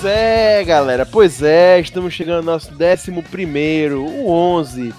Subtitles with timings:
[0.00, 3.10] Pois é, galera, pois é, estamos chegando ao nosso 11,
[3.94, 4.94] o 11,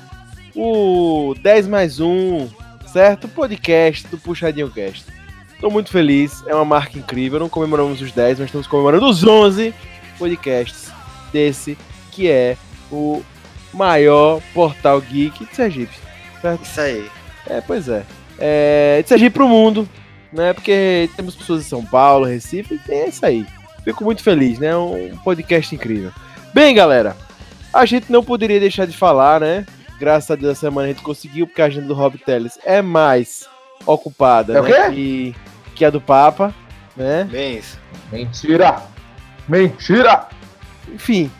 [0.55, 2.47] o 10 mais 1,
[2.85, 3.27] certo?
[3.27, 5.07] Podcast do Puxadinho Cast.
[5.55, 9.23] Estou muito feliz, é uma marca incrível, não comemoramos os 10, mas estamos comemorando os
[9.23, 9.73] 11
[10.19, 10.91] podcasts
[11.33, 11.75] desse
[12.11, 12.55] que é
[12.91, 13.23] o
[13.73, 15.95] maior portal geek de Sergipe,
[16.39, 16.63] certo?
[16.63, 17.09] Isso aí.
[17.47, 18.03] É, pois é.
[18.37, 19.89] é de Sergipe pro mundo,
[20.31, 20.53] né?
[20.53, 23.47] Porque temos pessoas em São Paulo, Recife, e é isso aí.
[23.83, 24.75] Fico muito feliz, né?
[24.75, 26.11] Um podcast incrível.
[26.53, 27.15] Bem, galera,
[27.73, 29.65] a gente não poderia deixar de falar, né?
[29.99, 32.81] Graças a Deus, essa semana a gente conseguiu, porque a agenda do Rob Teles é
[32.81, 33.47] mais
[33.85, 34.91] ocupada é né?
[34.91, 35.35] que,
[35.75, 36.53] que a do Papa,
[36.95, 37.27] né?
[37.31, 37.79] Bem isso.
[38.11, 38.81] Mentira!
[39.47, 40.27] Mentira!
[40.93, 41.31] Enfim,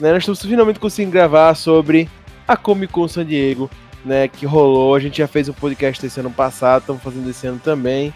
[0.00, 2.08] né, nós estamos finalmente conseguindo gravar sobre
[2.46, 3.70] a Comic Con San Diego,
[4.04, 4.28] né?
[4.28, 4.94] Que rolou.
[4.94, 8.12] A gente já fez um podcast esse ano passado, estamos fazendo esse ano também,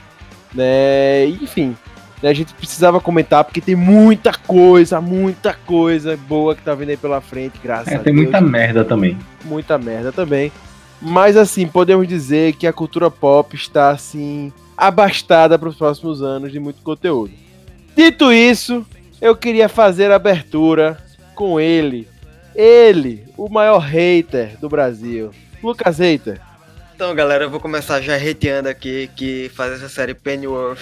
[0.54, 1.26] né?
[1.26, 1.76] Enfim,
[2.22, 6.90] né, a gente precisava comentar porque tem muita coisa, muita coisa boa que tá vindo
[6.90, 8.24] aí pela frente, graças é, a tem Deus.
[8.24, 9.18] muita merda também.
[9.44, 10.52] Muita merda também.
[11.00, 16.50] Mas assim, podemos dizer que a cultura pop está assim abastada para os próximos anos
[16.50, 17.32] de muito conteúdo.
[17.96, 18.84] Dito isso,
[19.20, 20.98] eu queria fazer a abertura
[21.34, 22.08] com ele.
[22.54, 25.30] Ele, o maior hater do Brasil.
[25.62, 26.40] Lucas Hater.
[26.94, 30.80] Então, galera, eu vou começar já reteando aqui que fazer essa série Pennyworth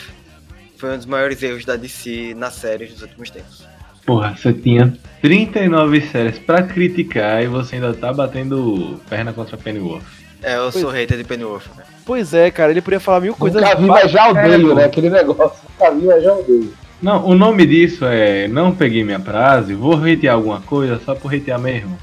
[0.76, 3.64] foi um dos maiores erros da DC na série dos últimos tempos.
[4.04, 10.04] Porra, você tinha 39 séries pra criticar e você ainda tá batendo perna contra Pennyworth.
[10.42, 11.82] É, eu Pois- sou hater de Pennyworth, né?
[12.04, 13.60] Pois é, cara, ele podia falar mil coisas.
[13.60, 14.84] Nunca vi, mas já odeio, né?
[14.84, 15.58] Aquele negócio.
[15.80, 16.72] Nunca vi, mas já odeio.
[17.02, 21.34] Não, o nome disso é Não Peguei Minha Frase, vou hatear alguma coisa só por
[21.34, 21.98] hatear mesmo.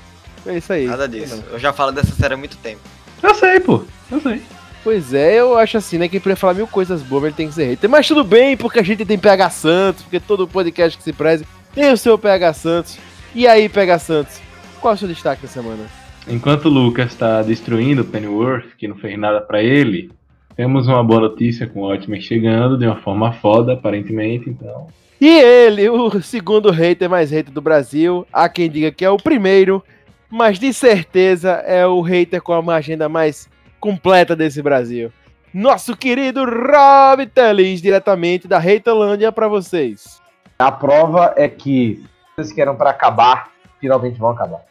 [0.46, 0.86] É isso aí.
[0.88, 1.42] Nada disso.
[1.52, 2.82] Eu já falo dessa série há muito tempo.
[3.22, 4.42] Eu sei, pô, eu sei.
[4.84, 6.10] Pois é, eu acho assim, né?
[6.10, 7.90] Quem podia falar mil coisas boas, ele tem que ser hater.
[7.90, 11.46] Mas tudo bem, porque a gente tem PH Santos, porque todo podcast que se preze
[11.74, 13.00] tem o seu PH Santos.
[13.34, 14.42] E aí, PH Santos,
[14.82, 15.86] qual é o seu destaque da semana?
[16.28, 20.12] Enquanto o Lucas tá destruindo Pennyworth, que não fez nada pra ele,
[20.56, 24.88] temos uma boa notícia com o Watchmen chegando de uma forma foda, aparentemente, então.
[25.20, 28.28] E ele, o segundo hater mais hater do Brasil.
[28.32, 29.82] Há quem diga que é o primeiro,
[30.30, 33.50] mas de certeza é o hater com a agenda mais
[33.88, 35.12] completa desse Brasil.
[35.54, 40.22] Nosso querido Rob Teles, diretamente da Haterlândia pra vocês.
[40.58, 42.02] A prova é que
[42.34, 43.52] coisas que eram pra acabar,
[43.82, 44.62] finalmente vão acabar.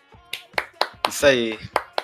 [1.07, 1.59] Isso aí.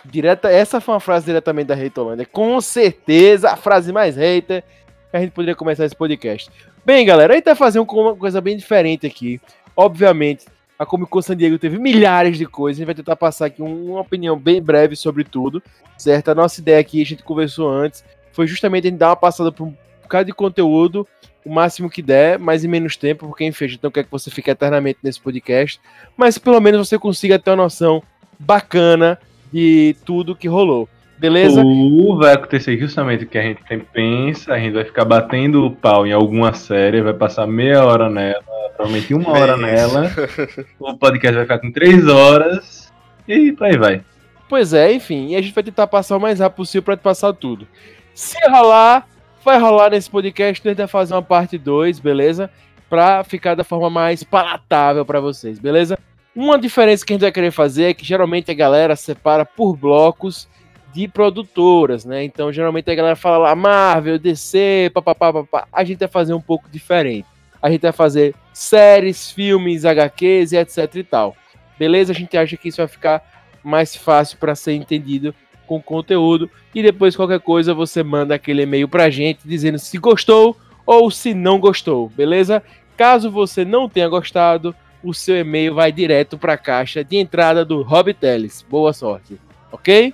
[0.04, 2.26] Direta, essa foi uma frase diretamente da Haterlândia.
[2.26, 4.62] Com certeza a frase mais hater
[5.10, 6.50] que a gente poderia começar esse podcast.
[6.84, 9.40] Bem, galera, a gente vai fazer um- uma coisa bem diferente aqui.
[9.74, 10.44] Obviamente,
[10.78, 12.78] a Comic Con San Diego teve milhares de coisas.
[12.78, 15.62] A gente vai tentar passar aqui um- uma opinião bem breve sobre tudo,
[15.96, 16.28] certo?
[16.30, 19.50] A nossa ideia aqui, a gente conversou antes, foi justamente a gente dar uma passada
[19.50, 21.06] por um bocado de conteúdo,
[21.44, 24.10] o máximo que der, mas em menos tempo, porque enfim, a gente não quer que
[24.10, 25.80] você fique eternamente nesse podcast,
[26.16, 28.02] mas pelo menos você consiga ter uma noção
[28.38, 29.18] bacana
[29.52, 30.88] de tudo que rolou.
[31.18, 31.62] Beleza?
[31.62, 35.66] Ou vai acontecer justamente o que a gente sempre pensa, a gente vai ficar batendo
[35.66, 38.42] o pau em alguma série, vai passar meia hora nela,
[38.76, 39.60] provavelmente uma hora Isso.
[39.60, 40.10] nela,
[40.78, 42.92] o podcast vai ficar com três horas,
[43.26, 44.00] e aí vai.
[44.48, 47.00] Pois é, enfim, e a gente vai tentar passar o mais rápido possível pra te
[47.00, 47.66] passar tudo.
[48.14, 49.06] Se rolar,
[49.44, 52.48] vai rolar nesse podcast, a gente vai fazer uma parte 2, beleza?
[52.88, 55.98] Pra ficar da forma mais palatável pra vocês, beleza?
[56.34, 59.76] Uma diferença que a gente vai querer fazer é que geralmente a galera separa por
[59.76, 60.48] blocos
[60.98, 62.24] de produtoras, né?
[62.24, 65.68] Então, geralmente a galera fala lá Marvel, DC, papapá, papá.
[65.72, 67.28] A gente vai fazer um pouco diferente.
[67.62, 71.36] A gente vai fazer séries, filmes, HQs e etc e tal.
[71.78, 72.10] Beleza?
[72.10, 73.22] A gente acha que isso vai ficar
[73.62, 75.32] mais fácil para ser entendido
[75.68, 76.50] com conteúdo.
[76.74, 81.32] E depois, qualquer coisa, você manda aquele e-mail pra gente dizendo se gostou ou se
[81.32, 82.60] não gostou, beleza?
[82.96, 87.64] Caso você não tenha gostado, o seu e-mail vai direto para a caixa de entrada
[87.64, 88.66] do Rob Teles.
[88.68, 89.38] Boa sorte,
[89.70, 90.12] ok?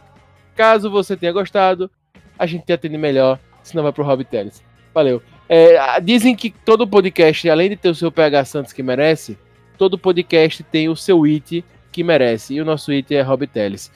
[0.54, 1.90] Caso você tenha gostado,
[2.38, 4.62] a gente te atende melhor, senão vai pro Rob Teles.
[4.92, 5.22] Valeu.
[5.48, 9.38] É, dizem que todo podcast, além de ter o seu PH Santos que merece,
[9.76, 12.54] todo podcast tem o seu it que merece.
[12.54, 13.90] E o nosso it é Rob Teles.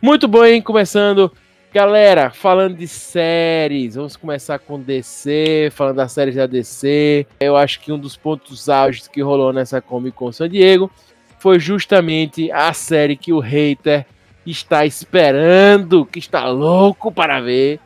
[0.00, 1.32] Muito bem, começando.
[1.72, 7.26] Galera, falando de séries, vamos começar com DC, falando das séries da DC.
[7.40, 10.90] Eu acho que um dos pontos auges que rolou nessa Comic Con San Diego
[11.38, 14.04] foi justamente a série que o hater
[14.50, 17.78] está esperando, que está louco para ver.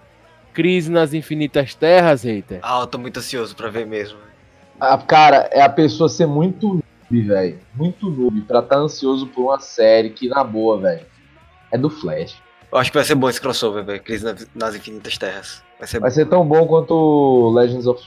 [0.55, 2.61] Crise nas Infinitas Terras, hater.
[2.63, 4.19] Ah, eu tô muito ansioso pra ver mesmo.
[4.81, 6.69] Ah, cara, é a pessoa ser muito
[7.11, 7.59] noob, velho.
[7.75, 11.05] Muito noob pra estar ansioso por uma série que, na boa, velho,
[11.71, 12.37] é do Flash.
[12.73, 14.03] Eu acho que vai ser bom esse crossover, velho.
[14.03, 15.63] Crise na- nas Infinitas Terras.
[15.79, 16.15] Vai ser Vai bom.
[16.15, 18.03] ser tão bom quanto o Legends of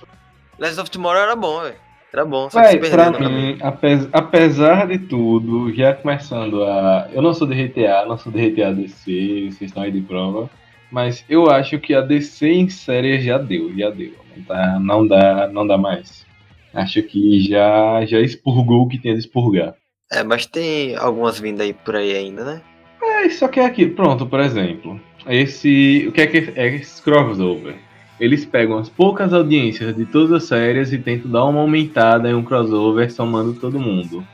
[0.57, 1.75] Legends of Tomorrow era bom, velho.
[2.11, 7.07] Era bom, só que se pra mim, apes- apesar de tudo, já começando a.
[7.13, 10.49] Eu não sou de RTA, não sou de RTA DC, vocês estão aí de prova.
[10.91, 14.13] Mas eu acho que a DC em série já deu, já deu.
[14.35, 16.25] Não, tá, não, dá, não dá mais.
[16.73, 19.75] Acho que já, já expurgou o que tinha de expurgar.
[20.11, 22.61] É, mas tem algumas vindas aí por aí ainda, né?
[23.03, 24.99] É, só que é aqui, pronto, por exemplo.
[25.27, 26.05] Esse.
[26.07, 27.75] O que é que é esse crossover?
[28.19, 32.33] Eles pegam as poucas audiências de todas as séries e tentam dar uma aumentada em
[32.33, 34.25] um crossover somando todo mundo.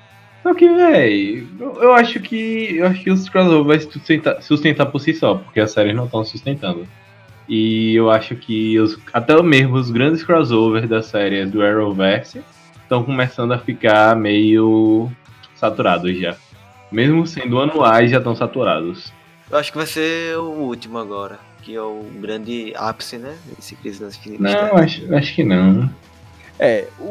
[0.46, 2.78] Só que, véi, eu, acho que.
[2.78, 6.06] Eu acho que os crossovers vai sustentar, sustentar por si só, porque as séries não
[6.06, 6.88] estão sustentando.
[7.50, 12.44] E eu acho que os, até mesmo os grandes crossovers das séries do Arrowverse
[12.80, 15.12] estão começando a ficar meio
[15.56, 16.36] saturados já.
[16.92, 19.12] Mesmo sendo anuais, já estão saturados.
[19.50, 23.36] Eu acho que vai ser o último agora, que é o grande ápice, né?
[23.60, 24.82] Esse Crise nas Infinitas Não, Terras.
[24.82, 25.90] acho, acho que não.
[26.60, 27.04] É, o,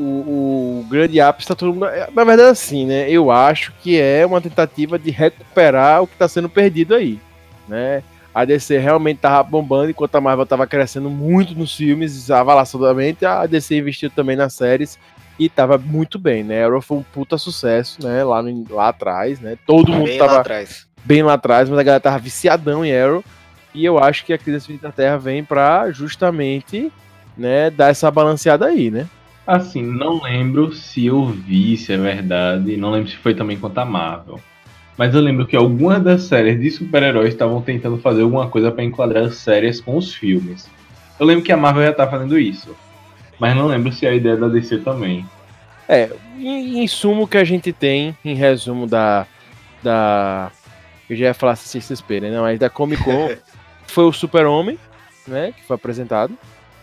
[0.00, 1.86] o, o grande ápice tá todo mundo.
[1.86, 3.08] é, Na verdade, assim, né?
[3.10, 7.20] Eu acho que é uma tentativa de recuperar o que tá sendo perdido aí,
[7.68, 8.02] né?
[8.34, 13.44] A DC realmente tava bombando, enquanto a Marvel tava crescendo muito nos filmes, avalaçadamente, a
[13.44, 14.98] DC investiu também nas séries
[15.38, 16.64] e tava muito bem, né?
[16.64, 18.22] Arrow foi um puta sucesso, né?
[18.24, 19.58] Lá, no- lá atrás, né?
[19.66, 20.86] Todo mundo Bem tava lá atrás.
[21.04, 23.24] bem lá atrás, mas a galera tava viciadão em Arrow.
[23.74, 26.92] E eu acho que a Crise Infinita Terra vem pra justamente,
[27.36, 29.06] né, dar essa balanceada aí, né?
[29.46, 32.76] Assim, não lembro se eu vi, se é verdade.
[32.76, 34.40] Não lembro se foi também quanto a Marvel.
[34.96, 38.84] Mas eu lembro que algumas das séries de super-heróis estavam tentando fazer alguma coisa pra
[38.84, 40.68] enquadrar as séries com os filmes.
[41.18, 42.76] Eu lembro que a Marvel já tá fazendo isso.
[43.38, 45.24] Mas não lembro se é a ideia da DC também.
[45.88, 49.26] É, em, em sumo o que a gente tem, em resumo da.
[49.82, 50.52] da
[51.08, 52.30] eu já ia falar CCXP, né?
[52.30, 53.30] Não, mas da Comic Con
[53.90, 54.78] foi o Super-Homem,
[55.26, 55.52] né?
[55.52, 56.36] Que foi apresentado,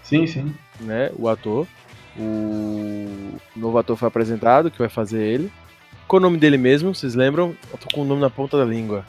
[0.03, 0.53] Sim, sim.
[0.79, 1.09] né?
[1.17, 1.65] O ator.
[2.19, 5.51] O novo ator foi apresentado, que vai fazer ele.
[6.07, 6.93] Qual o nome dele mesmo?
[6.95, 7.55] Vocês lembram?
[7.71, 9.05] Eu tô com o nome na ponta da língua.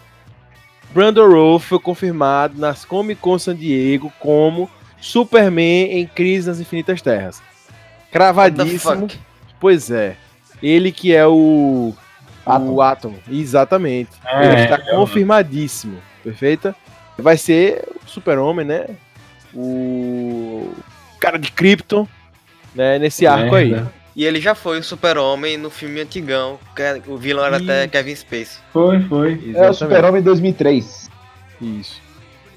[0.92, 4.68] Brandon Rowe foi confirmado nas Comic Con San Diego como
[5.00, 7.42] Superman em Crise nas Infinitas Terras.
[8.10, 9.06] Cravadíssimo.
[9.60, 10.16] Pois é.
[10.62, 11.94] Ele que é o.
[12.46, 13.14] O Atom.
[13.30, 14.10] Exatamente.
[14.24, 15.98] É, Ele está eu- confirmadíssimo.
[16.24, 16.74] Perfeita?
[17.18, 18.86] Vai ser o Super-Homem, né?
[19.54, 20.72] O.
[21.20, 22.06] Cara de Krypton.
[22.74, 22.98] Né?
[22.98, 23.82] Nesse arco aí.
[24.14, 27.84] E ele já foi o super-homem no filme antigão, que é- o vilão era até
[27.84, 27.88] Ih.
[27.88, 28.58] Kevin Space.
[28.72, 29.32] Foi, foi.
[29.32, 29.76] É o Exatamente.
[29.76, 31.08] Super-Homem 2003.
[31.60, 32.00] Isso.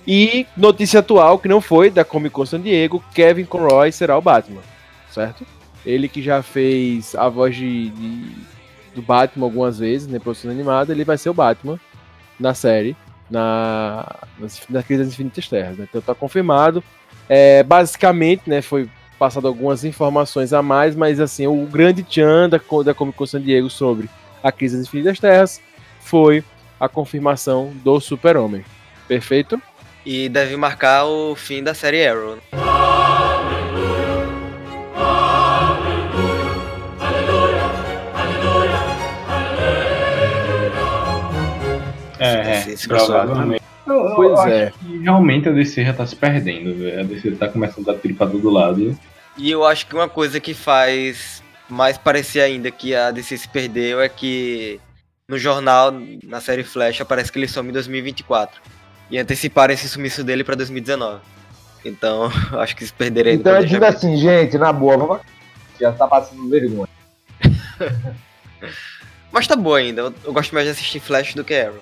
[0.07, 4.21] E notícia atual, que não foi da Comic Con San Diego, Kevin Conroy será o
[4.21, 4.61] Batman,
[5.11, 5.45] certo?
[5.85, 8.35] Ele que já fez a voz de, de-
[8.95, 11.79] do Batman algumas vezes, na produção animada, ele vai ser o Batman
[12.39, 12.95] na série,
[13.31, 14.05] na,
[14.37, 15.87] nas, na Crise das Infinitas Terras, né?
[15.89, 16.83] Então tá confirmado.
[17.27, 22.59] É, basicamente, né, foi passado algumas informações a mais, mas assim, o grande tchan da,
[22.83, 24.09] da Comic Con San Diego sobre
[24.43, 25.61] a Crise das Infinitas Terras
[25.99, 26.43] foi
[26.79, 28.65] a confirmação do Super-Homem.
[29.07, 29.61] Perfeito?
[30.05, 32.39] E deve marcar o fim da série Arrow.
[42.67, 43.61] É, Esse- é, provavelmente.
[43.85, 44.71] Eu, eu Pois acho é.
[44.79, 46.99] que realmente a DC já tá se perdendo, velho.
[46.99, 48.97] A DC tá começando a pra todo lado.
[49.37, 53.47] E eu acho que uma coisa que faz mais parecer ainda que a DC se
[53.49, 54.79] perdeu é que
[55.27, 55.93] no jornal,
[56.25, 58.61] na série Flash, aparece que ele some em 2024.
[59.09, 61.21] E anteciparam esse sumiço dele pra 2019.
[61.83, 65.19] Então, acho que se perderam Então eu digo assim, gente, na boa, vamos...
[65.79, 66.87] já tá passando vergonha.
[69.31, 70.01] Mas tá boa ainda.
[70.01, 71.79] Eu, eu gosto mais de assistir Flash do que Arrow.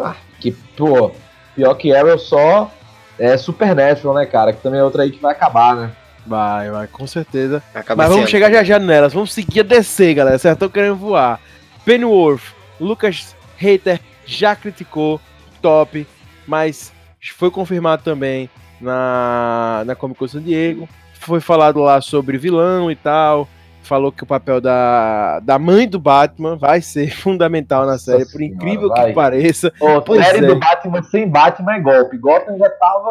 [0.00, 1.12] Ah, que, pô,
[1.54, 2.70] pior que Arrow só
[3.18, 4.52] é Supernatural, né, cara?
[4.52, 5.92] Que também é outra aí que vai acabar, né?
[6.26, 7.62] Vai, vai, com certeza.
[7.74, 9.12] Acaba Mas vamos chegar já já nelas.
[9.12, 10.38] Vamos seguir a DC, galera.
[10.38, 10.56] Certo?
[10.56, 11.38] Estão querendo voar.
[11.84, 15.20] Pennyworth, Lucas Hater já criticou,
[15.60, 16.06] top,
[16.46, 16.92] mas
[17.34, 18.48] foi confirmado também
[18.80, 20.88] na, na Comic Con San Diego.
[21.20, 23.48] Foi falado lá sobre vilão e tal.
[23.84, 28.38] Falou que o papel da, da mãe do Batman vai ser fundamental na série, por
[28.38, 29.72] Senhora, incrível que pareça.
[29.78, 30.48] Ô, Pois série é.
[30.48, 32.16] do Batman sem Batman é golpe.
[32.16, 33.10] Gotham já tava,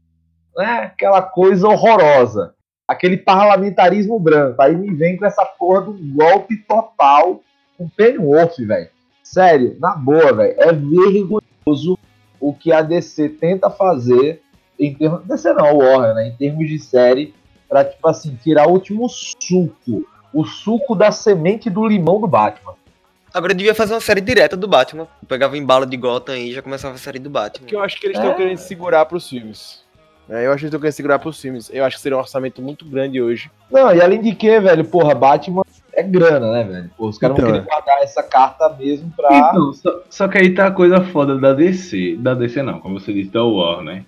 [0.58, 2.54] né, aquela coisa horrorosa.
[2.88, 4.62] Aquele parlamentarismo branco.
[4.62, 7.40] Aí me vem com essa porra do golpe total
[7.78, 8.90] com Pennyworth, velho.
[9.24, 10.56] Sério, na boa, velho.
[10.58, 11.98] É vergonhoso
[12.40, 14.42] o que a DC tenta fazer
[14.80, 15.24] em termos.
[15.26, 16.28] DC não, Warner, né?
[16.28, 17.34] Em termos de série,
[17.70, 20.06] pra, tipo assim, tirar o último suco.
[20.34, 22.74] O suco da semente do limão do Batman.
[23.34, 25.08] Agora eu devia fazer uma série direta do Batman.
[25.22, 27.68] Eu pegava em bala de Gotham e já começava a série do Batman.
[27.68, 28.36] que eu acho que eles estão É.
[28.36, 29.82] querendo segurar pros filmes.
[30.30, 31.70] É, eu acho que eles estão querendo segurar pros filmes.
[31.74, 33.52] Eu acho que seria um orçamento muito grande hoje.
[33.72, 36.92] Não, e além de que, velho, porra, Batman é grana, né, velho?
[36.98, 37.62] Pô, os caras Então, vão é.
[37.64, 39.36] querer pagar essa carta mesmo pra.
[39.50, 42.16] Então, só, só que aí tá a coisa foda da DC.
[42.20, 44.04] Da DC não, como você disse, da Warner.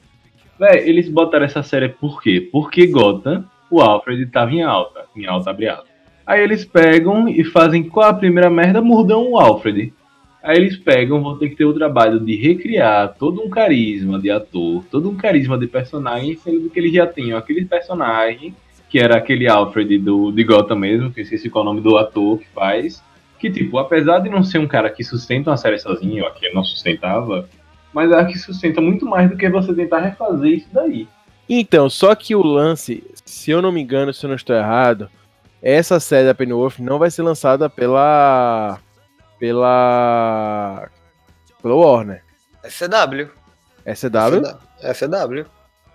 [0.57, 2.47] Véi, eles botaram essa série por quê?
[2.51, 5.05] Porque Gotham, o Alfred tava em alta.
[5.15, 5.94] Em alta, abre aspas.
[6.25, 8.81] Aí eles pegam e fazem qual a primeira merda?
[8.81, 9.93] Mudam o Alfred.
[10.41, 14.29] Aí eles pegam, vão ter que ter o trabalho de recriar todo um carisma de
[14.29, 18.55] ator, todo um carisma de personagem, sendo que eles já tinham aquele personagem,
[18.89, 21.81] que era aquele Alfred do, de Gotham mesmo, que eu esqueci qual é o nome
[21.81, 23.03] do ator que faz.
[23.39, 26.51] Que, tipo, apesar de não ser um cara que sustenta uma série sozinho, ó, que
[26.53, 27.49] não sustentava,
[27.93, 31.07] mas é que sustenta muito mais do que você tentar refazer isso daí.
[31.47, 35.09] Então, só que o lance, se eu não me engano, se eu não estou errado,
[35.73, 38.79] essa série da Pennyworth não vai ser lançada pela.
[39.39, 40.89] pela.
[41.61, 42.23] pela Warner.
[42.63, 43.29] É CW.
[43.85, 44.57] É CW?
[44.81, 45.45] É CW.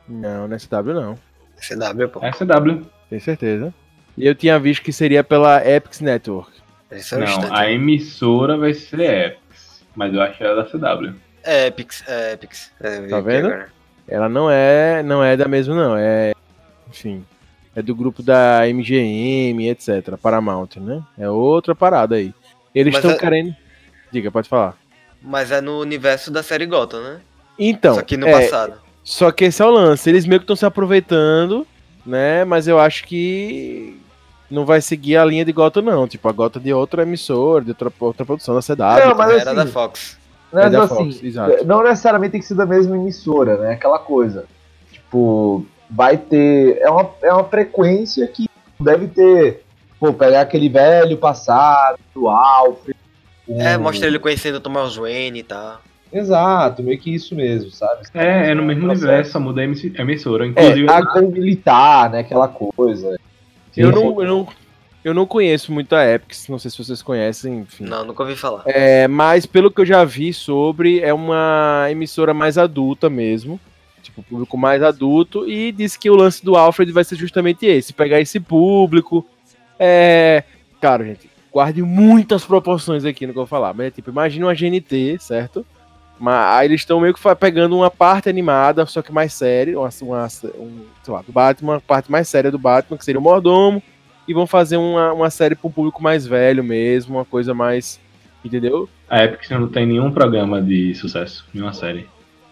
[0.08, 1.18] Não, não é CW não.
[1.56, 1.60] É
[1.94, 2.20] CW, pô.
[2.24, 2.86] É CW.
[3.08, 3.74] Tenho certeza.
[4.16, 6.50] E eu tinha visto que seria pela Epics Network.
[6.90, 7.52] Esse é Não, instante.
[7.52, 11.14] a emissora vai ser Epix, mas eu acho que é da CW.
[11.44, 12.72] É Epix, é Epix.
[12.80, 13.46] É, Tá vendo?
[13.46, 13.68] agora.
[14.08, 16.32] Ela não é, não é da mesma não, é,
[16.88, 17.24] enfim,
[17.74, 21.02] é do grupo da MGM, etc, Paramount, né?
[21.18, 22.34] É outra parada aí.
[22.74, 23.54] Eles estão é- querendo,
[24.12, 24.76] diga, pode falar.
[25.22, 27.20] Mas é no universo da série Gotham, né?
[27.58, 28.74] Então, Só que no é, passado.
[29.04, 31.66] só que esse é o lance, eles meio que estão se aproveitando,
[32.06, 32.44] né?
[32.44, 34.00] Mas eu acho que
[34.50, 37.70] não vai seguir a linha de Gotham não, tipo a Gotham de outra emissora, de
[37.70, 38.76] outra, outra produção da CW.
[39.08, 40.18] Não, mas Era assim, da Fox.
[40.52, 41.64] Mas, É da assim, Fox, exato.
[41.64, 43.72] não necessariamente tem que ser da mesma emissora, né?
[43.74, 44.46] Aquela coisa.
[44.90, 46.78] Tipo, vai ter.
[46.80, 49.62] É uma, é uma frequência que deve ter.
[49.98, 52.96] Pô, pegar aquele velho passado do Alfred.
[53.46, 55.80] com- É, mostra ele conhecendo o Thomas Wayne e tal.
[56.12, 58.02] Exato, meio que isso mesmo, sabe?
[58.14, 59.06] É, é no mesmo Processo.
[59.06, 60.44] universo, só muda a a emissora.
[60.44, 62.20] É, Inclusive, a com militar, né?
[62.20, 63.16] Aquela coisa.
[63.76, 64.48] Eu não, eu não,
[65.04, 67.84] eu não conheço muito a Epics, não sei se vocês conhecem, enfim.
[67.84, 68.62] Não, nunca ouvi falar.
[68.66, 73.60] É, mas pelo que eu já vi sobre, é uma emissora mais adulta mesmo.
[74.10, 75.48] Tipo, público mais adulto.
[75.48, 79.26] E disse que o lance do Alfred vai ser justamente esse: pegar esse público.
[79.78, 80.44] É.
[80.80, 83.72] Cara, gente, guarde muitas proporções aqui no que eu vou falar.
[83.74, 85.64] Mas é tipo, imagina uma GNT, certo?
[86.18, 89.88] Mas aí eles estão meio que pegando uma parte animada, só que mais séria, uma,
[90.02, 90.26] uma,
[90.58, 93.82] um, sei lá, do Batman, uma parte mais séria do Batman, que seria o Mordomo,
[94.28, 97.98] e vão fazer uma, uma série para um público mais velho mesmo, uma coisa mais.
[98.44, 98.88] Entendeu?
[99.10, 102.06] a Epic não tem nenhum programa de sucesso, nenhuma série.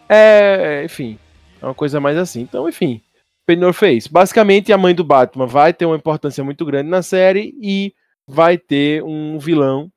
[0.09, 1.17] É, enfim,
[1.61, 2.41] é uma coisa mais assim.
[2.41, 3.01] Então, enfim,
[3.47, 4.07] Penor fez.
[4.07, 7.95] Basicamente, a mãe do Batman vai ter uma importância muito grande na série e
[8.27, 9.91] vai ter um vilão,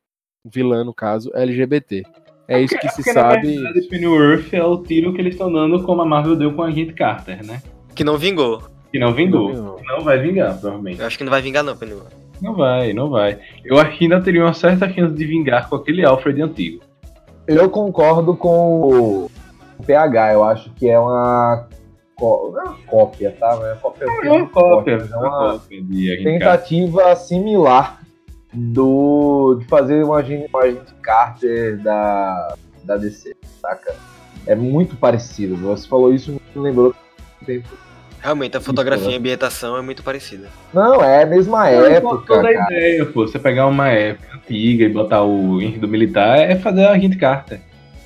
[0.46, 2.04] um vilã no caso, LGBT.
[2.48, 3.56] É isso que se Porque, na sabe.
[3.56, 6.68] verdade, Pennyworth é o tiro que eles estão dando como a Marvel deu com a
[6.68, 7.62] Agente Carter, né?
[7.96, 8.62] Que não vingou.
[8.92, 9.50] Que não vingou.
[9.50, 9.82] Não vingou.
[9.86, 11.00] Não vai vingar, provavelmente.
[11.00, 11.94] Eu acho que não vai vingar, não, Penny.
[12.42, 13.40] Não vai, não vai.
[13.64, 16.82] Eu acho que ainda teria uma certa chance de vingar com aquele Alfred antigo.
[17.48, 19.30] Eu concordo com
[19.82, 21.68] PH, eu acho que é uma.
[22.20, 23.56] Não é uma cópia, tá?
[23.56, 28.00] Não é uma cópia, É uma cópia, é uma cópia de tentativa similar
[28.54, 33.96] do de fazer uma agente, uma agente Carter da, da DC, saca?
[34.46, 35.56] É muito parecido.
[35.58, 36.94] Você falou isso, me lembrou
[37.46, 37.70] tempo.
[38.20, 40.48] Realmente, a fotografia e a ambientação é muito parecida.
[40.72, 42.74] Não, é a mesma época, Toda a cara.
[42.74, 46.92] ideia, pô, você pegar uma época antiga e botar o enredo militar é fazer a
[46.92, 47.62] Agente Carter.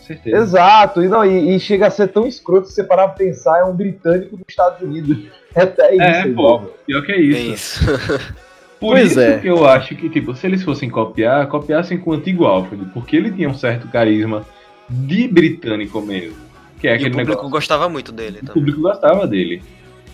[0.06, 0.38] Certeza.
[0.38, 3.60] Exato, e, não, e, e chega a ser tão escroto se você parar pra pensar,
[3.60, 5.18] é um britânico dos Estados Unidos.
[5.56, 6.02] É até isso.
[6.04, 7.84] É, pô, pior que é É isso.
[7.84, 7.86] isso.
[8.80, 9.40] Por Pois isso é.
[9.40, 13.16] que eu acho que, tipo, se eles fossem copiar, copiassem com o antigo Alfred, porque
[13.16, 14.46] ele tinha um certo carisma
[14.90, 16.36] de britânico mesmo.
[16.80, 17.50] Que é e o aquele público negócio.
[17.50, 18.54] gostava muito dele O também.
[18.54, 19.64] público gostava dele.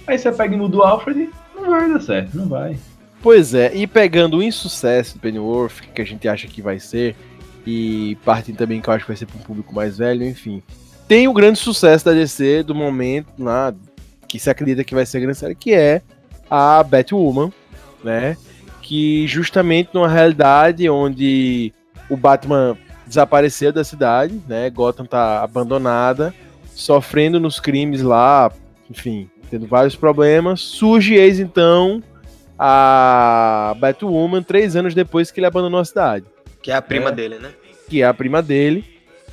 [0.06, 2.78] Aí você pega e muda o Alfred, não vai dar certo, não vai.
[3.22, 7.16] Pois é, e pegando o insucesso do Pennyworth, que a gente acha que vai ser,
[7.66, 10.62] e parte também que eu acho que vai ser para um público mais velho, enfim.
[11.08, 13.28] Tem o grande sucesso da DC do momento,
[14.28, 16.02] que se acredita que vai ser a grande série, que é
[16.50, 17.52] a Batwoman,
[18.04, 18.38] né?
[18.82, 21.74] Que justamente numa realidade onde
[22.10, 24.70] o Batman desapareceu da cidade, né?
[24.70, 26.34] Gotham tá abandonada,
[26.74, 28.52] sofrendo nos crimes lá,
[28.90, 30.62] enfim, tendo vários problemas.
[30.62, 32.02] Surge eis então
[32.58, 36.26] a Batwoman três anos depois que ele abandonou a cidade,
[36.62, 37.12] Que é a prima É.
[37.12, 37.52] dele, né?
[37.90, 38.86] que é a prima dele,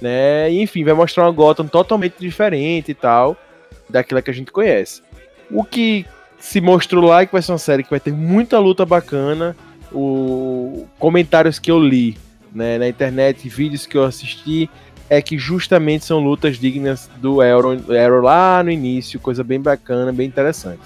[0.02, 0.50] né?
[0.50, 3.37] E, enfim, vai mostrar uma Gotham totalmente diferente e tal
[3.88, 5.00] daquela que a gente conhece.
[5.50, 6.04] O que
[6.40, 9.56] se mostrou lá é que vai ser uma série que vai ter muita luta bacana.
[9.92, 12.16] O comentários que eu li
[12.52, 14.68] né, na internet, vídeos que eu assisti,
[15.08, 17.76] é que justamente são lutas dignas do Arrow,
[18.23, 20.82] lá no início, coisa bem bacana, bem interessante.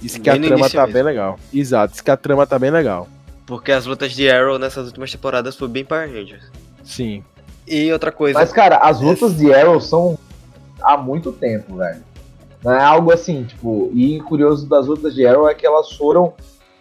[0.00, 0.92] Diz que Bem a trama tá mesmo.
[0.94, 1.38] bem legal.
[1.52, 3.08] Exato, diz que a trama tá bem legal.
[3.46, 6.50] Porque as lutas de Arrow nessas últimas temporadas foi bem Power Rangers.
[6.82, 7.22] Sim.
[7.66, 8.38] E outra coisa.
[8.38, 10.18] Mas, cara, as lutas de Arrow são
[10.82, 12.02] há muito tempo, velho.
[12.62, 13.90] Não é algo assim, tipo.
[13.94, 16.32] E curioso das lutas de Arrow é que elas foram,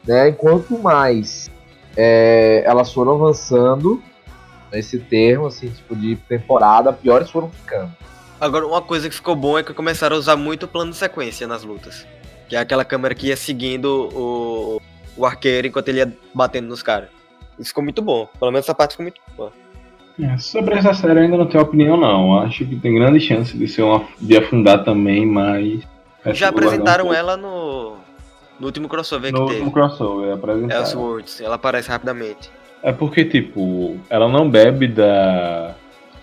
[0.08, 0.32] né?
[0.32, 1.50] Quanto mais
[1.96, 4.02] é, elas foram avançando
[4.72, 7.92] nesse termo, assim, tipo, de temporada, piores foram ficando.
[8.40, 10.98] Agora, uma coisa que ficou bom é que começaram a usar muito o plano de
[10.98, 12.06] sequência nas lutas.
[12.50, 14.82] Que é aquela câmera que ia seguindo o,
[15.18, 17.10] o arqueiro enquanto ele ia batendo nos caras.
[17.58, 18.28] Isso ficou muito bom.
[18.40, 19.52] Pelo menos essa parte ficou muito boa.
[20.22, 22.38] É, sobre essa série ainda não tenho opinião não.
[22.40, 25.82] Acho que tem grande chance de ser uma, de afundar também, mas.
[26.28, 27.20] Já um apresentaram pouco.
[27.20, 27.98] ela no,
[28.60, 29.72] no último crossover no que último teve.
[29.72, 30.82] crossover, apresentaram.
[30.82, 31.42] Elseworlds.
[31.42, 32.52] Ela aparece rapidamente.
[32.82, 35.74] É porque, tipo, ela não bebe da.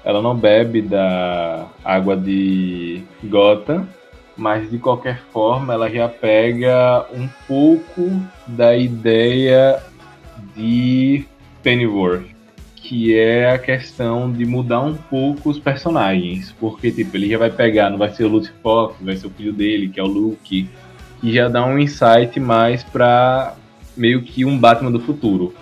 [0.04, 3.86] Ela não bebe da água de Gotham,
[4.40, 8.10] mas de qualquer forma ela já pega um pouco
[8.46, 9.78] da ideia
[10.56, 11.26] de
[11.62, 12.24] Pennyworth,
[12.74, 16.54] que é a questão de mudar um pouco os personagens.
[16.58, 19.30] Porque, tipo, ele já vai pegar, não vai ser o Lucy Fox, vai ser o
[19.30, 20.66] filho dele, que é o Luke,
[21.20, 23.54] que já dá um insight mais pra
[23.94, 25.54] meio que um Batman do futuro.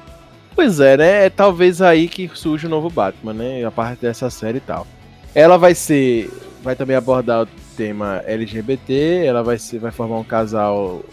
[0.54, 1.26] Pois é, né?
[1.26, 3.64] É talvez aí que surge o novo Batman, né?
[3.64, 4.86] A parte dessa série e tal.
[5.34, 6.30] Ela vai ser.
[6.62, 11.04] Vai também abordar tema LGBT, ela vai, ser, vai formar um casal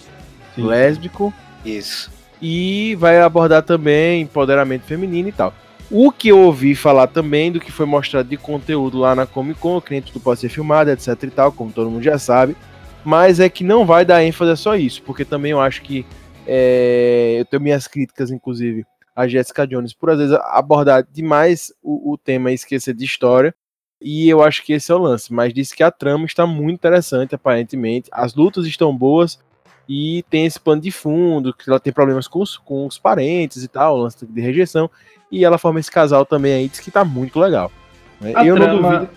[0.55, 0.63] Sim.
[0.65, 1.31] lésbico
[1.63, 2.11] Isso.
[2.41, 5.53] e vai abordar também empoderamento feminino e tal.
[5.91, 9.59] O que eu ouvi falar também do que foi mostrado de conteúdo lá na Comic
[9.59, 12.57] Con, que nem tudo pode ser filmado, etc e tal, como todo mundo já sabe,
[13.03, 16.03] mas é que não vai dar ênfase a só isso, porque também eu acho que
[16.47, 18.83] é, eu tenho minhas críticas, inclusive,
[19.15, 23.53] a Jessica Jones, por às vezes abordar demais o, o tema e esquecer de história,
[24.01, 26.75] e eu acho que esse é o lance, mas disse que a trama está muito
[26.75, 29.39] interessante, aparentemente, as lutas estão boas,
[29.87, 33.63] e tem esse pano de fundo, que ela tem problemas com os, com os parentes
[33.63, 34.89] e tal, lance de rejeição,
[35.31, 37.71] e ela forma esse casal também aí, diz que tá muito legal.
[38.19, 38.33] né?
[38.45, 39.11] Eu não trama- duvido,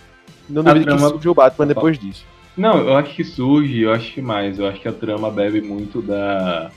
[0.48, 2.24] não duvido trama- que surja o Batman depois disso.
[2.56, 4.58] Não, eu acho que surge, eu acho que mais.
[4.58, 6.72] Eu acho que a trama bebe muito da,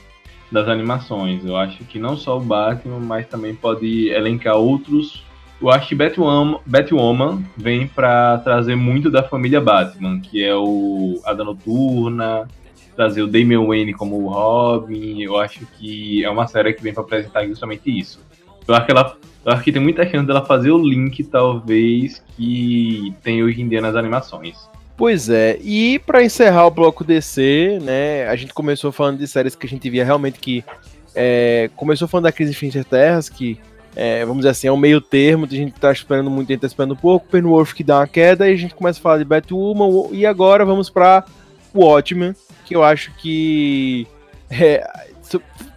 [0.50, 1.44] das animações.
[1.44, 5.24] Eu acho que não só o Batman, mas também pode elencar outros.
[5.62, 11.20] Eu acho que Batwoman, Batwoman vem pra trazer muito da família Batman, que é o
[11.24, 12.48] Ada Noturna,
[12.96, 15.22] trazer o Damian Wayne como o Robin.
[15.22, 18.18] Eu acho que é uma série que vem pra apresentar justamente isso.
[18.66, 19.16] Eu acho que ela.
[19.44, 23.68] Eu acho que tem muita chance dela fazer o link, talvez, que tem hoje em
[23.68, 24.68] dia nas animações.
[24.96, 29.56] Pois é, e pra encerrar o bloco DC, né, a gente começou falando de séries
[29.56, 30.64] que a gente via realmente que
[31.14, 33.58] é, começou falando da crise Infinitas Terras, que
[33.94, 36.60] é, vamos dizer assim, é um meio termo, a gente tá esperando muito, a gente
[36.62, 39.18] tá esperando um pouco, Penworth que dá uma queda, e a gente começa a falar
[39.18, 41.24] de Batwoman, e agora vamos pra
[41.74, 44.06] Watchmen, que eu acho que
[44.50, 44.86] é,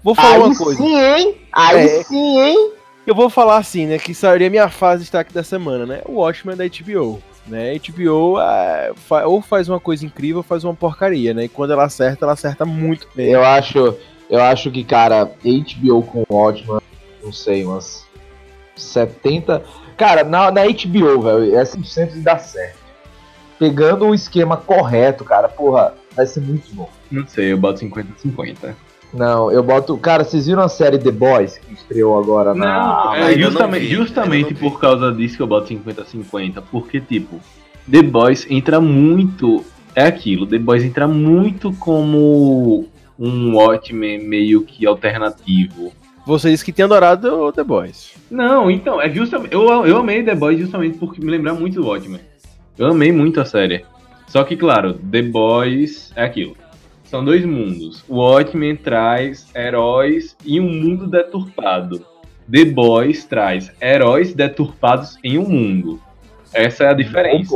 [0.03, 0.81] vou falar Aí uma coisa.
[0.81, 1.35] sim, hein?
[1.51, 2.03] Aí É.
[2.03, 2.71] sim, hein?
[3.07, 3.99] Eu vou falar assim, né?
[3.99, 6.01] Que seria a minha fase de destaque da semana, né?
[6.05, 7.21] O Watchmen da HBO.
[7.45, 7.77] Né?
[7.77, 11.43] HBO é, fa- ou faz uma coisa incrível ou faz uma porcaria, né?
[11.43, 13.27] E quando ela acerta, ela acerta muito bem.
[13.29, 13.95] Eu acho,
[14.27, 16.81] eu acho que, cara, HBO com Watchmen,
[17.23, 18.04] não sei, umas
[18.75, 19.63] 70.
[19.97, 22.77] Cara, na, na HBO, velho, é 100% de dar certo.
[23.57, 26.89] Pegando o esquema correto, cara, porra, vai ser muito bom.
[27.09, 28.75] Não sei, eu boto 50-50.
[29.13, 29.97] Não, eu boto.
[29.97, 33.05] Cara, vocês viram a série The Boys que estreou agora na.
[33.05, 36.61] Não, é não justamente, vi, justamente por causa disso que eu boto 50-50.
[36.69, 37.39] Porque, tipo,
[37.89, 39.63] The Boys entra muito.
[39.93, 42.85] É aquilo, The Boys entra muito como
[43.17, 45.93] um Watchmen meio que alternativo.
[46.25, 48.15] Você disse que tinha adorado o The Boys.
[48.31, 49.53] Não, então, é justamente.
[49.53, 52.19] Eu, eu amei The Boys justamente porque me lembra muito do Watchmen.
[52.77, 53.85] Eu amei muito a série.
[54.27, 56.57] Só que, claro, The Boys é aquilo.
[57.05, 58.03] São dois mundos.
[58.09, 62.03] O Watchmen traz heróis em um mundo deturpado.
[62.51, 66.01] The Boys traz heróis deturpados em um mundo.
[66.51, 67.55] Essa é a diferença.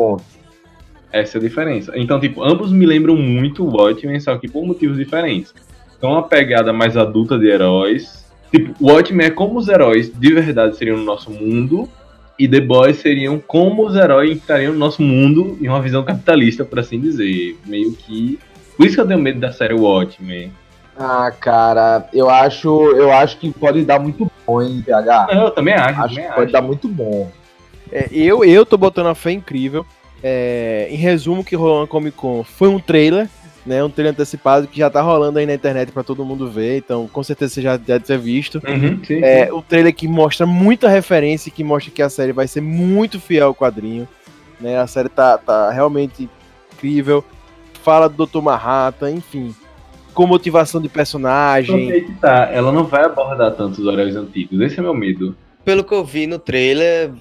[1.12, 1.92] Essa é a diferença.
[1.96, 5.54] Então, tipo, ambos me lembram muito o Watchmen, só que por motivos diferentes.
[5.98, 8.29] Então, uma pegada mais adulta de heróis.
[8.52, 11.88] Tipo, o Watchmen é como os heróis de verdade seriam no nosso mundo,
[12.38, 16.64] e The Boys seriam como os heróis estariam no nosso mundo em uma visão capitalista,
[16.64, 17.58] por assim dizer.
[17.66, 18.40] Meio que.
[18.78, 20.52] Por isso que eu tenho medo da série Watchmen.
[20.98, 25.28] Ah, cara, eu acho, eu acho que pode dar muito bom, hein, PH?
[25.34, 26.54] Não, eu também acho, Acho também que pode acho.
[26.54, 27.32] dar muito bom.
[27.92, 29.86] É, eu, eu tô botando a fé incrível.
[30.24, 33.30] É, em resumo, o que rolou na Comic Con foi um trailer,
[33.70, 33.84] né?
[33.84, 36.78] Um trailer antecipado que já tá rolando aí na internet pra todo mundo ver.
[36.78, 38.60] Então, com certeza você já deve ter visto.
[38.68, 42.32] Uhum, sim, É, o trailer que mostra muita referência e que mostra que a série
[42.34, 44.08] vai ser muito fiel ao quadrinho.
[44.60, 44.80] Né?
[44.80, 46.28] A série tá, tá realmente
[46.74, 47.24] incrível.
[47.84, 48.42] Fala do Dr.
[48.42, 49.56] Manhattan, enfim.
[50.16, 51.92] com motivação de personagem.
[51.92, 54.60] aí que tá, ela não vai abordar tanto os horários antigos.
[54.62, 55.36] Esse é meu medo.
[55.64, 57.12] Pelo que eu vi no trailer,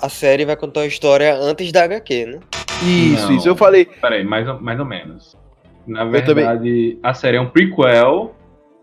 [0.00, 2.40] a série vai contar a história antes da HQ, né?
[2.82, 3.36] Isso, Não.
[3.36, 3.48] isso.
[3.48, 3.84] Eu falei.
[3.84, 5.36] Peraí, mais mais ou menos.
[5.88, 8.34] Na verdade, a série é um prequel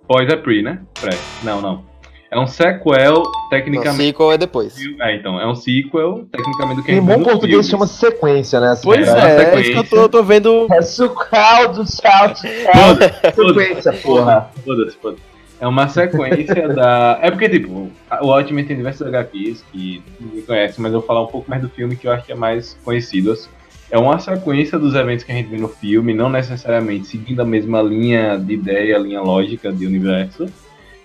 [0.07, 0.81] pós a pre, né?
[0.99, 1.15] Pré.
[1.43, 1.83] Não, não.
[2.31, 4.03] É um sequel, Não, tecnicamente.
[4.07, 4.75] sequel é depois.
[4.99, 7.67] É, então, é um sequel, tecnicamente, do que a Em bom português filmes.
[7.69, 8.75] chama sequência, né?
[8.83, 9.61] Pois É, é, é sequência.
[9.61, 10.67] isso que eu tô, eu tô vendo.
[10.71, 14.49] É sucal do sal, sequência, porra.
[14.65, 15.21] Foda-se, foda-se.
[15.61, 17.19] É uma sequência da.
[17.21, 17.89] É porque, tipo,
[18.21, 21.61] o Watchmen tem diversos HQs que ninguém conhece, mas eu vou falar um pouco mais
[21.61, 23.31] do filme que eu acho que é mais conhecido.
[23.31, 23.49] assim.
[23.89, 27.45] É uma sequência dos eventos que a gente vê no filme, não necessariamente seguindo a
[27.45, 30.47] mesma linha de ideia, linha lógica de universo,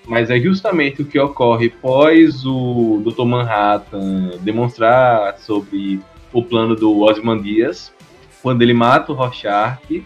[0.06, 3.24] mas é justamente o que ocorre pós o Dr.
[3.24, 6.00] Manhattan demonstrar sobre
[6.32, 7.92] o plano do Ozymandias,
[8.42, 10.04] quando ele mata o Rorschach.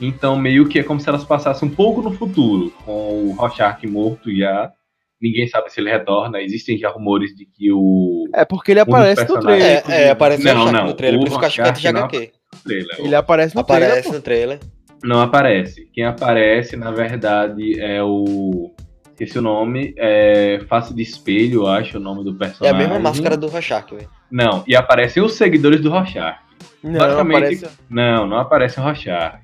[0.00, 3.86] Então, meio que é como se elas passassem um pouco no futuro, com o Rorschach
[3.86, 4.72] morto já.
[5.20, 6.40] Ninguém sabe se ele retorna.
[6.40, 9.82] Existem já rumores de que o É porque ele Um aparece no personagens.
[9.82, 10.00] trailer.
[10.00, 12.32] É, é, aparece Não, não, no trailer, por isso que eu acho que é HQ.
[12.64, 12.96] trailer.
[12.98, 14.04] Ele aparece no Aparece trailer.
[14.04, 14.12] pô.
[14.12, 14.58] no trailer.
[15.02, 15.88] Não aparece.
[15.92, 18.72] Quem aparece, na verdade, é o.
[19.10, 19.94] Esqueci o nome.
[19.96, 22.78] É Face de Espelho, eu acho o nome do É a personagem.
[22.78, 24.08] mesma máscara do Rorschach, velho.
[24.30, 26.38] Não, e aparecem os seguidores do Rorschach.
[26.82, 27.68] Não, Basicamente- aparece.
[27.88, 29.38] Não, não aparece o Rorschach.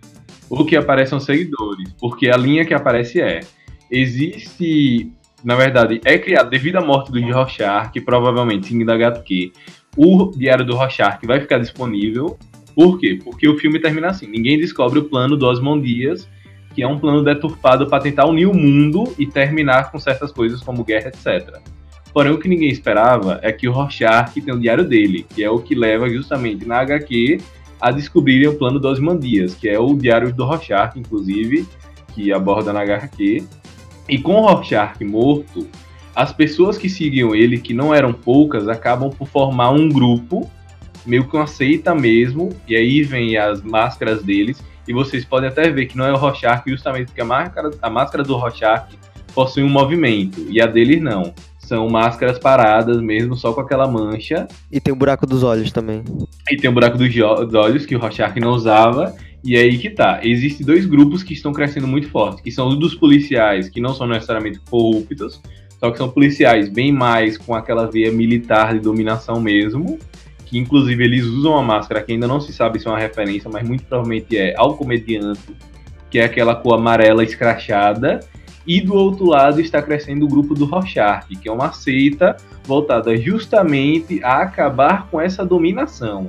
[0.48, 3.40] O que aparece são seguidores, porque a linha que aparece é
[3.90, 7.20] existe, na verdade, é criado devido à morte do
[7.92, 9.52] que provavelmente seguindo a HQ,
[9.96, 12.38] o diário do Rorschach vai ficar disponível.
[12.74, 13.18] Por quê?
[13.22, 16.28] Porque o filme termina assim, ninguém descobre o plano do Osmond Dias,
[16.74, 20.60] que é um plano deturpado para tentar unir o mundo e terminar com certas coisas
[20.62, 21.58] como guerra, etc.
[22.12, 25.50] Porém, o que ninguém esperava é que o Rorschach tem o diário dele, que é
[25.50, 27.38] o que leva justamente na HQ
[27.80, 31.66] a descobrirem o plano dos Mandias, que é o diário do Rorschach, inclusive,
[32.14, 33.46] que aborda na HQ.
[34.10, 35.68] E com o Rorschach morto,
[36.14, 40.50] as pessoas que seguiam ele, que não eram poucas, acabam por formar um grupo,
[41.06, 45.70] meio que uma seita mesmo, e aí vem as máscaras deles, e vocês podem até
[45.70, 48.98] ver que não é o Rorschach, justamente porque a máscara, a máscara do Rorschach
[49.32, 51.32] possui um movimento, e a deles não.
[51.60, 56.02] São máscaras paradas mesmo, só com aquela mancha, E tem o buraco dos olhos também.
[56.50, 59.14] e tem o buraco dos dos olhos que o Rorschach não usava.
[59.42, 60.20] E aí que tá.
[60.22, 63.94] Existem dois grupos que estão crescendo muito forte, que são os dos policiais, que não
[63.94, 65.40] são necessariamente corruptos,
[65.78, 69.98] só que são policiais bem mais com aquela veia militar de dominação mesmo,
[70.44, 73.48] que inclusive eles usam a máscara que ainda não se sabe se é uma referência,
[73.50, 75.56] mas muito provavelmente é ao comediante,
[76.10, 78.20] que é aquela cor amarela escrachada.
[78.66, 83.16] E do outro lado está crescendo o grupo do Rorschach, que é uma seita voltada
[83.16, 86.28] justamente a acabar com essa dominação.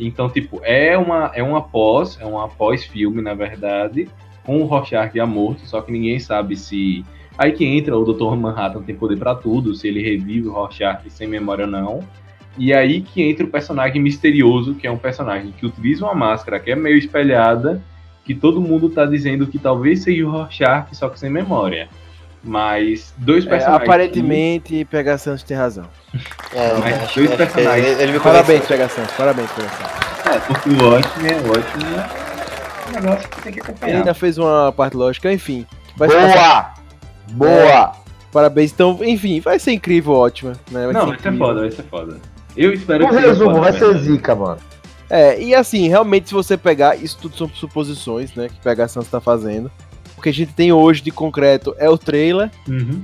[0.00, 4.08] Então, tipo, é uma é uma pós, é uma pós-filme, na verdade,
[4.44, 7.04] com o Rorschach já morto, só que ninguém sabe se
[7.36, 8.34] aí que entra o Dr.
[8.36, 12.00] Manhattan tem poder pra tudo, se ele revive o Rorschach sem memória ou não.
[12.58, 16.58] E aí que entra o personagem misterioso, que é um personagem que utiliza uma máscara
[16.58, 17.82] que é meio espelhada,
[18.24, 21.88] que todo mundo tá dizendo que talvez seja o Rorschach, só que sem memória.
[22.42, 23.82] Mas dois É, personagens.
[23.82, 25.84] aparentemente, Pega Santos tem razão.
[26.52, 27.86] É, Mas acho- dois que personagens.
[27.86, 28.66] Ele, ele me Parabéns.
[28.66, 29.12] Pega Santos.
[29.14, 30.26] Parabéns, Pega Santos.
[30.26, 33.96] É, porque o Watchmen, o Watchmen é um negócio que tem que Ele acompanhar.
[33.98, 35.64] ainda fez uma parte lógica, enfim.
[35.96, 36.74] Passar-
[37.28, 37.54] Boa!
[37.68, 37.92] Boa!
[38.32, 38.72] Parabéns.
[38.72, 40.52] Então, enfim, vai ser incrível, ótimo.
[40.72, 40.86] Né?
[40.92, 41.38] Não, vai ser incrível.
[41.38, 42.16] foda, vai ser foda.
[42.56, 44.58] Eu espero Um que resumo, foda, vai na ser zica, mano.
[45.08, 49.08] É, e assim, realmente, se você pegar, isso tudo são suposições, né, que Pega Santos
[49.10, 49.70] tá fazendo.
[50.20, 53.00] O que a gente tem hoje de concreto é o trailer Uhum.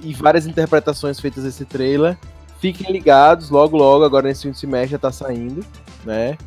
[0.00, 2.16] e várias interpretações feitas desse trailer.
[2.58, 5.62] Fiquem ligados, logo, logo, agora nesse segundo semestre já tá saindo,
[6.06, 6.38] né?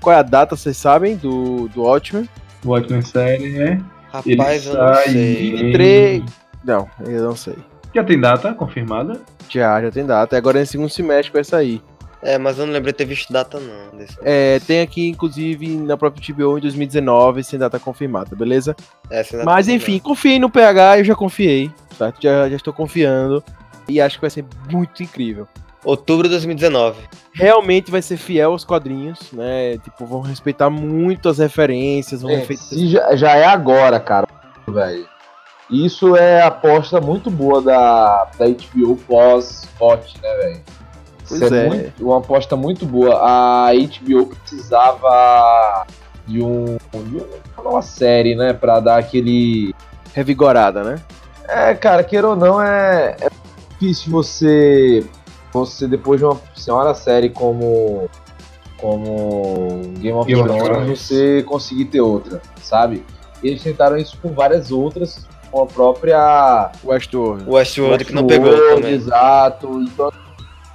[0.00, 2.28] Qual é a data, vocês sabem, do, do Watchmen?
[2.64, 3.80] O Watchmen série é.
[4.24, 5.48] Ele Rapaz, eu não sai sei.
[5.48, 6.22] em- 23.
[6.64, 7.56] Não, eu não sei.
[7.92, 9.20] Já tem data confirmada?
[9.48, 10.36] Já, já tem data.
[10.36, 11.82] Agora é no segundo semestre que vai sair.
[12.24, 13.98] É, mas eu não lembrei de ter visto data não.
[13.98, 14.16] Desse...
[14.22, 18.74] É, tem aqui, inclusive, na própria TBO em 2019, sem data confirmada, beleza?
[19.10, 22.22] É, sem data Mas enfim, confie no PH, eu já confiei, certo?
[22.22, 23.44] Já, já estou confiando.
[23.86, 25.46] E acho que vai ser muito incrível.
[25.84, 27.02] Outubro de 2019.
[27.34, 29.76] Realmente vai ser fiel aos quadrinhos, né?
[29.84, 32.88] Tipo, vão respeitar muito as referências, vão É, respeitar.
[32.88, 34.26] já, já é agora, cara,
[34.66, 35.06] velho.
[35.70, 40.60] Isso é aposta muito boa da, da HBO pós-Hot, né, velho?
[41.24, 41.66] Isso Pois é.
[41.68, 43.16] muito- uma aposta muito boa.
[43.22, 45.86] A HBO precisava
[46.26, 47.24] de um de
[47.68, 49.74] uma série, né, Pra dar aquele
[50.12, 50.96] Revigorada, né?
[51.48, 53.28] É, cara, queira ou não, é, é
[53.70, 55.04] difícil você,
[55.52, 58.08] você depois de uma senhora série como,
[58.78, 63.04] como Game of Thrones, você conseguir ter outra, sabe?
[63.42, 67.44] Eles tentaram isso com várias outras, com a própria Westworld.
[67.46, 68.94] O Westworld que não Westworld, pegou também.
[68.94, 69.80] Exato.
[69.82, 70.12] Então,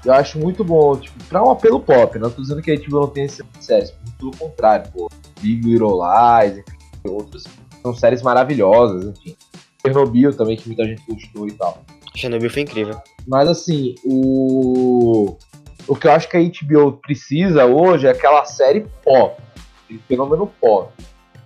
[0.06, 2.18] eu acho muito bom, tipo, pra um apelo pop.
[2.18, 5.10] Não tô dizendo que a HBO não tem esse séries, muito pelo contrário, pô.
[5.42, 7.44] Big Little Lies, enfim, outras.
[7.82, 9.36] São séries maravilhosas, enfim.
[9.82, 11.84] Chernobyl também, que muita gente gostou e tal.
[12.16, 13.00] Chernobyl foi incrível.
[13.28, 15.38] Mas assim, o.
[15.88, 19.42] O que eu acho que a HBO precisa hoje é aquela série pop.
[19.86, 20.92] Aquele fenômeno pop.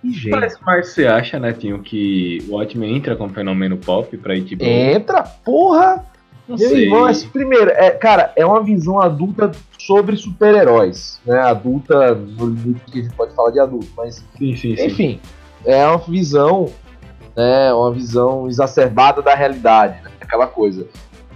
[0.02, 4.34] E, gente, Mas, mas você acha, Netinho, que o Watchmen entra como fenômeno pop pra
[4.34, 4.62] HBO?
[4.64, 6.04] entra, porra!
[6.48, 6.92] Não Meu sei.
[7.10, 11.40] esse primeiro, é, cara, é uma visão adulta sobre super-heróis, né?
[11.40, 14.86] Adulta, no limite que a gente pode falar de adulto, mas Sim, sim, sim.
[14.86, 15.20] enfim,
[15.64, 16.70] é uma visão,
[17.34, 17.72] né?
[17.72, 20.10] Uma visão exacerbada da realidade, né?
[20.20, 20.86] aquela coisa.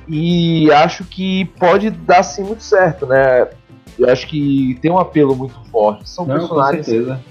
[0.07, 3.49] E acho que pode dar sim muito certo, né?
[3.99, 6.09] Eu acho que tem um apelo muito forte.
[6.09, 6.87] São Não, personagens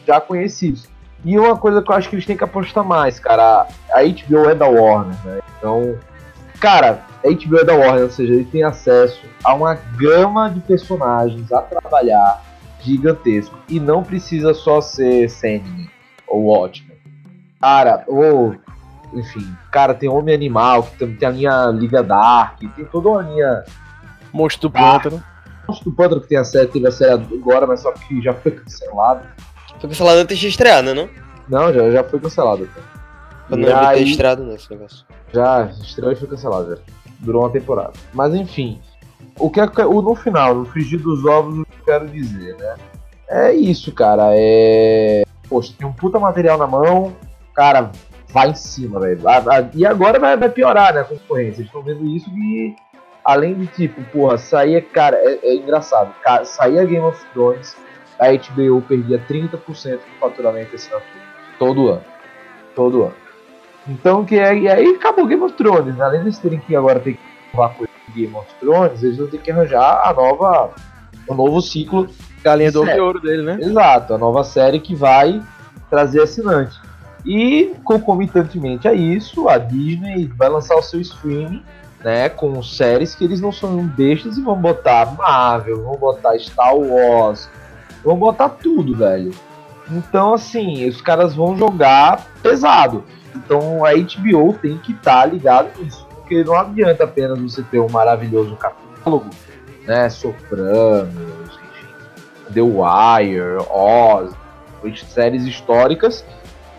[0.05, 0.87] já conhecidos.
[1.25, 4.49] E uma coisa que eu acho que eles têm que apostar mais, cara, a HBO
[4.49, 5.39] é da Warner, né?
[5.57, 5.97] Então,
[6.59, 10.59] cara, a HBO é da Warner, ou seja, ele tem acesso a uma gama de
[10.61, 12.41] personagens a trabalhar
[12.81, 13.57] gigantesco.
[13.67, 15.89] E não precisa só ser Sandman
[16.27, 16.97] ou Watchmen.
[17.61, 18.55] Cara, ou.
[19.13, 23.21] Enfim, cara, tem Homem Animal, que também tem a linha Liga Dark, tem toda uma
[23.21, 23.63] linha.
[24.33, 24.99] Monstro do Ah.
[24.99, 25.23] Pântano.
[25.67, 28.33] Monstro do Pântano que tem a série, teve a série agora, mas só que já
[28.33, 29.25] foi cancelado.
[29.79, 30.93] Foi cancelado antes de estrear, né?
[30.93, 31.09] Não?
[31.47, 32.63] Não, já, já foi cancelado.
[32.63, 32.96] Eu
[33.49, 35.05] E não de ter aí- estreado nesse negócio.
[35.33, 36.81] Já, estreou e foi cancelado, já.
[37.19, 37.93] Durou uma temporada.
[38.13, 38.79] Mas enfim,
[39.39, 42.55] o que é, o, no final, no frigir dos ovos, o que eu quero dizer,
[42.57, 42.75] né?
[43.29, 44.29] É isso, cara.
[44.33, 45.23] É.
[45.49, 47.15] Poxa, tem um puta material na mão,
[47.53, 47.91] cara,
[48.29, 49.21] vai em cima, velho.
[49.73, 51.61] E agora vai, vai piorar, né, a concorrência.
[51.61, 52.75] Eles estão vendo isso e.
[53.23, 56.13] Além de tipo, porra, saía, cara, é, é engraçado.
[56.23, 57.75] Cara, saía Game of Thrones,
[58.17, 61.01] a HBO perdia 30% do faturamento esse ano.
[61.59, 62.03] Todo ano.
[62.73, 63.13] Todo ano.
[63.87, 65.95] Então, que é, e aí acabou Game of Thrones.
[65.95, 66.03] Né?
[66.03, 67.19] Além de eles terem que agora ter que
[67.51, 70.71] provar coisa de Game of Thrones, eles vão ter que arranjar a nova,
[71.27, 72.07] o novo ciclo.
[72.43, 73.57] Galinha do de ouro dele, né?
[73.61, 75.41] Exato, a nova série que vai
[75.89, 76.79] trazer assinante.
[77.25, 81.63] E concomitantemente a isso, a Disney vai lançar o seu streaming,
[82.03, 86.75] né, com séries que eles não são bestas e vão botar Marvel, vão botar Star
[86.75, 87.49] Wars,
[88.03, 89.31] vão botar tudo, velho.
[89.89, 93.03] Então, assim, os caras vão jogar pesado.
[93.37, 97.89] Então a HBO tem que estar ligado nisso, porque não adianta apenas você ter um
[97.89, 99.29] maravilhoso catálogo,
[99.85, 101.59] né, Sopranos,
[102.53, 104.33] The Wire, Oz,
[105.07, 106.25] séries históricas,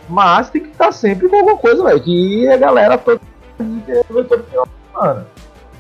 [0.09, 3.21] mas tem que estar sempre com alguma coisa, velho, que a galera toda.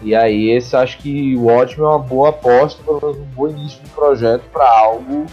[0.01, 3.91] E aí, esse acho que o Watchmen é uma boa aposta, um bom início de
[3.91, 5.27] projeto para algo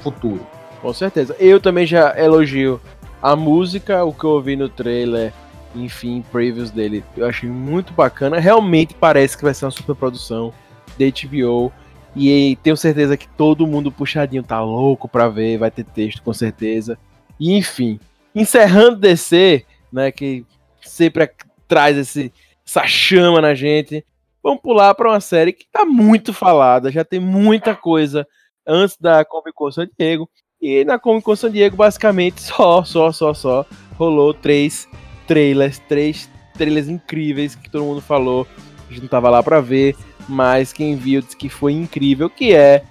[0.00, 0.46] futuro.
[0.86, 1.34] Com certeza.
[1.40, 2.80] Eu também já elogio
[3.20, 5.32] a música, o que eu ouvi no trailer,
[5.74, 7.02] enfim, previews dele.
[7.16, 8.38] Eu achei muito bacana.
[8.38, 10.54] Realmente parece que vai ser uma super produção
[10.96, 11.72] da HBO.
[12.14, 16.32] E tenho certeza que todo mundo puxadinho tá louco pra ver, vai ter texto com
[16.32, 16.96] certeza.
[17.40, 17.98] E enfim,
[18.32, 20.46] encerrando DC, né, que
[20.82, 21.28] sempre
[21.66, 22.32] traz esse,
[22.64, 24.06] essa chama na gente.
[24.40, 28.24] Vamos pular para uma série que tá muito falada, já tem muita coisa
[28.64, 30.30] antes da Comic Con San Diego.
[30.66, 33.64] E na Comic Con San Diego, basicamente, só, só, só, só,
[33.96, 34.88] rolou três
[35.24, 38.48] trailers, três trailers incríveis que todo mundo falou.
[38.90, 39.94] A gente não tava lá pra ver,
[40.28, 42.82] mas quem viu disse que foi incrível, que é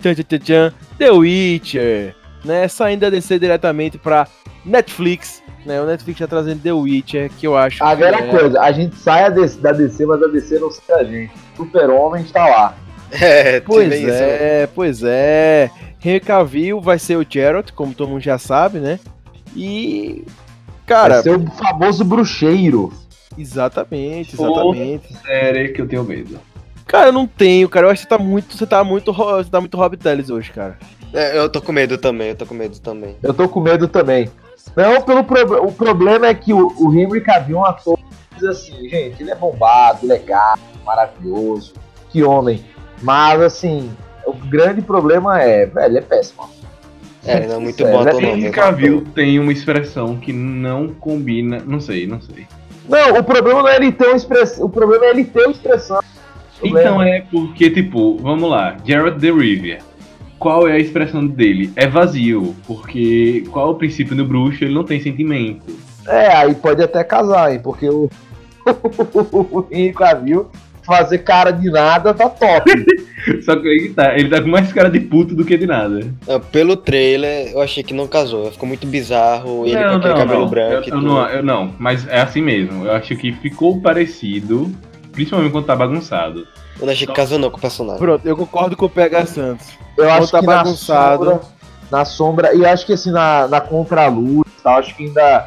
[0.00, 2.66] tchan, tchan, tchan, The Witcher, né?
[2.66, 4.26] Saindo da DC diretamente pra
[4.64, 5.80] Netflix, né?
[5.80, 8.28] O Netflix tá trazendo The Witcher, que eu acho A que velha é...
[8.36, 11.32] coisa, a gente sai a da DC, mas a DC não sai a gente.
[11.56, 12.76] Super-Homem está lá.
[13.14, 14.10] É, Pois teve isso.
[14.10, 15.70] é, pois é.
[16.04, 18.98] Henry Cavill vai ser o Geralt, como todo mundo já sabe, né?
[19.54, 20.24] E.
[20.86, 22.92] Cara, Vai ser o famoso bruxeiro.
[23.38, 25.14] exatamente, exatamente.
[25.18, 26.40] Série que eu tenho medo.
[26.86, 27.86] Cara, eu não tenho, cara.
[27.86, 28.56] Eu acho que você tá muito.
[28.56, 29.12] Você tá muito.
[29.12, 30.78] Você tá muito Rob Teles hoje, cara.
[31.14, 33.16] É, eu tô com medo também, eu tô com medo também.
[33.22, 34.30] Eu tô com medo também.
[34.74, 35.66] Não, pelo pro...
[35.66, 37.98] o problema é que o, o Henry Cavill é um ator
[38.48, 41.74] assim, gente, ele é bombado, legal, maravilhoso,
[42.10, 42.64] que homem.
[43.00, 43.94] Mas assim,
[44.48, 46.48] grande problema é, velho, ele é péssimo.
[47.24, 48.30] É, não é muito bom ator não.
[48.30, 51.62] Henry tem uma expressão que não combina.
[51.64, 52.46] Não sei, não sei.
[52.88, 55.52] Não, o problema não é ele ter uma expressão, o problema é ele ter uma
[55.52, 56.00] expressão.
[56.62, 59.78] Então é porque, tipo, vamos lá, Gerard de Rivia.
[60.38, 61.72] Qual é a expressão dele?
[61.76, 64.64] É vazio, porque qual é o princípio do bruxo?
[64.64, 65.72] Ele não tem sentimento.
[66.06, 68.10] É, aí pode até casar, hein, porque o,
[69.32, 70.50] o Henry Cavill
[70.84, 72.70] fazer cara de nada tá top.
[73.44, 76.00] Só que ele tá, ele tá com mais cara de puto do que de nada.
[76.28, 78.50] Ah, Pelo trailer, eu achei que não casou.
[78.50, 79.64] Ficou muito bizarro.
[79.66, 80.48] Ele com aquele cabelo não.
[80.48, 81.00] branco Eu, e eu tudo.
[81.06, 82.84] não, eu não, mas é assim mesmo.
[82.86, 84.70] Eu acho que ficou parecido,
[85.12, 86.46] principalmente quando tá bagunçado.
[86.80, 88.00] Eu não achei que casou não com o personagem.
[88.00, 89.68] Pronto, eu concordo com o PH Santos.
[89.96, 91.24] Eu Ou acho tá que bagunçado.
[91.24, 91.48] na sombra,
[91.90, 95.46] na sombra, e acho que assim, na, na contraluz e tal, acho que ainda,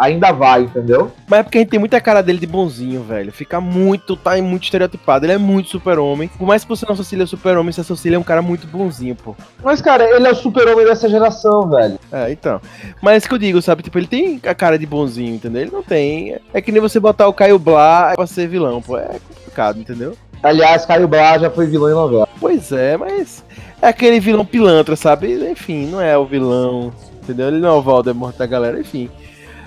[0.00, 1.12] ainda vai, entendeu?
[1.28, 3.30] Mas é porque a gente tem muita cara dele de bonzinho, velho.
[3.30, 5.26] Fica muito, tá muito estereotipado.
[5.26, 6.28] Ele é muito super-homem.
[6.38, 8.66] Por mais que você não associe ele super-homem, você associa ele a um cara muito
[8.66, 9.36] bonzinho, pô.
[9.62, 11.98] Mas, cara, ele é o super-homem dessa geração, velho.
[12.10, 12.60] É, então.
[13.02, 13.82] Mas é isso que eu digo, sabe?
[13.82, 15.62] Tipo, ele tem a cara de bonzinho, entendeu?
[15.62, 16.38] Ele não tem.
[16.54, 18.96] É que nem você botar o Caio Blá pra ser vilão, pô.
[18.96, 20.16] É complicado, entendeu?
[20.42, 22.26] Aliás, Caio Blá já foi vilão em novela.
[22.40, 23.44] Pois é, mas.
[23.82, 25.50] É aquele vilão pilantra, sabe?
[25.50, 27.48] Enfim, não é o vilão, entendeu?
[27.48, 29.10] Ele não é o Voldemort da galera, enfim.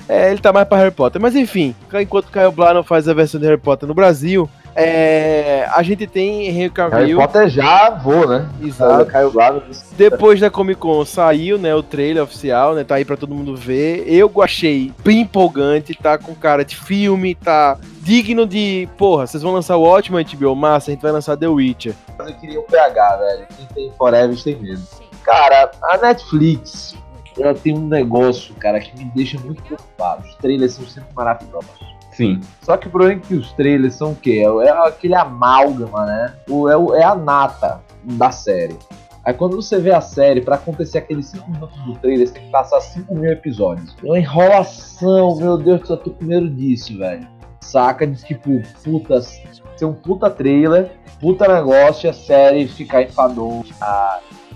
[0.08, 1.22] É, ele tá mais pra Harry Potter.
[1.22, 5.68] Mas enfim, enquanto Caio Blá não faz a versão de Harry Potter no Brasil, é,
[5.74, 7.18] a gente tem Henry Harry Cavill.
[7.18, 8.50] Potter já vou, né?
[8.62, 9.06] Exato.
[9.06, 9.62] Caio Blá.
[9.96, 13.56] Depois da Comic Con saiu, né, o trailer oficial, né, tá aí pra todo mundo
[13.56, 14.04] ver.
[14.08, 19.54] Eu achei bem empolgante, tá com cara de filme, tá digno de, porra, vocês vão
[19.54, 21.94] lançar o ótimo HBO Massa, a gente vai lançar The Witcher.
[22.18, 23.48] Mas eu queria o PH, velho.
[23.56, 24.82] Quem tem Forever tem medo.
[25.24, 26.96] Cara, a Netflix,
[27.38, 30.28] ela tem um negócio, cara, que me deixa muito preocupado.
[30.28, 31.70] Os trailers são sempre maravilhosos.
[32.12, 32.40] Sim.
[32.62, 34.44] Só que o problema é que os trailers são o quê?
[34.64, 36.34] É aquele amálgama, né?
[36.48, 38.78] O, é, o- é a nata da série.
[39.26, 42.44] Aí quando você vê a série, pra acontecer aqueles 5 minutos do trailer, você tem
[42.44, 43.96] que passar 5 mil episódios.
[44.04, 47.28] É uma enrolação, meu Deus, eu tô com medo disso, velho.
[47.62, 53.64] Saca de tipo, puta, ser um puta trailer, puta negócio e a série ficar enfadonha.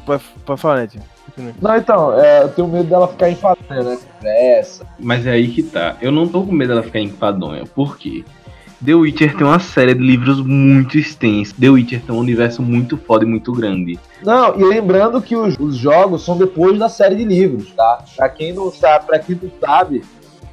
[0.06, 1.04] Pode, pode falar, Netinho.
[1.62, 3.98] Não, então, é, eu tenho medo dela ficar enfadonha, né?
[4.18, 4.86] Conversa.
[5.00, 5.96] Mas é aí que tá.
[6.02, 7.64] Eu não tô com medo dela ficar enfadonha.
[7.66, 8.24] Por quê?
[8.84, 11.54] The Witcher tem uma série de livros muito extensa.
[11.60, 14.00] The Witcher tem um universo muito foda e muito grande.
[14.24, 18.04] Não, e lembrando que os, os jogos são depois da série de livros, tá?
[18.16, 20.04] Pra quem não sabe, pra quem não sabe,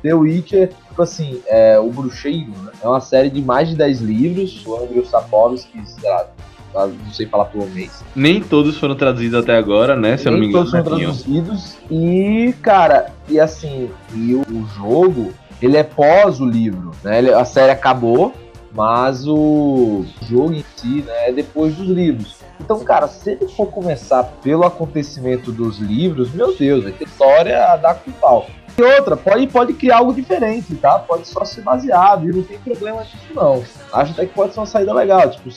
[0.03, 2.73] The Witcher, tipo assim, é, o Bruxeiro, né?
[2.83, 6.27] É uma série de mais de 10 livros, o Andrew Sapkowski, sei lá,
[6.74, 8.02] não sei falar polonês.
[8.14, 10.16] Nem todos foram traduzidos até agora, né?
[10.16, 10.70] Se eu não me Nem engano.
[10.70, 11.12] todos Netinho.
[11.12, 11.76] traduzidos.
[11.90, 15.32] E, cara, e assim, e o, o jogo,
[15.62, 17.18] ele é pós o livro, né?
[17.18, 18.32] Ele- a série acabou,
[18.72, 22.37] mas o jogo em si, né, é depois dos livros.
[22.60, 27.64] Então, cara, se ele for começar pelo acontecimento dos livros, meu Deus, vai ter história
[27.72, 28.46] a dar com pau.
[28.76, 30.98] E outra, pode, pode criar algo diferente, tá?
[30.98, 33.62] Pode só ser baseado e não tem problema disso, não.
[33.92, 35.48] Acho até que pode ser uma saída legal, tipo,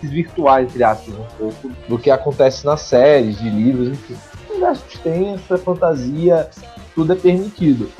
[0.00, 4.16] desvirtuar, entre aspas, um pouco do que acontece nas séries, de livros, enfim.
[4.48, 6.48] Universo extenso, é fantasia,
[6.94, 7.90] tudo é permitido.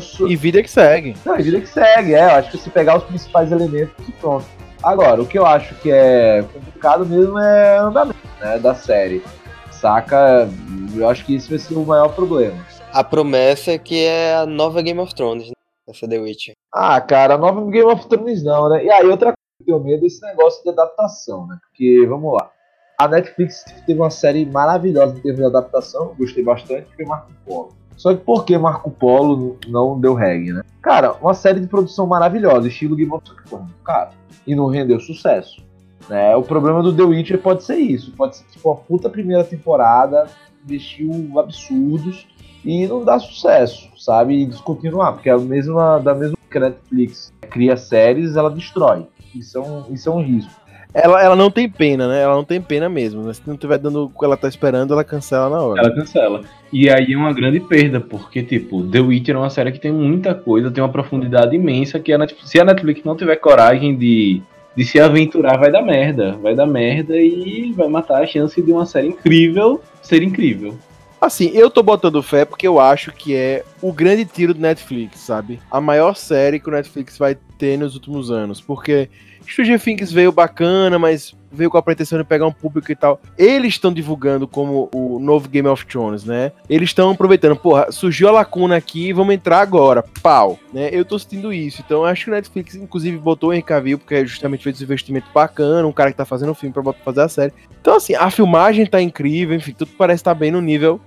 [0.00, 0.28] Sou.
[0.28, 1.16] E vida que segue.
[1.24, 2.24] Não, é vida que segue, é.
[2.24, 4.44] Eu acho que se pegar os principais elementos e pronto.
[4.82, 9.22] Agora, o que eu acho que é complicado mesmo é andamento né, da série.
[9.70, 10.48] Saca?
[10.94, 12.56] Eu acho que isso vai ser o maior problema.
[12.92, 15.52] A promessa é que é a nova Game of Thrones, né?
[15.86, 16.54] Essa The Witcher.
[16.72, 18.84] Ah, cara, a nova Game of Thrones não, né?
[18.84, 21.58] E aí, outra coisa que eu tenho medo é esse negócio de adaptação, né?
[21.68, 22.50] Porque, vamos lá.
[22.98, 27.68] A Netflix teve uma série maravilhosa em termos de adaptação, gostei bastante, foi Marco Polo.
[27.96, 30.62] Só que por que Marco Polo não deu reggae, né?
[30.82, 34.10] Cara, uma série de produção maravilhosa, estilo Game of Thrones, cara,
[34.46, 35.62] e não rendeu sucesso.
[36.08, 36.34] Né?
[36.34, 40.26] O problema do The Witcher pode ser isso, pode ser tipo uma puta primeira temporada,
[40.64, 42.26] investiu absurdos
[42.68, 44.42] e não dá sucesso, sabe?
[44.42, 49.06] E descontinuar, porque é a mesma, da mesma que a Netflix cria séries, ela destrói.
[49.34, 50.52] Isso é um, isso é um risco.
[50.92, 52.22] Ela, ela não tem pena, né?
[52.22, 53.22] Ela não tem pena mesmo.
[53.22, 53.32] né?
[53.32, 55.80] Se não tiver dando o que ela tá esperando, ela cancela na hora.
[55.80, 56.42] Ela cancela.
[56.70, 59.92] E aí é uma grande perda, porque, tipo, The Witcher é uma série que tem
[59.92, 63.96] muita coisa, tem uma profundidade imensa, que a Netflix, se a Netflix não tiver coragem
[63.96, 64.42] de,
[64.76, 66.36] de se aventurar, vai dar merda.
[66.42, 70.74] Vai dar merda e vai matar a chance de uma série incrível ser incrível.
[71.20, 75.18] Assim, eu tô botando fé porque eu acho que é o grande tiro do Netflix,
[75.20, 75.60] sabe?
[75.70, 78.60] A maior série que o Netflix vai ter nos últimos anos.
[78.60, 79.10] Porque
[79.46, 83.20] Stranger Things veio bacana, mas veio com a pretensão de pegar um público e tal.
[83.36, 86.52] Eles estão divulgando como o novo Game of Thrones, né?
[86.68, 90.88] Eles estão aproveitando, porra, surgiu a lacuna aqui, vamos entrar agora, pau, né?
[90.92, 91.82] Eu tô sentindo isso.
[91.84, 95.26] Então acho que o Netflix, inclusive, botou o Henry Cavill, porque justamente fez esse investimento
[95.32, 97.52] bacana, um cara que tá fazendo um filme pra fazer a série.
[97.80, 101.00] Então, assim, a filmagem tá incrível, enfim, tudo parece estar bem no nível,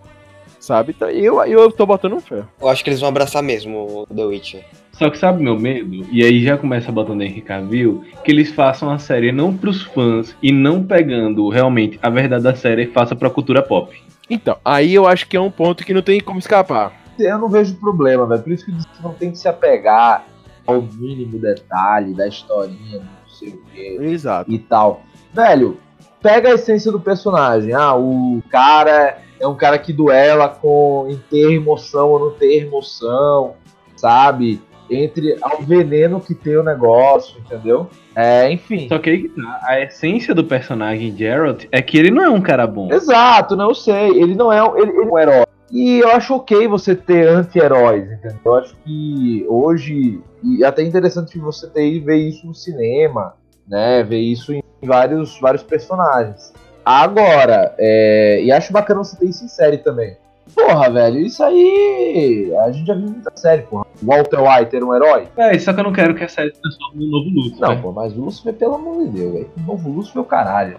[0.59, 0.93] sabe?
[0.95, 2.43] Então, eu, eu tô botando fé.
[2.59, 4.65] Eu acho que eles vão abraçar mesmo o The Witcher.
[5.01, 6.05] Só que sabe meu medo?
[6.11, 10.35] E aí já começa botando Henry Cavill, que eles façam a série não pros fãs
[10.43, 13.99] e não pegando realmente a verdade da série e faça pra cultura pop.
[14.29, 16.93] Então, aí eu acho que é um ponto que não tem como escapar.
[17.17, 18.43] Eu não vejo problema, velho.
[18.43, 18.71] Por isso que
[19.01, 20.23] não tem que se apegar
[20.67, 23.97] ao mínimo detalhe da historinha, não sei o quê.
[24.01, 24.51] Exato.
[24.51, 25.01] e tal.
[25.33, 25.79] Velho,
[26.21, 27.73] pega a essência do personagem.
[27.73, 32.67] Ah, o cara é um cara que duela com em ter emoção ou não ter
[32.67, 33.55] emoção,
[33.95, 34.61] sabe?
[34.93, 37.87] Entre ao veneno que tem o negócio, entendeu?
[38.15, 38.87] É, enfim.
[38.89, 39.59] Só que tá.
[39.63, 42.91] A essência do personagem Geralt é que ele não é um cara bom.
[42.91, 44.09] Exato, não sei.
[44.21, 45.45] Ele não é, um- ele, ele é um herói.
[45.71, 48.37] E eu acho ok você ter anti-heróis, entendeu?
[48.43, 50.19] Eu acho que hoje.
[50.43, 53.35] E até interessante você ter ver isso no cinema,
[53.65, 54.03] né?
[54.03, 56.51] Ver isso em vários, vários personagens.
[56.83, 60.17] Agora, é, e acho bacana você ter isso em série também.
[60.55, 62.53] Porra, velho, isso aí.
[62.65, 63.85] A gente já viu muita série, porra.
[64.01, 65.27] Walter White era um herói?
[65.37, 67.59] É, só que eu não quero que a série se transforme num novo Lúcifer.
[67.67, 69.49] Não, pô, mas Lúcifer, pelo amor de Deus, velho.
[69.57, 70.77] O novo Lúcifer é o caralho.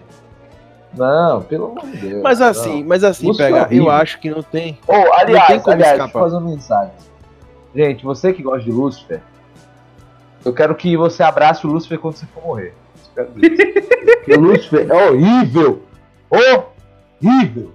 [0.95, 2.21] Não, pelo amor de Deus.
[2.21, 2.47] Mas não.
[2.47, 4.77] assim, mas assim, Lúcifer pega, é eu acho que não tem.
[4.87, 5.97] Ô, Não tem aliás, como aliás, escapar.
[6.05, 6.93] deixa eu fazer uma mensagem.
[7.75, 9.21] Gente, você que gosta de Lúcifer,
[10.45, 12.73] eu quero que você abrace o Lúcifer quando você for morrer.
[13.15, 15.81] Porque o Lúcifer é horrível!
[16.29, 17.71] Horrível!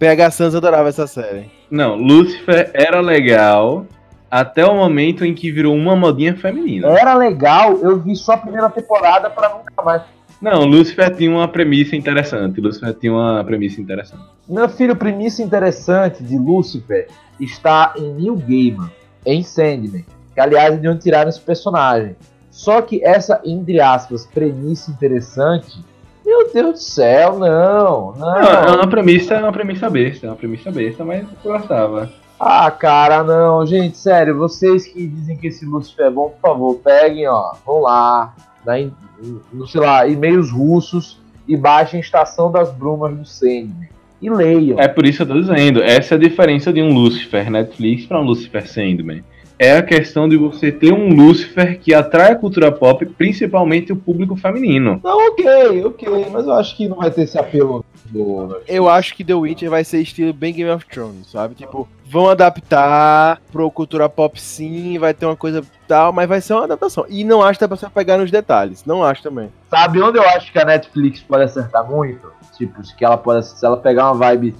[0.00, 1.50] PH Santos adorava essa série.
[1.70, 3.84] Não, Lúcifer era legal
[4.30, 6.88] até o momento em que virou uma modinha feminina.
[6.88, 10.02] Era legal, eu vi só a primeira temporada pra nunca mais.
[10.40, 12.62] Não, Lúcifer tinha uma premissa interessante.
[12.62, 14.22] Lúcifer tinha uma premissa interessante.
[14.48, 17.06] Meu filho, premissa interessante de Lúcifer
[17.38, 18.90] está em Neil Gaiman,
[19.26, 22.16] em Sandman, que aliás é de onde tiraram esse personagem.
[22.50, 25.78] Só que essa, entre aspas, premissa interessante,
[26.30, 30.36] meu Deus do céu, não, Não, é uma premissa, é uma premissa besta, é uma
[30.36, 32.10] premissa besta, mas eu gostava.
[32.38, 36.74] Ah, cara, não, gente, sério, vocês que dizem que esse Lúcifer é bom, por favor,
[36.76, 38.32] peguem, ó, vão lá,
[38.64, 38.74] na,
[39.52, 43.90] no, sei lá, e-mails russos e baixem Estação das Brumas do Sandman.
[44.22, 44.78] E leiam.
[44.78, 48.06] É por isso que eu tô dizendo, essa é a diferença de um Lucifer Netflix
[48.06, 49.24] para um Lucifer Sandman.
[49.60, 53.96] É a questão de você ter um Lucifer que atrai a cultura pop, principalmente o
[53.96, 54.98] público feminino.
[55.04, 58.58] Não, ok, ok, mas eu acho que não vai ter esse apelo do.
[58.66, 61.54] Eu acho que The Witcher vai ser estilo bem Game of Thrones, sabe?
[61.54, 66.54] Tipo, vão adaptar pro cultura pop sim, vai ter uma coisa tal, mas vai ser
[66.54, 67.04] uma adaptação.
[67.10, 68.86] E não acho que dá pra você pegar nos detalhes.
[68.86, 69.50] Não acho também.
[69.68, 72.32] Sabe onde eu acho que a Netflix pode acertar muito?
[72.56, 74.54] Tipo, que ela pode, se ela pegar uma vibe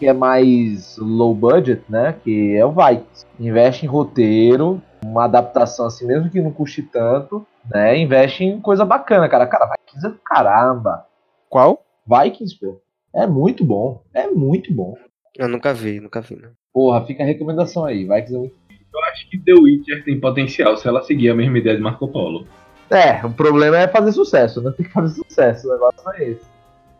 [0.00, 2.16] que é mais low budget, né?
[2.24, 3.26] Que é o Vikings.
[3.38, 7.98] Investe em roteiro, uma adaptação assim, mesmo que não custe tanto, né?
[7.98, 9.46] Investe em coisa bacana, cara.
[9.46, 11.04] Cara, Vikings é do caramba.
[11.50, 11.84] Qual?
[12.06, 12.80] Vikings, pô.
[13.14, 14.02] É muito bom.
[14.14, 14.96] É muito bom.
[15.36, 16.50] Eu nunca vi, nunca vi, não.
[16.72, 18.04] Porra, fica a recomendação aí.
[18.04, 18.54] Vikings é muito.
[18.92, 22.08] Eu acho que The Witcher tem potencial se ela seguir a mesma ideia de Marco
[22.08, 22.46] Polo.
[22.90, 24.72] É, o problema é fazer sucesso, né?
[24.74, 25.68] Tem que fazer sucesso.
[25.68, 26.44] O negócio não é esse.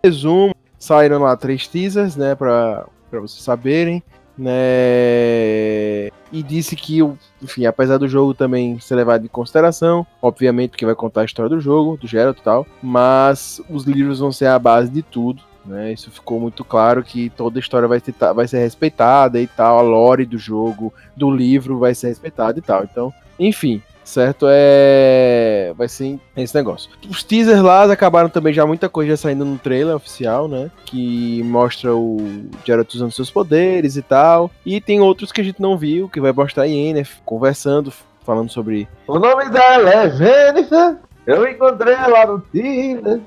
[0.05, 4.03] Resumo, saíram lá três teasers, né, pra vocês saberem,
[4.37, 7.01] né, e disse que,
[7.43, 11.51] enfim, apesar do jogo também ser levado em consideração, obviamente porque vai contar a história
[11.51, 15.43] do jogo, do Geralt e tal, mas os livros vão ser a base de tudo,
[15.67, 19.47] né, isso ficou muito claro que toda a história vai ser, vai ser respeitada e
[19.47, 24.47] tal, a lore do jogo, do livro vai ser respeitada e tal, então, enfim, certo?
[24.49, 25.73] É.
[25.77, 26.91] Vai ser esse negócio.
[27.09, 30.71] Os teasers lá acabaram também já muita coisa já saindo no trailer oficial, né?
[30.85, 32.19] Que mostra o
[32.65, 34.51] Geralt usando seus poderes e tal.
[34.65, 37.93] E tem outros que a gente não viu, que vai mostrar a Yennefer conversando,
[38.25, 38.89] falando sobre.
[39.07, 40.97] O nome dela é Jennifer.
[41.27, 43.21] Eu encontrei ela no Tinder.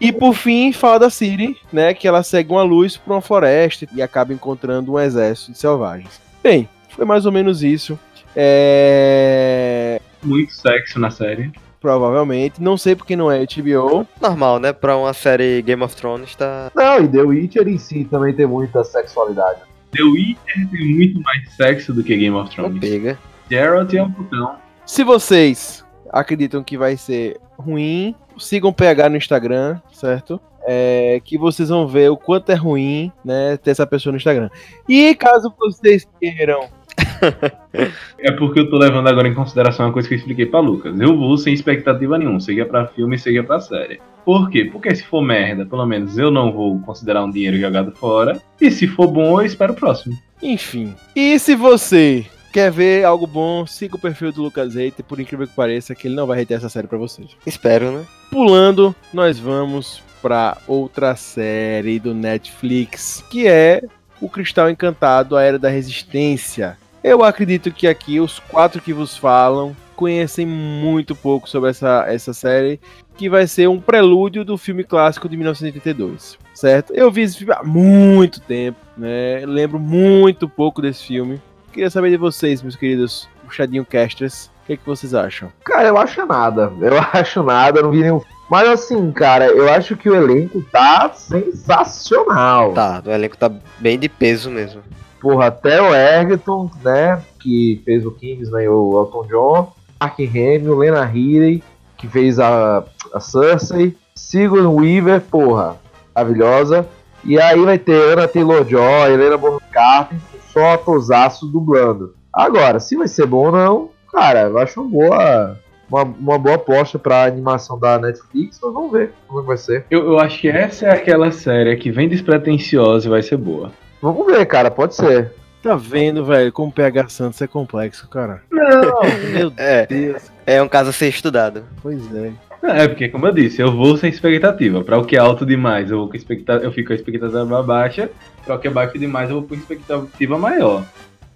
[0.00, 1.92] E por fim, fala da Ciri, né?
[1.92, 6.20] Que ela segue uma luz pra uma floresta e acaba encontrando um exército de selvagens.
[6.42, 7.98] Bem, foi mais ou menos isso.
[8.36, 10.00] É.
[10.22, 11.50] Muito sexo na série.
[11.80, 12.60] Provavelmente.
[12.62, 14.06] Não sei porque não é HBO.
[14.20, 14.72] Normal, né?
[14.72, 16.70] Pra uma série Game of Thrones tá.
[16.74, 19.60] Não, e The Witcher em si também tem muita sexualidade.
[19.92, 22.80] The Witcher tem muito mais sexo do que Game of Não Thrones.
[22.80, 23.18] pega.
[23.50, 24.56] Geralt é um putão.
[24.84, 30.40] Se vocês acreditam que vai ser ruim, sigam o PH no Instagram, certo?
[30.66, 34.50] É, que vocês vão ver o quanto é ruim, né, ter essa pessoa no Instagram.
[34.86, 36.68] E caso vocês queiram,
[38.20, 40.98] É porque eu tô levando agora em consideração uma coisa que eu expliquei pra Lucas.
[40.98, 44.00] Eu vou sem expectativa nenhuma, seja pra filme, seja pra série.
[44.24, 44.64] Por quê?
[44.64, 48.40] Porque se for merda, pelo menos eu não vou considerar um dinheiro jogado fora.
[48.60, 50.18] E se for bom, eu espero o próximo.
[50.42, 50.94] enfim.
[51.14, 55.46] E se você quer ver algo bom, siga o perfil do Lucas Reiter, por incrível
[55.46, 57.28] que pareça, que ele não vai reter essa série pra vocês.
[57.46, 58.04] Espero, né?
[58.30, 63.82] Pulando, nós vamos pra outra série do Netflix, que é
[64.20, 66.76] O Cristal Encantado, a Era da Resistência.
[67.02, 72.32] Eu acredito que aqui os quatro que vos falam conhecem muito pouco sobre essa, essa
[72.32, 72.80] série,
[73.16, 76.92] que vai ser um prelúdio do filme clássico de 1982, certo?
[76.94, 79.44] Eu vi esse filme há muito tempo, né?
[79.44, 81.42] Lembro muito pouco desse filme.
[81.72, 85.50] Queria saber de vocês, meus queridos puxadinho casters, o que, é que vocês acham?
[85.64, 86.72] Cara, eu acho nada.
[86.80, 91.10] Eu acho nada, não vi nenhum Mas assim, cara, eu acho que o elenco tá
[91.12, 92.72] sensacional.
[92.72, 94.82] Tá, o elenco tá bem de peso mesmo.
[95.20, 97.22] Porra, até o Egerton, né?
[97.40, 99.72] Que fez o Kingsman e o Elton John.
[100.00, 101.62] Mark Hamill, Lena Headey,
[101.96, 103.96] que fez a, a Cersei.
[104.14, 105.76] Sigourney Weaver, porra,
[106.14, 106.86] maravilhosa.
[107.24, 110.18] E aí vai ter Ana Taylor-Joy, Helena Bonham Carter,
[110.52, 112.14] só atosaço dublando.
[112.32, 115.56] Agora, se vai ser bom ou não, cara, eu acho uma boa,
[115.90, 119.84] uma, uma boa aposta pra animação da Netflix, mas vamos ver como é vai ser.
[119.90, 123.72] Eu, eu acho que essa é aquela série que vem despretensiosa e vai ser boa.
[124.00, 125.32] Vamos ver, cara, pode ser.
[125.62, 128.42] Tá vendo, velho, como PH Santos é complexo, cara.
[128.50, 129.00] Não,
[129.32, 130.30] Meu É, Deus.
[130.46, 131.64] é um caso a ser estudado.
[131.82, 132.32] Pois é.
[132.62, 134.82] É, porque como eu disse, eu vou sem expectativa.
[134.82, 137.62] Pra o que é alto demais, eu vou com expectativa, eu fico com a expectativa
[137.62, 138.10] baixa.
[138.44, 140.84] Pra o que é baixo demais, eu vou com expectativa maior.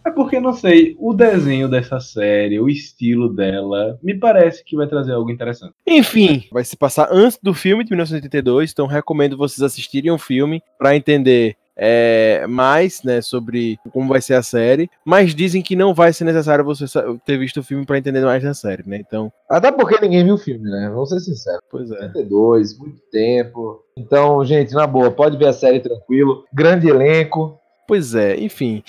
[0.05, 4.89] É porque, não sei, o desenho dessa série, o estilo dela, me parece que vai
[4.89, 5.75] trazer algo interessante.
[5.87, 10.61] Enfim, vai se passar antes do filme de 1982, então recomendo vocês assistirem o filme
[10.77, 11.55] pra entender
[11.85, 14.89] é, mais né, sobre como vai ser a série.
[15.05, 16.85] Mas dizem que não vai ser necessário você
[17.27, 18.99] ter visto o filme pra entender mais da série, né?
[18.99, 20.89] Então, até porque ninguém viu o filme, né?
[20.95, 21.61] Vamos ser sinceros.
[21.69, 22.07] pois é.
[22.07, 23.83] 72, muito tempo.
[23.99, 26.45] Então, gente, na boa, pode ver a série tranquilo.
[26.53, 27.59] Grande elenco.
[27.89, 28.85] Pois é, enfim.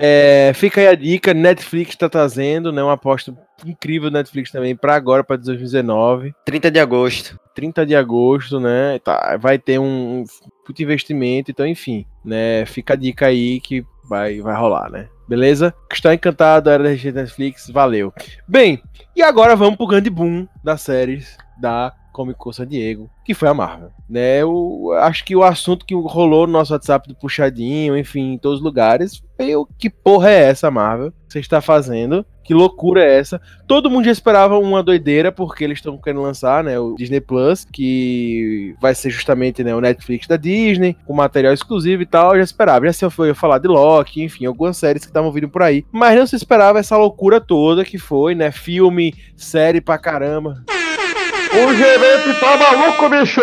[0.00, 2.82] É, fica aí a dica, Netflix tá trazendo, né?
[2.82, 3.34] Uma aposta
[3.66, 6.34] incrível da Netflix também pra agora, pra 2019.
[6.44, 7.38] 30 de agosto.
[7.54, 8.98] 30 de agosto, né?
[9.00, 10.24] Tá, vai ter um, um
[10.64, 12.64] puto investimento, então, enfim, né?
[12.66, 15.08] Fica a dica aí que vai, vai rolar, né?
[15.28, 15.74] Beleza?
[15.92, 16.90] Está encantado, era da
[17.20, 18.12] Netflix, valeu.
[18.46, 18.82] Bem,
[19.14, 23.48] e agora vamos pro grande boom das séries da Comic Con San Diego, que foi
[23.48, 24.42] a Marvel, né?
[24.42, 28.58] Eu acho que o assunto que rolou no nosso WhatsApp do Puxadinho, enfim, em todos
[28.58, 32.24] os lugares, foi o que porra é essa Marvel você está fazendo?
[32.42, 33.40] Que loucura é essa?
[33.66, 37.66] Todo mundo já esperava uma doideira, porque eles estão querendo lançar, né, o Disney Plus,
[37.70, 42.38] que vai ser justamente, né, o Netflix da Disney, com material exclusivo e tal, eu
[42.38, 42.86] já esperava.
[42.86, 45.84] Já se foi falar de Loki, enfim, algumas séries que estavam vindo por aí.
[45.92, 50.64] Mas não se esperava essa loucura toda que foi, né, filme, série pra caramba.
[51.52, 53.40] O gerente tá maluco, bicho!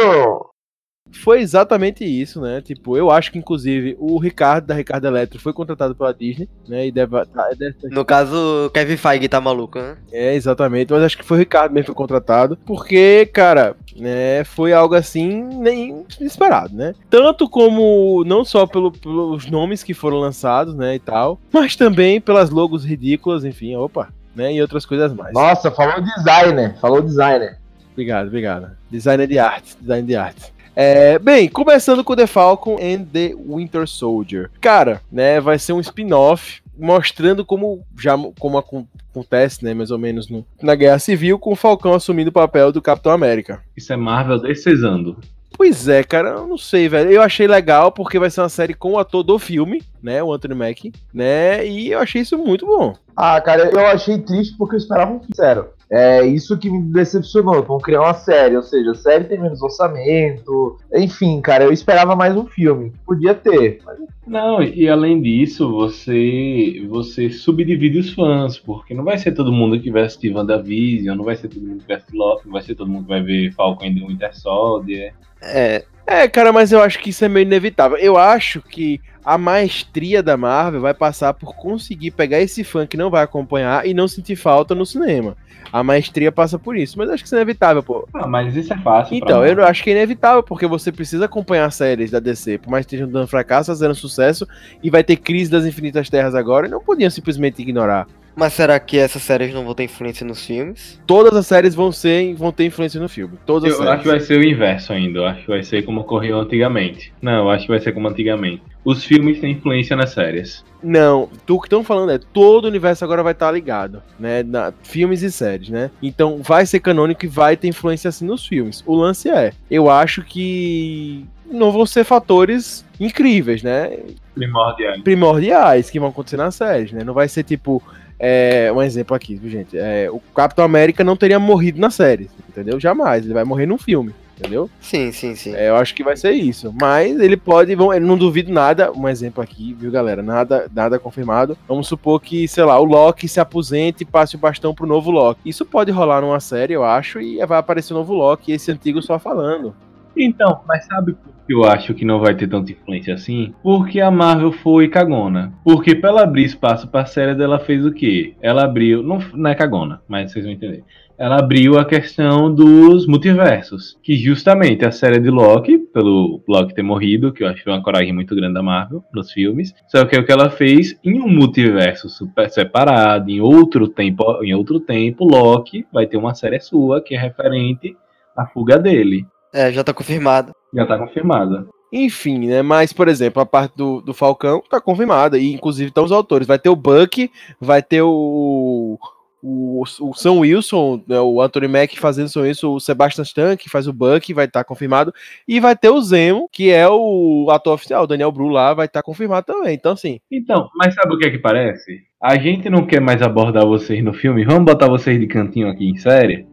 [1.23, 2.61] Foi exatamente isso, né?
[2.61, 6.87] Tipo, eu acho que inclusive o Ricardo da Ricardo Eletro foi contratado pela Disney, né?
[6.87, 9.95] E deve, tá- deve No caso, o Kevin Feige tá maluco, né?
[10.11, 14.43] É, exatamente, mas acho que foi o Ricardo mesmo que foi contratado, porque, cara, né,
[14.43, 15.29] foi algo assim
[15.59, 16.93] nem esperado, né?
[17.09, 22.19] Tanto como, não só pelo- pelos nomes que foram lançados, né, e tal, mas também
[22.19, 25.33] pelas logos ridículas, enfim, opa, né, e outras coisas mais.
[25.33, 26.75] Nossa, falou designer.
[26.81, 27.57] Falou designer.
[27.95, 28.71] Obrigado, obrigado.
[28.91, 30.53] Designer de arte, design de arte.
[30.75, 34.51] É, bem, começando com The Falcon and the Winter Soldier.
[34.59, 39.97] Cara, né, vai ser um spin-off mostrando como já como acon- acontece, né, mais ou
[39.97, 43.61] menos no- na Guerra Civil, com o Falcão assumindo o papel do Capitão América.
[43.77, 45.17] Isso é Marvel decisando.
[45.57, 47.09] Pois é, cara, eu não sei, velho.
[47.09, 50.33] Eu achei legal porque vai ser uma série com o ator do filme, né, o
[50.33, 52.93] Anthony Mackie, né, e eu achei isso muito bom.
[53.15, 55.69] Ah, cara, eu achei triste porque eu esperava um sincero.
[55.89, 57.61] É isso que me decepcionou.
[57.63, 60.77] Vão criar uma série, ou seja, a série tem menos orçamento.
[60.93, 62.91] Enfim, cara, eu esperava mais um filme.
[63.05, 69.17] Podia ter, mas Não, e além disso, você você subdivide os fãs, porque não vai
[69.17, 72.17] ser todo mundo que vai assistir WandaVision, não vai ser todo mundo que vai assistir
[72.17, 75.13] Loki, não vai ser todo mundo que vai ver Falcon and the Winter Soldier.
[75.41, 77.97] É, É, cara, mas eu acho que isso é meio inevitável.
[77.97, 82.95] Eu acho que a maestria da Marvel vai passar por conseguir pegar esse fã que
[82.95, 85.36] não vai acompanhar e não sentir falta no cinema.
[85.73, 88.07] A maestria passa por isso, mas eu acho que isso é inevitável, pô.
[88.13, 89.17] Ah, mas isso é fácil.
[89.17, 92.86] Então, eu acho que é inevitável, porque você precisa acompanhar séries da DC, por mais
[92.86, 94.47] que estejam dando fracasso, fazendo sucesso,
[94.84, 98.07] e vai ter crise das infinitas terras agora, e não podiam simplesmente ignorar.
[98.36, 101.01] mas será que essas séries não vão ter influência nos filmes?
[101.07, 103.38] Todas as séries vão ser, vão ter influência no filme.
[103.45, 105.19] Todas as Eu acho que vai ser o inverso ainda.
[105.19, 107.11] Eu acho que vai ser como ocorreu antigamente.
[107.21, 108.61] Não, eu acho que vai ser como antigamente.
[108.86, 110.63] Os filmes têm influência nas séries.
[110.83, 114.43] Não, tu que estão falando é todo o universo agora vai estar ligado, né?
[114.43, 115.89] Na, filmes e séries, né?
[116.01, 118.83] Então vai ser canônico e vai ter influência assim nos filmes.
[118.86, 123.97] O lance é, eu acho que não vão ser fatores incríveis, né?
[124.36, 125.01] Primordiais.
[125.01, 127.03] Primordiais que vão acontecer nas séries, né?
[127.03, 127.81] Não vai ser tipo.
[128.19, 129.77] é, um exemplo aqui, viu, gente?
[129.77, 132.79] É, o Capitão América não teria morrido na série, entendeu?
[132.79, 133.25] Jamais.
[133.25, 134.69] Ele vai morrer num filme, entendeu?
[134.79, 135.53] Sim, sim, sim.
[135.55, 136.73] É, eu acho que vai ser isso.
[136.79, 137.73] Mas ele pode.
[137.75, 138.91] vão- Eu não duvido nada.
[138.91, 140.21] Um exemplo aqui, viu, galera?
[140.21, 141.57] Nada, nada confirmado.
[141.67, 145.11] Vamos supor que, sei lá, o Loki se aposente e passe o bastão pro novo
[145.11, 145.41] Loki.
[145.45, 148.71] Isso pode rolar numa série, eu acho, e vai aparecer o novo Loki e esse
[148.71, 149.75] antigo só falando.
[150.17, 153.53] Então, mas sabe por que eu acho que não vai ter tanta influência assim?
[153.61, 155.53] Porque a Marvel foi cagona.
[155.63, 158.33] Porque pra ela abrir espaço pra série dela fez o quê?
[158.41, 159.03] Ela abriu.
[159.03, 160.83] Não, não é cagona, mas vocês vão entender.
[161.18, 163.97] Ela abriu a questão dos multiversos.
[164.03, 168.13] Que justamente a série de Loki, pelo Loki ter morrido, que eu acho uma coragem
[168.13, 169.74] muito grande da Marvel nos filmes.
[169.88, 174.43] Só que é o que ela fez em um multiverso super separado, em outro tempo,
[174.43, 177.95] em outro tempo, Loki vai ter uma série sua que é referente
[178.36, 179.26] à fuga dele.
[179.53, 180.53] É, já tá confirmado.
[180.74, 181.66] Já tá confirmada.
[181.93, 182.61] Enfim, né?
[182.61, 185.38] Mas, por exemplo, a parte do, do Falcão tá confirmada.
[185.38, 186.45] E, inclusive, estão os autores.
[186.45, 188.99] Vai ter o Buck, vai ter o.
[189.47, 193.69] O, o Sam Wilson, né, o Anthony Mack fazendo Sam Wilson, o Sebastian Stan, que
[193.69, 195.13] faz o Buck, vai estar confirmado.
[195.47, 198.87] E vai ter o Zemo, que é o ator oficial, o Daniel Bru lá, vai
[198.87, 199.75] estar confirmado também.
[199.75, 200.19] Então, assim.
[200.31, 202.01] Então, mas sabe o que é que parece?
[202.19, 205.87] A gente não quer mais abordar vocês no filme, vamos botar vocês de cantinho aqui
[205.87, 206.47] em série?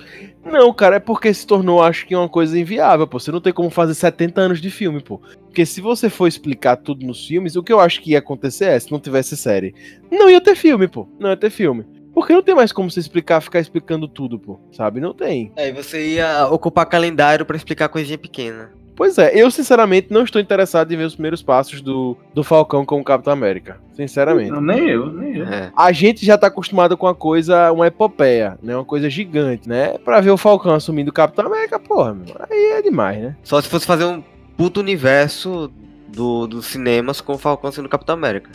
[0.45, 3.19] Não, cara, é porque se tornou, acho que, uma coisa inviável, pô.
[3.19, 5.19] Você não tem como fazer 70 anos de filme, pô.
[5.47, 8.67] Porque se você for explicar tudo nos filmes, o que eu acho que ia acontecer
[8.67, 9.75] é, se não tivesse série,
[10.11, 11.09] não ia ter filme, pô.
[11.19, 11.87] Não ia ter filme.
[12.15, 14.61] Porque não tem mais como você explicar, ficar explicando tudo, pô.
[14.73, 15.01] Sabe?
[15.01, 15.53] Não tem.
[15.57, 18.71] Aí você ia ocupar calendário pra explicar coisinha pequena.
[18.95, 22.85] Pois é, eu sinceramente não estou interessado em ver os primeiros passos do, do Falcão
[22.85, 23.81] como Capitão América.
[23.95, 24.51] Sinceramente.
[24.51, 25.47] Não, nem eu, nem eu.
[25.47, 25.73] É.
[25.77, 28.77] A gente já tá acostumado com uma coisa, uma epopeia, né?
[28.77, 29.97] Uma coisa gigante, né?
[29.99, 33.37] Pra ver o Falcão assumindo o Capitão América, porra, meu, aí é demais, né?
[33.43, 34.23] Só se fosse fazer um
[34.57, 35.73] puto universo
[36.13, 38.51] do, dos cinemas com o Falcão sendo Capitão América.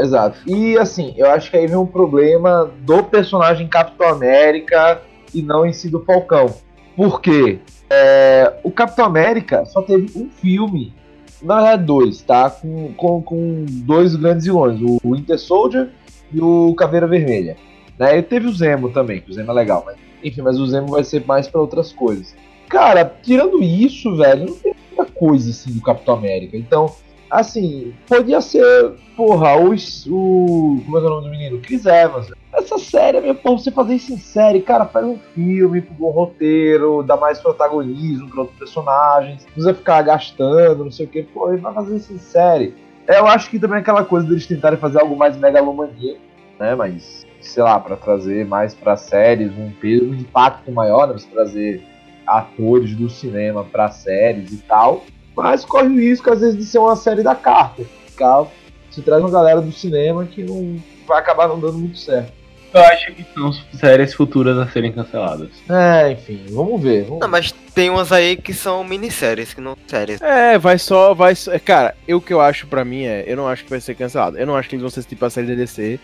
[0.00, 0.38] Exato.
[0.46, 5.02] E assim, eu acho que aí vem um problema do personagem Capitão América
[5.34, 6.54] e não em si do Falcão.
[6.96, 7.58] Por quê?
[7.90, 10.94] É, o Capitão América só teve um filme,
[11.42, 12.48] na verdade dois, tá?
[12.48, 15.90] Com, com, com dois grandes vilões, o Winter Soldier
[16.32, 17.56] e o Caveira Vermelha.
[17.98, 18.18] Né?
[18.18, 20.88] E teve o Zemo também, que o Zemo é legal, mas enfim, mas o Zemo
[20.88, 22.34] vai ser mais pra outras coisas.
[22.68, 24.74] Cara, tirando isso, velho, não tem
[25.18, 26.56] coisa assim do Capitão América.
[26.56, 26.94] Então,
[27.30, 30.80] assim, podia ser, porra, os, o.
[30.84, 31.58] Como é que é o nome do menino?
[31.60, 32.28] Chris Evans.
[32.52, 36.10] Essa série, meu, pra você fazer isso em série, cara, faz um filme, um bom
[36.10, 41.22] roteiro, dá mais protagonismo pra outros personagens, não precisa ficar gastando, não sei o que,
[41.22, 42.74] pô, ele vai fazer isso em série.
[43.06, 46.18] É, Eu acho que também é aquela coisa deles tentarem fazer algo mais megalomaníaco,
[46.58, 46.74] né?
[46.74, 51.14] Mas, sei lá, pra trazer mais pra séries, um peso, um impacto maior, né?
[51.14, 51.84] Pra trazer
[52.26, 55.04] atores do cinema pra séries e tal.
[55.36, 57.84] Mas corre o risco, às vezes, de ser uma série da carta.
[58.06, 58.46] Ficar,
[58.90, 62.32] se traz uma galera do cinema que não vai acabar não dando muito certo.
[62.72, 65.48] Eu acho que são séries futuras a serem canceladas.
[65.68, 67.04] É, enfim, vamos ver.
[67.04, 70.20] Vamos Não, mas tem umas aí que são minisséries, que não séries.
[70.20, 71.58] É, vai só, vai só.
[71.58, 73.94] Cara, eu, o que eu acho pra mim é, eu não acho que vai ser
[73.94, 74.36] cancelado.
[74.36, 75.98] Eu não acho que eles vão ser tipo a série da DC,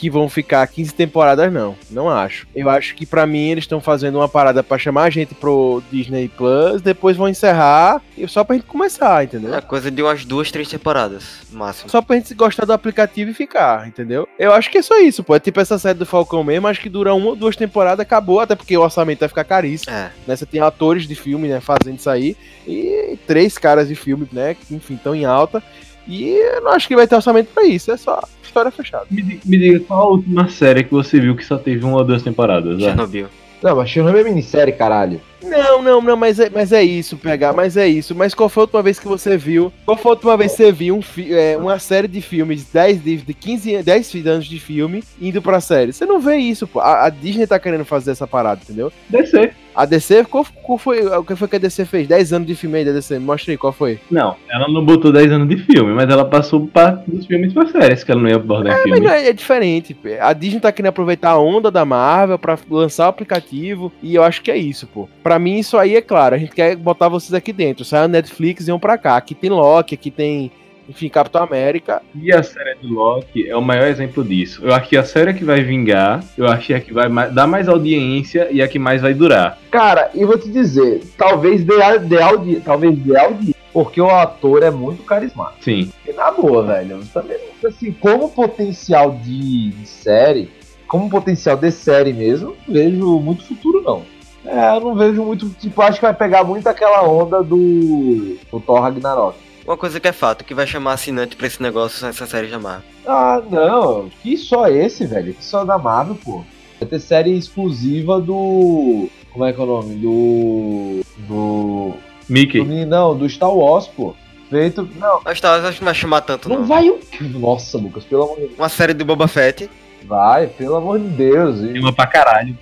[0.00, 1.76] que vão ficar 15 temporadas, não.
[1.90, 2.46] Não acho.
[2.56, 5.82] Eu acho que pra mim eles estão fazendo uma parada pra chamar a gente pro
[5.92, 9.54] Disney Plus, depois vão encerrar, e só pra gente começar, entendeu?
[9.54, 11.90] É coisa de umas duas, três temporadas, no máximo.
[11.90, 14.26] Só pra gente gostar do aplicativo e ficar, entendeu?
[14.38, 15.36] Eu acho que é só isso, pô.
[15.36, 18.40] É tipo essa série do Falcão mesmo, acho que dura uma ou duas temporadas, acabou,
[18.40, 19.92] até porque o orçamento vai ficar caríssimo.
[19.92, 20.10] É.
[20.26, 20.34] né?
[20.34, 24.54] Você tem atores de filme, né, fazendo isso aí, e três caras de filme, né,
[24.54, 25.62] que enfim, estão em alta.
[26.06, 29.06] E eu não acho que vai ter orçamento pra isso, é só história fechada.
[29.10, 31.98] Me, di- me diga qual a última série que você viu que só teve uma
[31.98, 32.76] ou duas temporadas?
[32.78, 32.84] né?
[32.84, 33.26] Chernobyl.
[33.62, 35.20] Não, mas Chernobyl é minissérie, caralho.
[35.44, 38.14] Não, não, não, mas é, mas é isso, pegar, mas é isso.
[38.14, 39.70] Mas qual foi a última vez que você viu?
[39.84, 42.64] Qual foi a última vez que você viu um fi- é, uma série de filmes,
[42.72, 45.92] 10 de, de 15 an- 10 anos de filme, indo pra série?
[45.92, 46.80] Você não vê isso, pô.
[46.80, 48.90] A, a Disney tá querendo fazer essa parada, entendeu?
[49.10, 49.52] DC.
[49.74, 52.08] A DC, qual, qual foi, o que foi que a DC fez?
[52.08, 53.98] 10 anos de filme aí da DC, mostra aí, qual foi?
[54.10, 57.66] Não, ela não botou 10 anos de filme, mas ela passou parte dos filmes pra
[57.68, 59.00] séries, que ela não ia abordar É, filme.
[59.00, 59.96] mas é, é diferente.
[60.20, 64.22] A Disney tá querendo aproveitar a onda da Marvel pra lançar o aplicativo e eu
[64.22, 65.08] acho que é isso, pô.
[65.22, 66.34] Pra mim, isso aí é claro.
[66.34, 67.84] A gente quer botar vocês aqui dentro.
[67.84, 69.16] Sai a Netflix e vão pra cá.
[69.16, 70.50] Aqui tem Loki, aqui tem,
[70.90, 72.02] enfim, Capitão América.
[72.14, 74.60] E a série do Loki é o maior exemplo disso.
[74.64, 77.08] Eu acho que a série que vai vingar, eu acho que é a que vai
[77.30, 79.56] dar mais audiência e a que mais vai durar.
[79.70, 84.70] Cara, e vou te dizer, talvez dê, audi, talvez dê audiência, porque o ator é
[84.70, 85.62] muito carismático.
[85.62, 85.92] Sim.
[86.06, 90.50] E na boa, velho, também, assim, como potencial de, de série,
[90.88, 94.02] como potencial de série mesmo, não vejo muito futuro, não.
[94.44, 98.58] É, eu não vejo muito, tipo, acho que vai pegar muito aquela onda do, do
[98.60, 99.49] Thor Ragnarok.
[99.66, 102.56] Uma coisa que é fato, que vai chamar assinante pra esse negócio essa série de
[102.58, 102.82] Marvel.
[103.06, 106.44] Ah, não, que só esse, velho, que só da Marvel, pô.
[106.78, 109.94] Vai ter série exclusiva do, como é que é o nome?
[109.96, 111.92] Do, do,
[112.28, 112.64] Mickey.
[112.64, 114.14] do não, do Star Wars, pô.
[114.48, 116.64] Feito, não, Mas tá, acho que não vai chamar tanto, não não.
[116.64, 116.98] vai o...
[117.38, 118.58] Nossa, Lucas, pelo amor de Deus.
[118.58, 119.70] Uma série do Boba Fett.
[120.04, 121.60] Vai, pelo amor de Deus.
[121.60, 122.58] Tem uma pra caralho.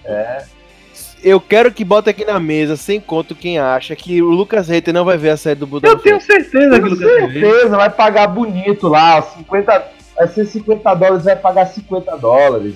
[1.22, 4.92] Eu quero que bote aqui na mesa, sem conto, quem acha que o Lucas Reiter
[4.94, 5.88] não vai ver a série do Buda.
[5.88, 9.84] Eu tenho certeza que Com o Lucas certeza, vai pagar bonito lá, 50,
[10.16, 12.74] vai ser 50 dólares, vai pagar 50 dólares.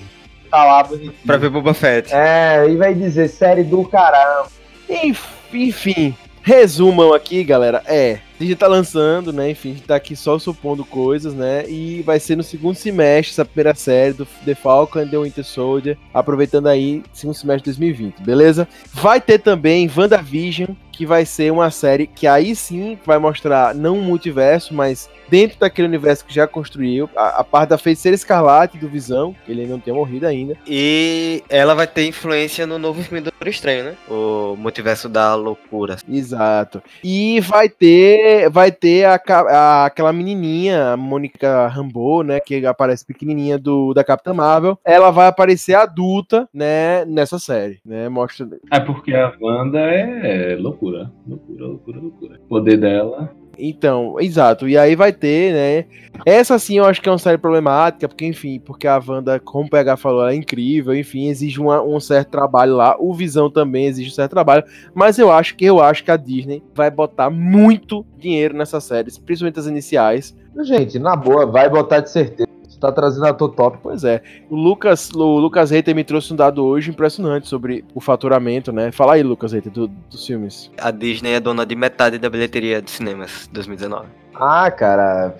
[0.51, 1.13] Tá lá bonitinho.
[1.25, 2.13] Pra ver Boba Fett.
[2.13, 4.47] É, e vai dizer série do caramba.
[4.87, 7.81] Enf- Enfim, resumam aqui, galera.
[7.87, 9.49] É, a gente tá lançando, né?
[9.49, 11.69] Enfim, a gente tá aqui só supondo coisas, né?
[11.69, 15.43] E vai ser no segundo semestre essa primeira série do The Falcon and the Winter
[15.43, 18.67] Soldier, aproveitando aí segundo semestre de 2020, beleza?
[18.93, 23.97] Vai ter também WandaVision, que vai ser uma série que aí sim vai mostrar não
[23.97, 28.77] um multiverso, mas dentro daquele universo que já construiu, a, a parte da Feiticeira Escarlate
[28.77, 30.55] do Visão, que ele não tem morrido ainda.
[30.67, 33.95] E ela vai ter influência no novo filme do Doutor Estranho, né?
[34.07, 35.97] O Multiverso da Loucura.
[36.07, 36.83] Exato.
[37.03, 43.03] E vai ter, vai ter a, a- aquela menininha, a Mônica Rambeau, né, que aparece
[43.03, 44.77] pequenininha do da Capitã Marvel.
[44.85, 48.07] Ela vai aparecer adulta, né, nessa série, né?
[48.07, 50.82] Mostra É porque a Wanda é loucura.
[50.91, 52.39] Loucura, loucura, loucura.
[52.45, 53.31] O poder dela.
[53.57, 54.67] Então, exato.
[54.67, 55.85] E aí vai ter, né?
[56.25, 59.67] Essa sim eu acho que é uma série problemática, porque, enfim, porque a Wanda, como
[59.67, 62.95] o PH falou, ela é incrível, enfim, exige uma- um certo trabalho lá.
[62.99, 64.63] O Visão também exige um certo trabalho.
[64.95, 69.19] Mas eu acho que eu acho que a Disney vai botar muito dinheiro nessas séries,
[69.19, 70.35] principalmente as iniciais.
[70.63, 72.49] Gente, na boa, vai botar de certeza.
[72.83, 73.77] Tá trazendo ator top.
[73.81, 74.21] Pois é.
[74.49, 78.91] O Lucas, o Lucas Reiter me trouxe um dado hoje impressionante sobre o faturamento, né?
[78.91, 80.69] Fala aí, Lucas Reiter, do- dos filmes.
[80.77, 84.07] A Disney é dona de metade da bilheteria de cinemas 2019.
[84.35, 85.33] Ah, cara.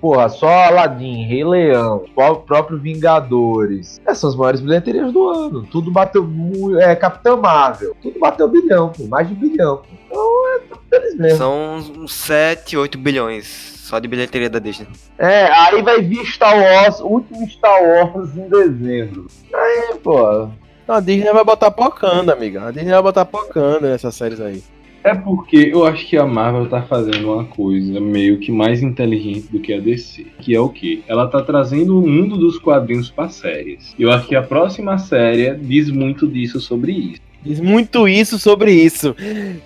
[0.00, 4.00] Porra, só Aladdin, Rei Leão, o próprio Vingadores.
[4.04, 5.66] Essas são as maiores bilheterias do ano.
[5.70, 6.78] Tudo bateu muito.
[6.78, 7.96] É, Capitã Marvel.
[8.02, 9.04] Tudo bateu bilhão, pô.
[9.06, 9.78] Mais de bilhão.
[9.78, 9.84] Pô.
[10.06, 11.38] Então é tudo deles mesmo.
[11.38, 14.88] São uns 7, 8 bilhões só de bilheteria da Disney.
[15.18, 19.26] É, aí vai vir Star Wars, último Star Wars em dezembro.
[19.52, 20.48] Aí, pô.
[20.86, 22.66] Não, a Disney vai botar pocando, amiga.
[22.66, 24.62] A Disney vai botar pocando nessas séries aí.
[25.04, 29.48] É porque eu acho que a Marvel tá fazendo uma coisa meio que mais inteligente
[29.52, 30.26] do que a DC.
[30.40, 31.02] Que é o quê?
[31.06, 33.94] Ela tá trazendo o mundo dos quadrinhos pra séries.
[33.98, 37.20] Eu acho que a próxima série diz muito disso sobre isso.
[37.44, 39.14] Diz muito isso sobre isso.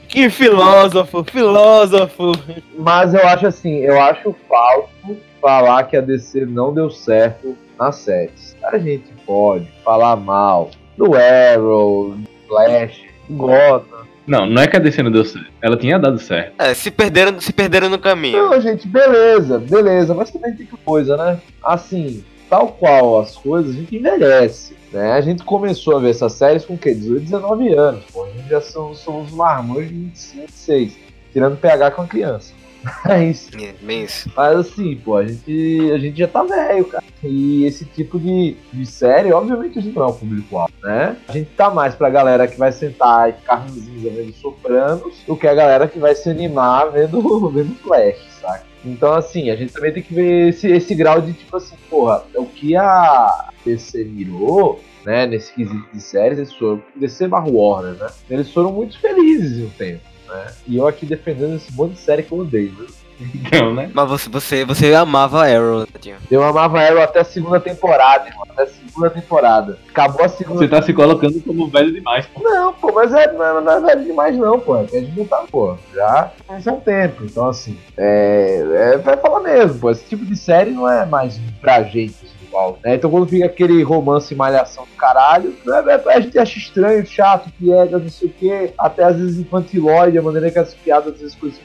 [0.09, 2.33] Que filósofo, filósofo.
[2.77, 7.97] Mas eu acho assim, eu acho falso falar que a DC não deu certo nas
[7.97, 8.57] séries.
[8.65, 14.09] A gente pode falar mal do Arrow, do Flash, do Gotham.
[14.27, 15.49] Não, não é que a DC não deu certo.
[15.63, 16.53] Ela tinha dado certo.
[16.59, 18.51] É, se perderam, se perderam no caminho.
[18.51, 21.39] Não, gente, beleza, beleza, mas também tem que coisa, né?
[21.63, 24.77] Assim, tal qual as coisas, a gente envelhece.
[24.93, 25.13] Né?
[25.13, 26.95] A gente começou a ver essas séries com o quê?
[26.95, 28.05] 18, 19 anos.
[28.13, 28.25] Pô.
[28.25, 30.97] A gente já são, somos marmões de 25, 26.
[31.33, 32.59] Tirando PH com a criança.
[33.09, 33.51] É isso.
[33.57, 34.31] É, bem isso.
[34.37, 37.05] Mas assim, pô, a gente, a gente já tá velho, cara.
[37.23, 41.17] E esse tipo de, de série, obviamente, a gente não é o público-alvo, né?
[41.27, 45.37] A gente tá mais pra galera que vai sentar e ficar ranzinza vendo Sopranos do
[45.37, 47.21] que a galera que vai se animar vendo,
[47.51, 48.68] vendo Flash, saca?
[48.85, 52.23] Então, assim, a gente também tem que ver esse, esse grau de, tipo assim, porra,
[52.35, 57.95] o que a DC mirou, né, nesse quesito de séries, eles foram, DC barra Warner,
[57.95, 58.09] né?
[58.31, 60.55] Eles foram muito felizes em um tempo, né?
[60.67, 62.87] E eu aqui defendendo esse monte de série que eu odeio, viu?
[63.35, 63.91] Então, né?
[63.93, 66.19] Mas você, você, você amava Arrow, Tadinho.
[66.31, 68.47] Eu amava Arrow até a segunda temporada, irmão.
[68.49, 69.79] Até a segunda temporada.
[69.89, 72.43] Acabou a segunda Você tá se colocando como velho demais, pô.
[72.43, 74.77] Não, pô, mas é, não, é- não é velho demais não, pô.
[74.77, 75.77] É a gente não tá, pô.
[75.95, 77.25] Já faz um tempo.
[77.25, 78.99] Então, assim, é, é.
[78.99, 79.91] Vai falar mesmo, pô.
[79.91, 82.15] Esse tipo de série não é mais pra gente,
[82.47, 82.79] igual.
[82.85, 82.95] Né?
[82.95, 87.51] Então, quando fica aquele romance malhação do caralho, é, é- a gente acha estranho, chato,
[87.59, 88.73] piega, não sei o quê.
[88.79, 91.59] Até às vezes infantilóide, a maneira que as piadas às vezes coisas.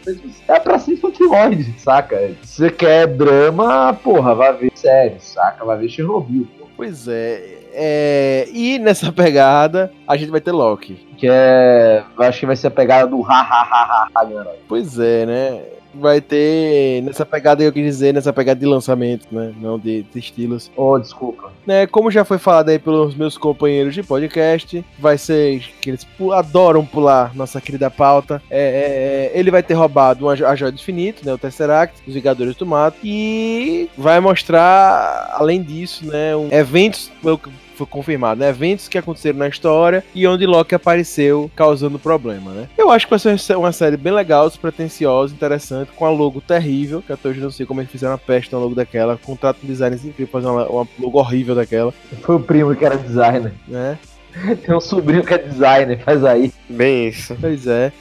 [0.47, 2.17] É pra ser infantilóide, saca?
[2.43, 5.63] Se você quer drama, porra, vai ver série, saca?
[5.63, 6.62] Vai ver Chernobyl, pô.
[6.75, 8.47] Pois é, é.
[8.51, 10.95] E nessa pegada, a gente vai ter Loki.
[11.17, 12.03] Que é.
[12.19, 14.55] Acho que vai ser a pegada do ha ha ha ha, ha.
[14.67, 15.61] Pois é, né?
[15.93, 19.53] Vai ter nessa pegada, eu quis dizer, nessa pegada de lançamento, né?
[19.61, 20.71] Não de, de estilos.
[20.75, 21.51] Oh, desculpa.
[21.67, 26.07] né, como já foi falado aí pelos meus companheiros de podcast, vai ser que eles
[26.33, 28.41] adoram pular nossa querida pauta.
[28.49, 32.01] É, é, é, ele vai ter roubado uma, a Joia do Infinito, né, o Tesseract,
[32.07, 37.49] os Vingadores do Mato, e vai mostrar, além disso, né, um- eventos, pelo que
[37.83, 42.67] foi confirmado, né, eventos que aconteceram na história e onde Loki apareceu causando problema, né.
[42.77, 47.01] Eu acho que vai ser uma série bem legal, despretensiosa, interessante, com a logo terrível,
[47.01, 49.17] que até hoje eu não sei como é que fizeram a peste na logo daquela,
[49.17, 52.85] contrato um design incrível pra fazer uma, uma logo horrível daquela, Foi o primo que
[52.85, 53.53] era designer.
[53.67, 53.97] né?
[54.65, 56.51] Tem um sobrinho que é designer, faz aí.
[56.67, 57.35] Bem isso.
[57.39, 57.91] Pois é.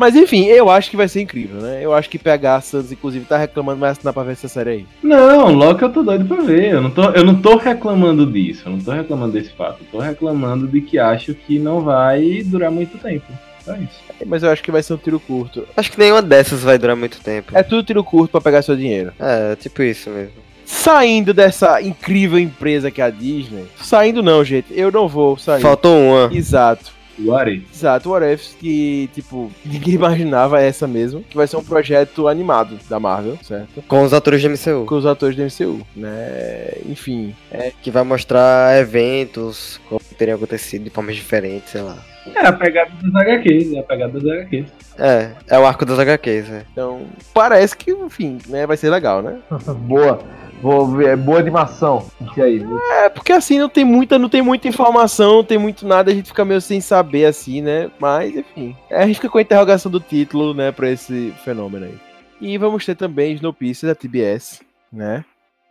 [0.00, 1.84] Mas enfim, eu acho que vai ser incrível, né?
[1.84, 4.86] Eu acho que PH Santos, inclusive, tá reclamando, vai assinar pra ver essa série aí.
[5.02, 6.72] Não, logo eu tô doido pra ver.
[6.72, 9.80] Eu não tô, eu não tô reclamando disso, eu não tô reclamando desse fato.
[9.82, 13.26] Eu tô reclamando de que acho que não vai durar muito tempo.
[13.62, 14.00] Só isso.
[14.24, 15.68] Mas eu acho que vai ser um tiro curto.
[15.76, 17.52] Acho que nenhuma dessas vai durar muito tempo.
[17.54, 19.12] É tudo tiro curto pra pegar seu dinheiro.
[19.20, 20.32] É, tipo isso mesmo.
[20.64, 23.66] Saindo dessa incrível empresa que é a Disney.
[23.82, 24.68] Saindo não, gente.
[24.70, 25.60] Eu não vou sair.
[25.60, 26.30] Faltou uma.
[26.32, 26.99] Exato.
[27.24, 27.64] What if?
[27.74, 32.28] Exato, o What If, que, tipo, ninguém imaginava essa mesmo, que vai ser um projeto
[32.28, 33.82] animado da Marvel, certo?
[33.82, 34.86] Com os atores de MCU.
[34.86, 36.72] Com os atores do MCU, né?
[36.86, 37.34] Enfim,
[37.82, 41.98] Que vai mostrar eventos, como teriam acontecido de formas diferentes, sei lá.
[42.34, 44.66] É a pegada dos HQs, é a pegada dos HQs.
[44.98, 46.64] É, é o arco das HQs, né?
[46.70, 49.38] então, parece que, enfim, né, vai ser legal, né?
[49.86, 50.20] boa.
[50.62, 52.06] Vou ver, boa animação.
[52.36, 52.62] E aí?
[52.92, 56.14] É, porque assim, não tem muita, não tem muita informação, não tem muito nada, a
[56.14, 57.90] gente fica meio sem saber, assim, né?
[57.98, 61.98] Mas, enfim, a gente fica com a interrogação do título, né, pra esse fenômeno aí.
[62.40, 64.60] E vamos ter também Snowpiercer da TBS,
[64.92, 65.24] né?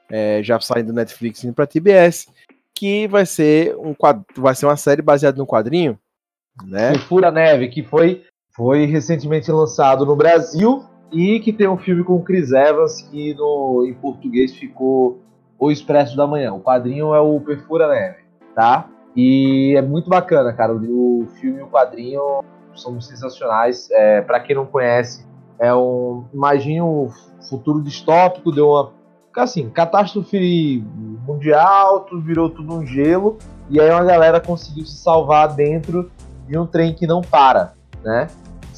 [0.09, 2.27] É, já saindo do Netflix indo pra TBS,
[2.75, 4.21] que vai ser um quad...
[4.37, 5.99] vai ser uma série baseada num quadrinho,
[6.63, 6.93] né?
[6.93, 8.23] O Fura Neve, que foi,
[8.55, 13.85] foi recentemente lançado no Brasil e que tem um filme com Chris Evans que no,
[13.85, 15.19] em português ficou
[15.57, 16.53] O Expresso da Manhã.
[16.53, 18.19] O quadrinho é o Perfura Neve,
[18.55, 18.87] tá?
[19.15, 20.73] E é muito bacana, cara.
[20.73, 22.43] O filme e o quadrinho
[22.75, 23.89] são sensacionais.
[23.91, 25.25] É, para quem não conhece,
[25.59, 26.25] é um.
[26.33, 27.09] Imagine um
[27.49, 28.91] futuro distópico, deu uma.
[29.35, 30.83] Assim, catástrofe
[31.25, 33.37] mundial, tudo virou tudo um gelo.
[33.69, 36.11] E aí uma galera conseguiu se salvar dentro
[36.45, 38.27] de um trem que não para, né?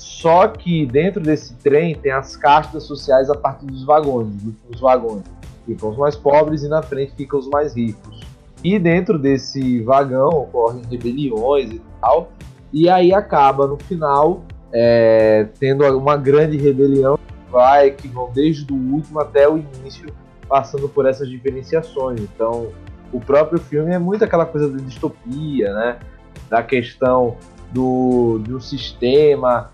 [0.02, 4.82] Só que dentro desse trem tem as castas sociais a partir dos vagões, dos últimos
[4.82, 5.24] vagões.
[5.64, 8.20] Ficam os mais pobres e na frente ficam os mais ricos.
[8.64, 12.32] E dentro desse vagão ocorrem rebeliões e tal.
[12.74, 14.42] E aí acaba no final
[14.74, 20.12] é, tendo uma grande rebelião que vai que vão desde o último até o início,
[20.50, 22.22] passando por essas diferenciações.
[22.22, 22.70] Então,
[23.14, 26.00] o próprio filme é muito aquela coisa da distopia, né?
[26.50, 27.38] Da questão
[27.72, 29.70] do, um sistema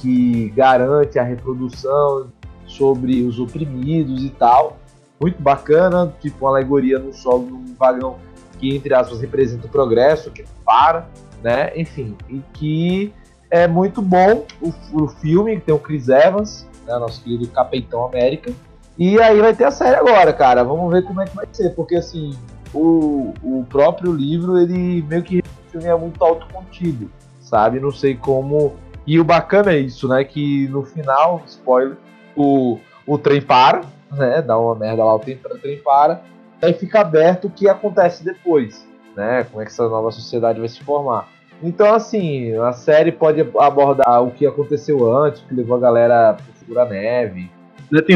[0.00, 2.28] que garante a reprodução
[2.66, 4.78] sobre os oprimidos e tal.
[5.20, 8.16] Muito bacana, tipo uma alegoria no solo de um vagão
[8.58, 11.06] que, entre aspas, representa o progresso, que para,
[11.42, 11.72] né?
[11.76, 13.12] Enfim, e que
[13.50, 18.04] é muito bom o, o filme, que tem o Chris Evans, né, nosso querido Capitão
[18.04, 18.52] América.
[18.96, 20.62] E aí vai ter a série agora, cara.
[20.62, 22.36] Vamos ver como é que vai ser, porque assim,
[22.72, 27.80] o, o próprio livro, ele meio que o filme é muito autocontido, sabe?
[27.80, 28.74] Não sei como.
[29.06, 30.24] E o bacana é isso, né?
[30.24, 31.96] Que no final, spoiler,
[32.36, 33.82] o, o trem para,
[34.12, 34.42] né?
[34.42, 36.22] Dá uma merda lá, o trem, o trem para.
[36.62, 38.86] Aí fica aberto o que acontece depois,
[39.16, 39.44] né?
[39.44, 41.28] Como é que essa nova sociedade vai se formar.
[41.62, 46.52] Então, assim, a série pode abordar o que aconteceu antes, que levou a galera pro
[46.54, 47.50] Figura Neve.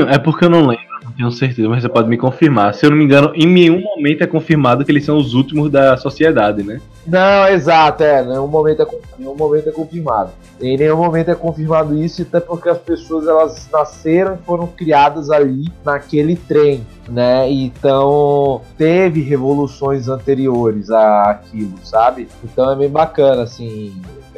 [0.09, 2.75] É porque eu não lembro, tenho certeza, mas você pode me confirmar.
[2.75, 5.71] Se eu não me engano, em nenhum momento é confirmado que eles são os últimos
[5.71, 6.81] da sociedade, né?
[7.07, 8.25] Não, exato, é.
[8.25, 8.87] Nenhum momento é,
[9.19, 10.31] nenhum momento é confirmado.
[10.61, 15.31] Em nenhum momento é confirmado isso, até porque as pessoas elas nasceram e foram criadas
[15.31, 17.51] ali naquele trem, né?
[17.51, 22.29] Então teve revoluções anteriores a aquilo, sabe?
[22.43, 23.93] Então é bem bacana, assim.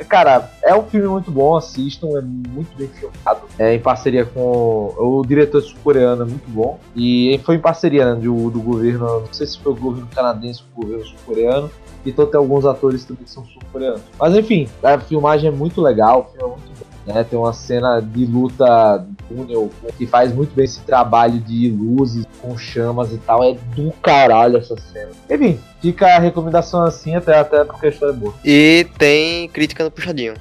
[0.04, 3.40] Cara, é um filme muito bom, assistam, é muito bem filmado.
[3.58, 6.78] É em parceria com o diretor sul-coreano, é muito bom.
[6.94, 10.62] E foi em parceria né, do, do governo, não sei se foi o governo canadense
[10.62, 11.70] ou o governo sul-coreano.
[12.04, 14.02] Então tem alguns atores também que são sul-coreanos.
[14.18, 16.75] Mas enfim, a filmagem é muito legal, o filme é muito.
[17.06, 17.24] Né?
[17.24, 22.58] Tem uma cena de luta túnel que faz muito bem esse trabalho de luzes com
[22.58, 23.44] chamas e tal.
[23.44, 25.10] É do caralho essa cena.
[25.30, 28.34] Enfim, fica a recomendação assim, até, até porque a história é boa.
[28.44, 30.34] E tem crítica no Puxadinho.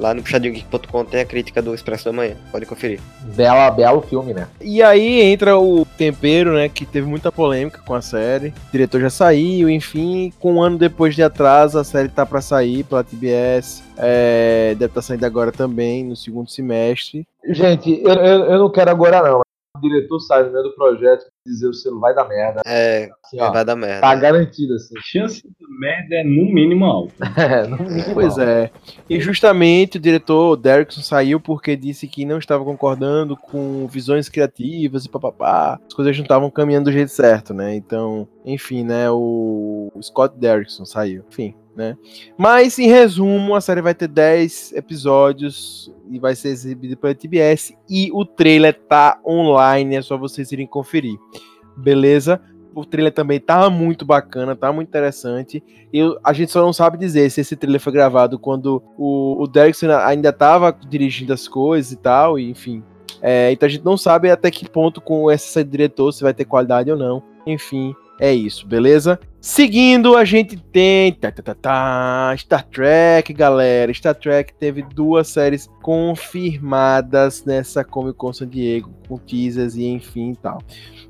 [0.00, 2.34] Lá no puxadinhogeek.com tem a crítica do Expresso da Manhã.
[2.50, 2.98] Pode conferir.
[3.36, 4.48] Bela, belo filme, né?
[4.58, 6.70] E aí entra o tempero, né?
[6.70, 8.48] Que teve muita polêmica com a série.
[8.48, 10.32] O diretor já saiu, enfim.
[10.40, 13.82] Com um ano depois de atraso, a série tá pra sair pela TBS.
[13.98, 17.26] É, deve estar saindo agora também, no segundo semestre.
[17.50, 19.42] Gente, eu, eu, eu não quero agora não.
[19.80, 22.60] O diretor sai no meio do projeto e dizer o selo vai dar merda.
[22.66, 24.00] É, Assim, ó, vai dar merda.
[24.02, 24.94] tá garantido assim.
[24.98, 27.14] A chance da merda é no mínimo alta.
[27.40, 28.12] É, no mínimo.
[28.14, 28.70] Pois é.
[29.08, 35.04] E justamente o diretor Derrickson saiu porque disse que não estava concordando com visões criativas
[35.04, 35.80] e papapá.
[35.86, 37.74] As coisas não estavam caminhando do jeito certo, né?
[37.74, 39.10] Então, enfim, né?
[39.10, 41.24] O Scott Derrickson saiu.
[41.28, 41.54] Enfim.
[41.74, 41.96] Né?
[42.36, 47.72] Mas, em resumo, a série vai ter 10 episódios e vai ser exibida pela TBS.
[47.88, 51.16] E o trailer tá online, é só vocês irem conferir.
[51.76, 52.40] Beleza?
[52.74, 55.62] o trailer também tá muito bacana, tá muito interessante.
[55.92, 59.46] E a gente só não sabe dizer se esse trailer foi gravado quando o, o
[59.46, 62.82] Derrickson ainda tava dirigindo as coisas e tal, e enfim.
[63.22, 66.44] É, então a gente não sabe até que ponto com esse diretor se vai ter
[66.44, 67.22] qualidade ou não.
[67.46, 69.18] Enfim, é isso, beleza?
[69.40, 73.92] Seguindo, a gente tem tá, tá, tá, tá, Star Trek, galera.
[73.94, 80.34] Star Trek teve duas séries confirmadas nessa Comic Con San Diego, com teasers e enfim
[80.34, 80.60] tal.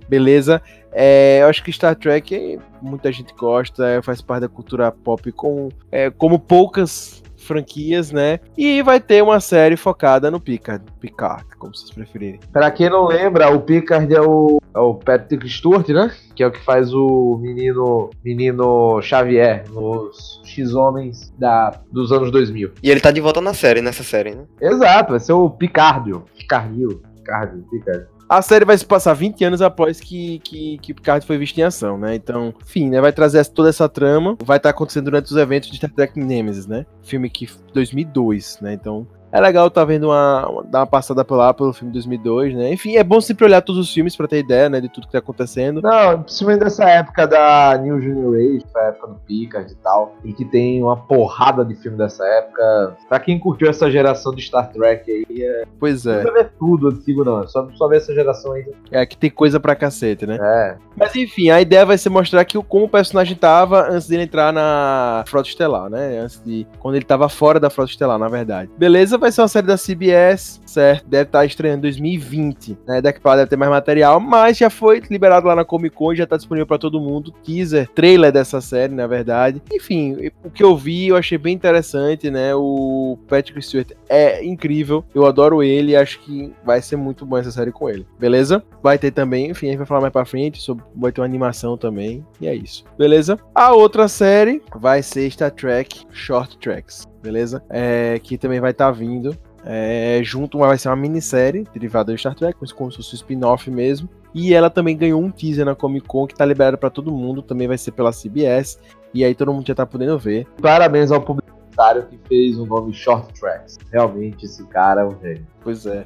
[0.09, 0.63] Beleza?
[0.93, 5.69] É, eu acho que Star Trek muita gente gosta, faz parte da cultura pop com,
[5.91, 7.21] é, como poucas
[7.51, 8.39] franquias, né?
[8.57, 12.39] E vai ter uma série focada no Picard, Picard, como vocês preferirem.
[12.53, 16.13] Pra quem não lembra, o Picard é o, é o Patrick Stewart, né?
[16.37, 22.71] Que é o que faz o menino, menino Xavier nos X-Homens da, dos anos 2000.
[22.81, 24.45] E ele tá de volta na série, nessa série, né?
[24.61, 26.25] Exato, vai ser o Picardio.
[26.39, 27.03] Picardio.
[27.17, 28.07] Picardio, Picard.
[28.31, 31.64] A série vai se passar 20 anos após que, que, que Picard foi visto em
[31.64, 32.14] ação, né?
[32.14, 33.01] Então, enfim, né?
[33.01, 34.37] Vai trazer toda essa trama.
[34.45, 36.87] Vai estar acontecendo durante os eventos de Star Trek Nemesis, né?
[37.03, 38.72] Filme que 2002, né?
[38.74, 42.55] Então, é legal tá vendo uma, uma, dar uma passada por lá pelo filme 2002,
[42.55, 42.72] né?
[42.72, 45.12] Enfim, é bom sempre olhar todos os filmes para ter ideia, né, de tudo que
[45.12, 45.81] tá acontecendo.
[45.81, 50.45] Não, principalmente dessa época da New Generation, a época do Picard e tal, e que
[50.45, 52.97] tem uma porrada de filme dessa época.
[53.09, 55.64] Pra quem curtiu essa geração de Star Trek aí, é...
[55.78, 56.24] Pois é.
[56.24, 58.66] Não ver tudo antigo não, só, só ver essa geração aí.
[58.91, 60.39] É, que tem coisa pra cacete, né?
[60.41, 60.76] É.
[60.97, 64.53] Mas enfim, a ideia vai ser mostrar que como o personagem tava antes dele entrar
[64.53, 66.18] na Frota Estelar, né?
[66.18, 66.66] Antes de...
[66.78, 68.70] Quando ele tava fora da Frota Estelar, na verdade.
[68.76, 71.09] Beleza, vai ser uma série da CBS certo?
[71.09, 73.01] Deve estar estreando em 2020, né?
[73.01, 76.25] Daqui para deve ter mais material, mas já foi liberado lá na Comic Con, já
[76.25, 77.33] está disponível para todo mundo.
[77.45, 79.62] Teaser, trailer dessa série, na verdade.
[79.73, 82.55] Enfim, o que eu vi, eu achei bem interessante, né?
[82.55, 87.51] O Patrick Stewart é incrível, eu adoro ele, acho que vai ser muito bom essa
[87.51, 88.62] série com ele, beleza?
[88.83, 91.27] Vai ter também, enfim, a gente vai falar mais pra frente, sobre, vai ter uma
[91.27, 93.39] animação também, e é isso, beleza?
[93.55, 97.62] A outra série vai ser Star Trek Short Tracks, beleza?
[97.68, 99.37] É, que também vai estar tá vindo.
[99.65, 103.71] É, junto vai ser uma minissérie derivada de Star Trek, como se fosse um spin-off
[103.71, 104.09] mesmo.
[104.35, 107.43] E ela também ganhou um teaser na Comic Con que tá liberado para todo mundo,
[107.43, 108.79] também vai ser pela CBS.
[109.13, 110.47] E aí todo mundo já tá podendo ver.
[110.63, 113.77] Parabéns ao publicitário que fez o nome Short Tracks.
[113.93, 115.47] Realmente esse cara é um gênio.
[115.63, 116.05] Pois é.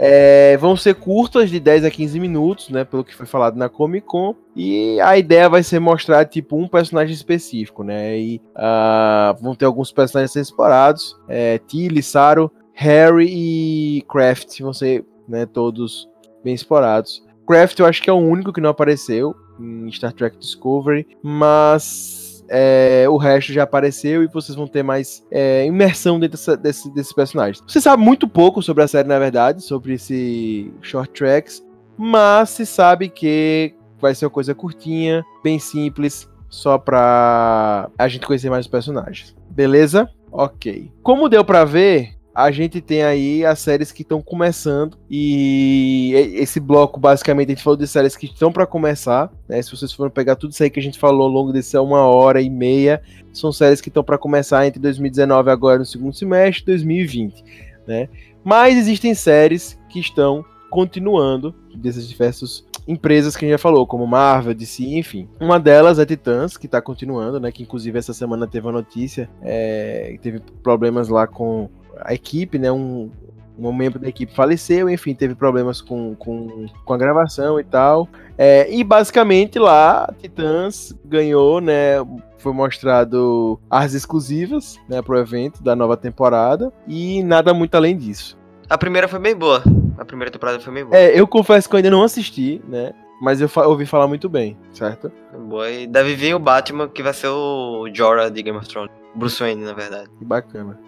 [0.00, 2.84] É, vão ser curtas de 10 a 15 minutos, né?
[2.84, 4.36] Pelo que foi falado na Comic Con.
[4.54, 8.16] E a ideia vai ser mostrar, tipo, um personagem específico, né?
[8.16, 11.18] E uh, vão ter alguns personagens explorados.
[11.28, 12.50] É, Tilly, Saro,
[12.80, 16.08] Harry e Kraft vão ser né, todos
[16.44, 17.24] bem explorados.
[17.44, 22.44] Kraft eu acho que é o único que não apareceu em Star Trek Discovery, mas
[22.48, 26.88] é, o resto já apareceu e vocês vão ter mais é, imersão dentro dessa, desse,
[26.94, 27.64] desses personagens.
[27.66, 31.60] Você sabe muito pouco sobre a série, na verdade, sobre esse Short Tracks,
[31.96, 38.24] mas se sabe que vai ser uma coisa curtinha, bem simples, só pra a gente
[38.24, 39.34] conhecer mais os personagens.
[39.50, 40.08] Beleza?
[40.30, 40.92] Ok.
[41.02, 46.60] Como deu para ver, a gente tem aí as séries que estão começando e esse
[46.60, 49.60] bloco basicamente a gente falou de séries que estão para começar, né?
[49.60, 52.02] Se vocês forem pegar tudo isso aí que a gente falou ao longo desse uma
[52.02, 56.64] hora e meia, são séries que estão para começar entre 2019 agora no segundo semestre,
[56.66, 57.44] 2020,
[57.88, 58.08] né?
[58.44, 64.06] Mas existem séries que estão continuando dessas diversas empresas que a gente já falou, como
[64.06, 65.28] Marvel, DC, enfim.
[65.40, 67.50] Uma delas é Titãs, que tá continuando, né?
[67.50, 71.68] Que inclusive essa semana teve uma notícia, é, teve problemas lá com
[72.00, 72.70] a equipe, né?
[72.70, 73.10] Um,
[73.58, 78.08] um membro da equipe faleceu, enfim, teve problemas com, com, com a gravação e tal.
[78.36, 81.96] É, e basicamente lá, Titãs ganhou, né?
[82.36, 88.38] Foi mostrado as exclusivas, né, pro evento da nova temporada e nada muito além disso.
[88.70, 89.62] A primeira foi bem boa.
[89.98, 90.96] A primeira temporada foi bem boa.
[90.96, 92.92] É, eu confesso que eu ainda não assisti, né?
[93.20, 95.10] Mas eu ouvi falar muito bem, certo?
[95.48, 95.68] Boa.
[95.68, 98.92] E deve vir o Batman, que vai ser o Jorah de Game of Thrones.
[99.16, 100.08] Bruce Wayne, na verdade.
[100.16, 100.78] Que bacana.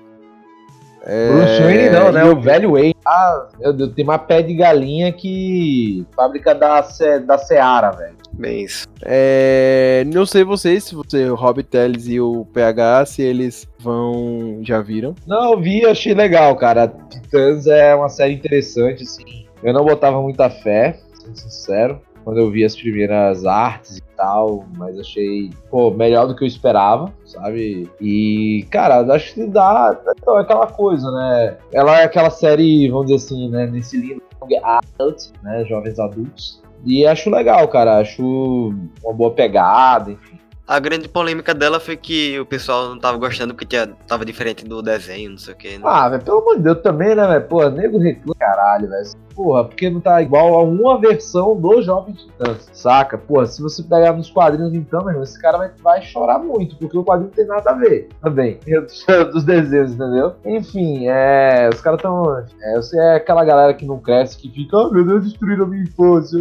[1.04, 1.28] É...
[1.28, 2.24] Bruce Wayne não, né?
[2.24, 2.96] O velho Wayne.
[3.06, 6.06] Ah, meu Deus, tem uma pé de galinha que.
[6.14, 7.20] Fábrica da, Ce...
[7.20, 8.16] da Seara, velho.
[8.32, 8.86] Bem isso.
[9.02, 10.04] É...
[10.12, 14.60] Não sei vocês, se você, o Rob Teles e o PH, se eles vão.
[14.62, 15.14] Já viram?
[15.26, 16.88] Não, eu vi, achei legal, cara.
[17.08, 19.46] Titãs é uma série interessante, assim.
[19.62, 24.66] Eu não botava muita fé, sendo sincero quando eu vi as primeiras artes e tal,
[24.76, 27.90] mas achei, pô, melhor do que eu esperava, sabe?
[27.98, 31.56] E, cara, acho que dá, então, é aquela coisa, né?
[31.72, 34.22] Ela é aquela série, vamos dizer assim, né, nesse lindo
[34.62, 36.62] adult, né, jovens adultos.
[36.84, 40.39] E acho legal, cara, acho uma boa pegada, enfim.
[40.70, 44.64] A grande polêmica dela foi que o pessoal não tava gostando porque tinha, tava diferente
[44.64, 45.70] do desenho, não sei o que.
[45.70, 45.80] Né?
[45.82, 47.48] Ah, velho, pelo amor de Deus, também, né, velho?
[47.48, 49.10] Pô, nego reclama, caralho, velho.
[49.34, 53.18] Porra, porque não tá igual a uma versão do Jovem Titãs, saca?
[53.18, 56.76] Porra, se você pegar nos quadrinhos então, meu irmão, esse cara vai, vai chorar muito,
[56.76, 58.60] porque o quadrinho não tem nada a ver também.
[59.32, 60.34] Dos desenhos, entendeu?
[60.44, 61.68] Enfim, é.
[61.72, 62.38] Os caras tão.
[62.62, 65.68] É, você é aquela galera que não cresce, que fica, ah, meu Deus, destruíram a
[65.68, 66.38] minha infância.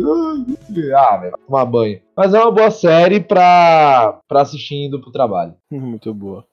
[0.95, 1.99] Ah, velho, vai tomar banho.
[2.19, 5.53] Mas é uma boa série pra, pra assistir indo pro trabalho.
[5.71, 6.43] Muito boa.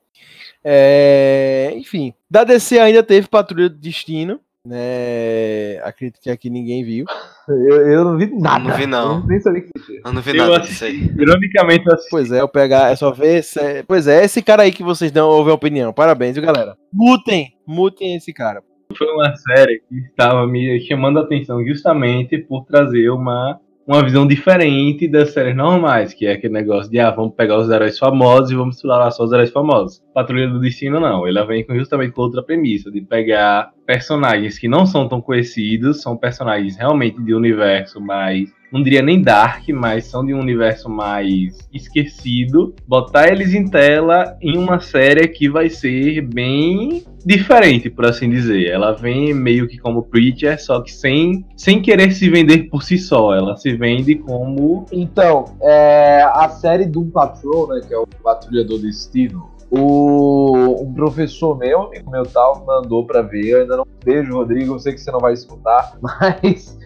[0.64, 5.80] É, enfim, da DC ainda teve Patrulha do Destino, né?
[5.82, 7.04] Acredito que aqui ninguém viu.
[7.48, 8.64] Eu, eu não vi nada.
[8.64, 9.14] Eu não vi, não.
[9.20, 10.00] Eu nem sabia que existia.
[10.04, 10.72] Eu não vi Eu nada assisti.
[10.72, 11.22] disso aí.
[11.22, 12.10] Ironicamente, eu assisti.
[12.10, 13.42] Pois é, eu pegar, é só ver.
[13.42, 15.92] se- Pois é, esse cara aí que vocês dão ouvem opinião.
[15.92, 16.76] Parabéns, viu, galera?
[16.92, 18.62] Mutem, mutem esse cara.
[18.96, 24.26] foi uma série que estava me chamando a atenção justamente por trazer uma, uma visão
[24.26, 28.50] diferente das séries normais, que é aquele negócio de, ah, vamos pegar os heróis famosos
[28.50, 30.02] e vamos explorar só os heróis famosos.
[30.12, 31.26] Patrulha do Destino, não.
[31.26, 36.16] Ela vem justamente com outra premissa, de pegar personagens que não são tão conhecidos, são
[36.16, 41.56] personagens realmente de universo mais, não diria nem dark, mas são de um universo mais
[41.72, 48.28] esquecido, botar eles em tela em uma série que vai ser bem diferente, por assim
[48.28, 48.68] dizer.
[48.68, 52.98] Ela vem meio que como Preacher, só que sem, sem querer se vender por si
[52.98, 53.34] só.
[53.34, 54.86] Ela se vende como.
[54.92, 60.92] Então, é, a série Doom Patrol, né, que é o Patrulha do Destino, o, um
[60.92, 63.46] professor meu, amigo meu tal, mandou pra ver.
[63.46, 66.78] Eu ainda não beijo, Rodrigo, eu sei que você não vai escutar, mas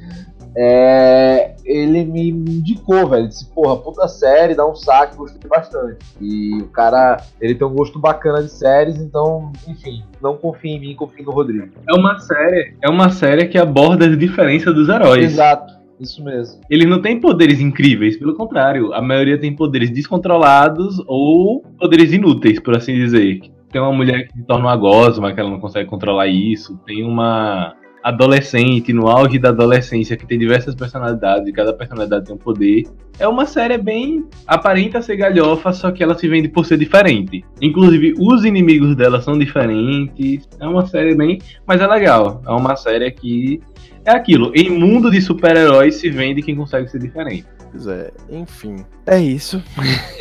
[0.57, 3.28] é, ele me indicou, velho.
[3.28, 5.98] Disse, porra, puta série, dá um saque, gostei bastante.
[6.20, 10.80] E o cara, ele tem um gosto bacana de séries, então, enfim, não confia em
[10.80, 11.68] mim, confia no Rodrigo.
[11.88, 15.24] É uma série, é uma série que aborda as diferenças dos heróis.
[15.24, 16.61] Exato, isso mesmo.
[16.68, 22.59] Eles não têm poderes incríveis, pelo contrário, a maioria tem poderes descontrolados ou poderes inúteis,
[22.59, 23.40] por assim dizer.
[23.70, 26.76] Tem uma mulher que se torna uma gosma, que ela não consegue controlar isso.
[26.84, 32.34] Tem uma adolescente no auge da adolescência que tem diversas personalidades e cada personalidade tem
[32.34, 32.84] um poder.
[33.18, 37.44] É uma série bem aparenta ser galhofa, só que ela se vende por ser diferente.
[37.61, 40.48] Inclusive, os inimigos dela são diferentes.
[40.59, 41.38] É uma série bem.
[41.66, 42.42] Mas é legal.
[42.46, 43.61] É uma série que.
[44.05, 44.51] É aquilo.
[44.55, 47.44] Em mundo de super-heróis se vende quem consegue ser diferente.
[47.71, 48.85] Pois é, enfim.
[49.07, 49.62] É isso.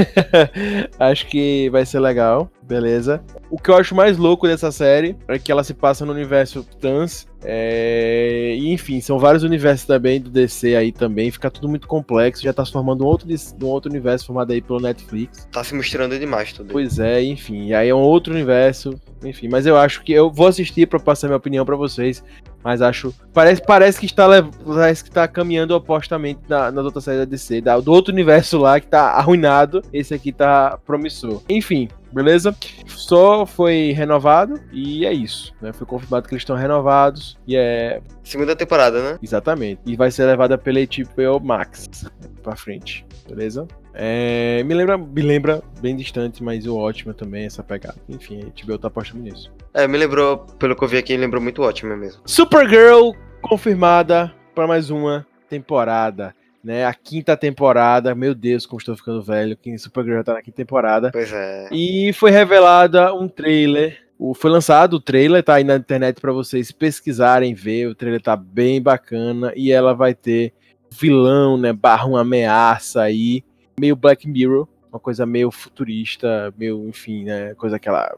[1.00, 3.22] acho que vai ser legal, beleza.
[3.50, 6.64] O que eu acho mais louco dessa série é que ela se passa no universo
[6.64, 7.28] Titãs.
[7.44, 8.56] É...
[8.56, 11.32] E enfim, são vários universos também do DC aí também.
[11.32, 12.44] Fica tudo muito complexo.
[12.44, 13.28] Já tá se formando um outro,
[13.62, 15.48] um outro universo formado aí pelo Netflix.
[15.52, 16.72] Tá se misturando demais tudo.
[16.72, 17.68] Pois é, enfim.
[17.68, 18.94] E aí é um outro universo.
[19.24, 22.24] Enfim, mas eu acho que eu vou assistir pra passar minha opinião pra vocês.
[22.64, 23.14] Mas acho.
[23.34, 24.28] Parece, parece que está
[24.66, 27.62] parece que está caminhando opostamente na, nas outras séries da DC.
[27.62, 29.82] Da, do outro universo lá que tá arruinado.
[29.94, 31.42] Esse aqui tá promissor.
[31.48, 32.56] Enfim, beleza?
[32.86, 35.54] Só foi renovado e é isso.
[35.62, 35.72] Né?
[35.72, 37.38] Foi confirmado que eles estão renovados.
[37.48, 38.02] E é.
[38.24, 39.20] Segunda temporada, né?
[39.22, 39.82] Exatamente.
[39.86, 42.06] E vai ser levada pela HBO Max
[42.44, 43.06] pra frente.
[43.28, 43.68] Beleza?
[43.94, 47.98] É, me, lembra, me lembra bem distante, mas o ótimo também, essa pegada.
[48.08, 49.52] Enfim, a HBO tá apostando nisso.
[49.74, 52.22] É, me lembrou, pelo que eu vi aqui, me lembrou muito ótimo mesmo.
[52.26, 53.12] Supergirl
[53.42, 56.86] confirmada para mais uma temporada, né?
[56.86, 58.16] A quinta temporada.
[58.16, 59.56] Meu Deus, como estou ficando velho.
[59.56, 61.12] Que Supergirl já tá na quinta temporada.
[61.12, 61.70] Pois é.
[61.72, 63.98] E foi revelada um trailer.
[64.18, 67.88] O, foi lançado o trailer, tá aí na internet para vocês pesquisarem, ver.
[67.88, 70.52] O trailer tá bem bacana e ela vai ter
[70.92, 71.72] vilão, né?
[71.72, 73.44] Barra uma ameaça aí,
[73.80, 77.54] meio Black Mirror, uma coisa meio futurista, meio, enfim, né?
[77.56, 78.14] Coisa aquela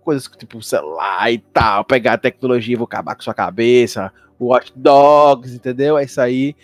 [0.00, 4.12] coisas que, tipo celular e tal, pegar a tecnologia e vou acabar com sua cabeça,
[4.40, 5.98] Watch Dogs, entendeu?
[5.98, 6.56] É isso aí.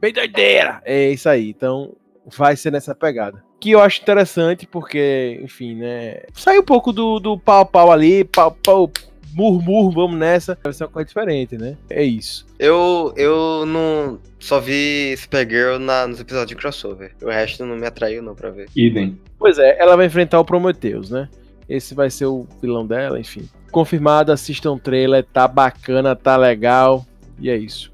[0.00, 0.80] Bem doideira!
[0.84, 1.50] É isso aí.
[1.50, 1.94] Então,
[2.26, 3.42] vai ser nessa pegada.
[3.60, 6.22] Que eu acho interessante, porque, enfim, né?
[6.32, 8.90] Sai um pouco do, do pau pau ali, pau pau,
[9.34, 10.58] murmur, vamos nessa.
[10.62, 11.76] Vai ser uma coisa diferente, né?
[11.90, 12.46] É isso.
[12.58, 17.12] Eu, eu não só vi Supergirl na, nos episódios de crossover.
[17.22, 18.68] O resto não me atraiu não pra ver.
[18.74, 19.20] Idem.
[19.38, 21.28] Pois é, ela vai enfrentar o Prometheus, né?
[21.70, 23.48] Esse vai ser o vilão dela, enfim.
[23.70, 27.06] Confirmado, assistam o trailer, tá bacana, tá legal.
[27.38, 27.92] E é isso.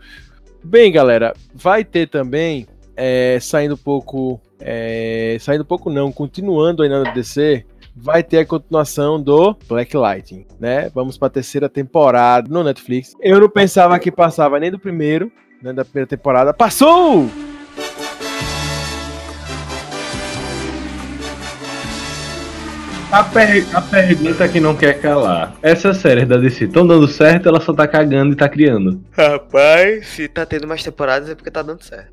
[0.65, 4.41] Bem, galera, vai ter também, é, saindo um pouco.
[4.59, 7.65] é, saindo um pouco não, continuando ainda na DC,
[7.95, 10.91] vai ter a continuação do Black Lightning, né?
[10.95, 13.15] Vamos pra terceira temporada no Netflix.
[13.21, 15.31] Eu não pensava que passava nem do primeiro,
[15.63, 16.55] né, da primeira temporada.
[16.55, 17.27] Passou!
[23.11, 25.55] A, per- a pergunta que não quer calar.
[25.63, 29.01] Essas séries da DC estão dando certo, ela só tá cagando e tá criando.
[29.13, 32.13] Rapaz, se tá tendo mais temporadas é porque tá dando certo.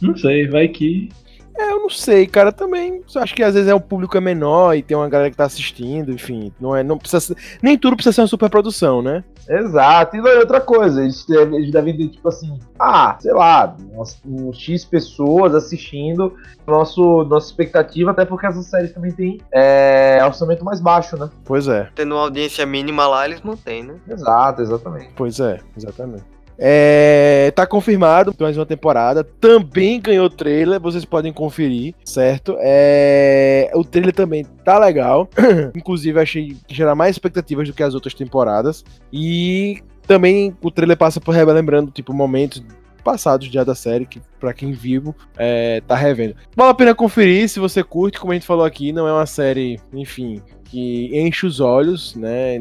[0.00, 1.08] Não sei, vai que.
[1.56, 3.02] É, eu não sei, cara, também.
[3.16, 5.44] Acho que às vezes é um público é menor e tem uma galera que tá
[5.44, 9.22] assistindo, enfim, não é, não precisa ser- nem tudo precisa ser uma superprodução, né?
[9.48, 13.32] Exato, e não é outra coisa, eles devem, eles devem ter, tipo assim, ah, sei
[13.32, 16.34] lá, uns, uns X pessoas assistindo,
[16.66, 21.28] nosso, nossa expectativa, até porque essas séries também tem é, orçamento mais baixo, né?
[21.44, 23.94] Pois é, Tendo uma audiência mínima lá, eles mantêm, né?
[24.08, 25.10] Exato, exatamente.
[25.14, 26.24] pois é, exatamente.
[26.58, 29.24] É, tá confirmado mais uma temporada.
[29.24, 32.56] Também ganhou trailer, vocês podem conferir, certo?
[32.60, 35.28] É, o trailer também tá legal.
[35.74, 38.84] Inclusive, achei que gera mais expectativas do que as outras temporadas.
[39.12, 42.62] E também o trailer passa por relembrando, tipo, momentos
[43.02, 46.34] passados já da série, que pra quem vivo é, tá revendo.
[46.56, 49.26] Vale a pena conferir se você curte, como a gente falou aqui, não é uma
[49.26, 52.58] série, enfim, que enche os olhos, né?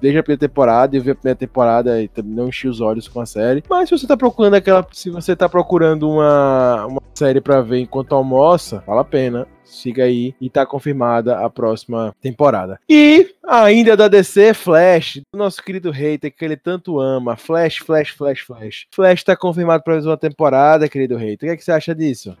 [0.00, 3.08] Desde a primeira temporada, eu vi a primeira temporada e também não enchi os olhos
[3.08, 3.62] com a série.
[3.68, 4.86] Mas se você tá procurando aquela.
[4.92, 9.46] Se você tá procurando uma, uma série pra ver enquanto almoça, vale a pena.
[9.64, 12.78] Siga aí e tá confirmada a próxima temporada.
[12.88, 17.36] E ainda da DC, Flash, do nosso querido hater que ele tanto ama.
[17.36, 18.86] Flash, Flash, Flash, Flash.
[18.94, 21.48] Flash tá confirmado pra mais uma temporada, querido hater.
[21.48, 22.36] O que, é que você acha disso?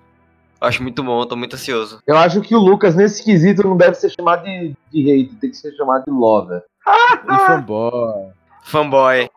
[0.60, 2.00] Acho muito bom, tô muito ansioso.
[2.06, 5.50] Eu acho que o Lucas, nesse quesito, não deve ser chamado de, de hate, tem
[5.50, 6.62] que ser chamado de lover.
[6.86, 8.28] E fanboy.
[8.62, 9.28] Fanboy.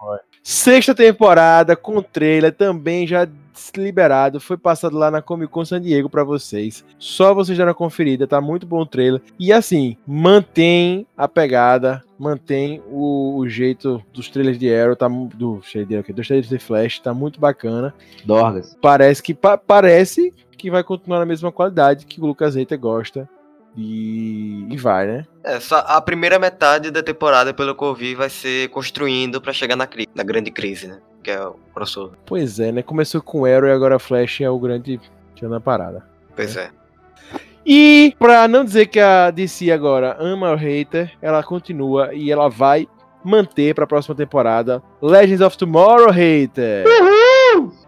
[0.43, 3.27] Sexta temporada com trailer também já
[3.75, 6.85] liberado, foi passado lá na Comic Con San Diego pra vocês.
[6.97, 9.21] Só vocês deram uma conferida, tá muito bom o trailer.
[9.37, 15.59] E assim, mantém a pegada, mantém o, o jeito dos trailers de Arrow, tá do,
[15.63, 17.93] de- dos trailers de Flash, tá muito bacana.
[18.23, 18.77] Dorgas.
[18.81, 23.27] Parece que pa- parece que vai continuar na mesma qualidade que o Lucas Reiter gosta.
[23.77, 25.25] E, e vai, né?
[25.43, 29.53] É, só a primeira metade da temporada, pelo que eu vi, vai ser construindo pra
[29.53, 30.99] chegar na, na grande crise, né?
[31.23, 32.17] Que é o crossover.
[32.25, 32.81] Pois é, né?
[32.81, 34.99] Começou com Arrow e agora Flash é o grande
[35.35, 36.03] tchan da parada.
[36.35, 36.71] Pois é.
[37.63, 42.49] E pra não dizer que a DC agora ama o hater, ela continua e ela
[42.49, 42.87] vai
[43.23, 46.85] manter pra próxima temporada Legends of Tomorrow hater.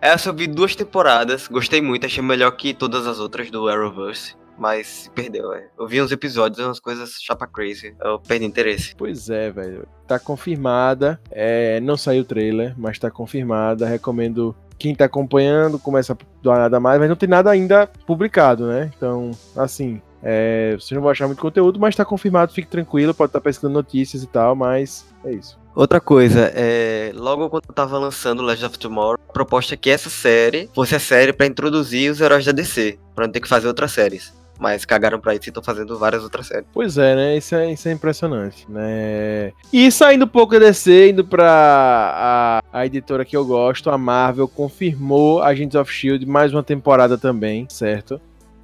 [0.01, 4.35] Essa eu vi duas temporadas, gostei muito, achei melhor que todas as outras do Arrowverse.
[4.59, 5.67] Mas se perdeu, é.
[5.79, 7.95] Eu vi uns episódios, umas coisas chapa crazy.
[8.01, 8.93] Eu perdi interesse.
[8.95, 9.87] Pois é, velho.
[10.05, 11.19] Tá confirmada.
[11.31, 13.87] É, não saiu o trailer, mas tá confirmada.
[13.87, 18.67] Recomendo quem tá acompanhando, começa a doar nada mais, mas não tem nada ainda publicado,
[18.67, 18.89] né?
[18.95, 23.29] Então, assim, é, vocês não vão achar muito conteúdo, mas tá confirmado, fique tranquilo, pode
[23.29, 25.59] estar pesquisando notícias e tal, mas é isso.
[25.75, 29.89] Outra coisa, é, logo quando eu tava lançando Legend of Tomorrow, a proposta é que
[29.89, 33.47] essa série fosse a série pra introduzir os heróis da DC, pra não ter que
[33.47, 34.33] fazer outras séries.
[34.59, 36.67] Mas cagaram pra isso e estão fazendo várias outras séries.
[36.73, 37.37] Pois é, né?
[37.37, 39.53] Isso é, isso é impressionante, né?
[39.71, 43.97] E saindo um pouco da DC, indo pra a, a editora que eu gosto, a
[43.97, 46.25] Marvel, confirmou Agents of S.H.I.E.L.D.
[46.25, 48.19] mais uma temporada também, certo?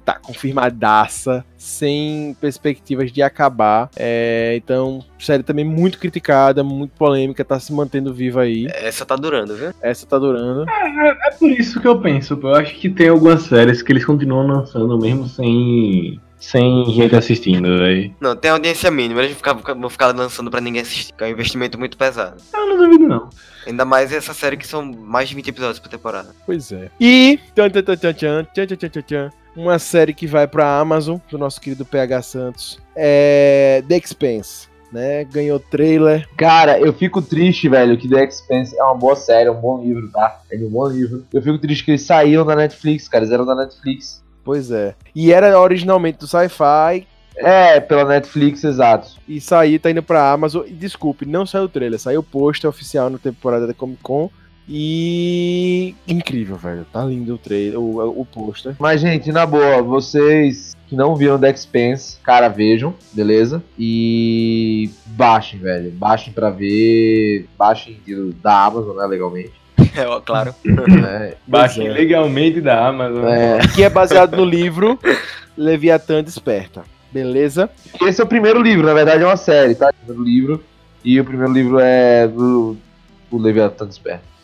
[0.06, 3.90] tá confirmadaça, sem perspectivas de acabar.
[3.96, 8.68] É, então, série também muito criticada, muito polêmica, tá se mantendo viva aí.
[8.72, 9.74] Essa tá durando, viu?
[9.82, 10.64] Essa tá durando.
[10.70, 13.92] É, é, é por isso que eu penso, eu acho que tem algumas séries que
[13.92, 18.14] eles continuam lançando mesmo sem sem gente assistindo, velho.
[18.20, 21.26] Não, tem audiência mínima, eles vão ficar, vão ficar lançando pra ninguém assistir, que é
[21.26, 22.40] um investimento muito pesado.
[22.54, 23.30] Eu não duvido, não.
[23.66, 26.28] Ainda mais essa série que são mais de 20 episódios por temporada.
[26.44, 26.88] Pois é.
[27.00, 27.40] E.
[27.54, 31.38] Tchan, tchan, tchan, tchan, tchan, tchan, tchan, tchan uma série que vai pra Amazon, do
[31.38, 32.78] nosso querido PH Santos.
[32.94, 33.82] É.
[33.88, 34.68] The Expense.
[34.92, 35.24] Né?
[35.24, 36.28] Ganhou trailer.
[36.36, 39.82] Cara, eu fico triste, velho, que The Expanse é uma boa série, é um bom
[39.82, 40.40] livro, tá?
[40.50, 41.26] É um bom livro.
[41.32, 44.22] Eu fico triste que eles saíram da Netflix, cara, eles eram da Netflix.
[44.44, 44.94] Pois é.
[45.12, 47.06] E era originalmente do Sci-Fi.
[47.36, 49.10] É, pela Netflix, exato.
[49.28, 50.64] E saiu, tá indo pra Amazon.
[50.66, 51.98] E desculpe, não saiu o trailer.
[51.98, 54.30] Saiu o pôster oficial na temporada da Comic Con.
[54.68, 55.94] E.
[56.08, 56.86] Incrível, velho.
[56.92, 58.74] Tá lindo o trailer, o, o pôster.
[58.78, 63.62] Mas, gente, na boa, vocês que não viram The Expanse, cara, vejam, beleza?
[63.78, 65.90] E baixem, velho.
[65.92, 67.48] Baixem pra ver.
[67.58, 68.00] Baixem
[68.42, 69.52] da Amazon, né, legalmente.
[69.96, 70.54] É, ó, claro.
[71.08, 71.92] É, Baixem é.
[71.92, 73.24] legalmente da Amazon.
[73.26, 73.58] é.
[73.74, 74.98] Que é baseado no livro
[75.56, 76.82] Leviatã Desperta.
[77.12, 77.70] Beleza?
[78.02, 79.90] Esse é o primeiro livro, na verdade é uma série, tá?
[79.90, 80.64] O primeiro livro.
[81.04, 82.76] E o primeiro livro é do,
[83.30, 84.35] do Leviathan Desperta.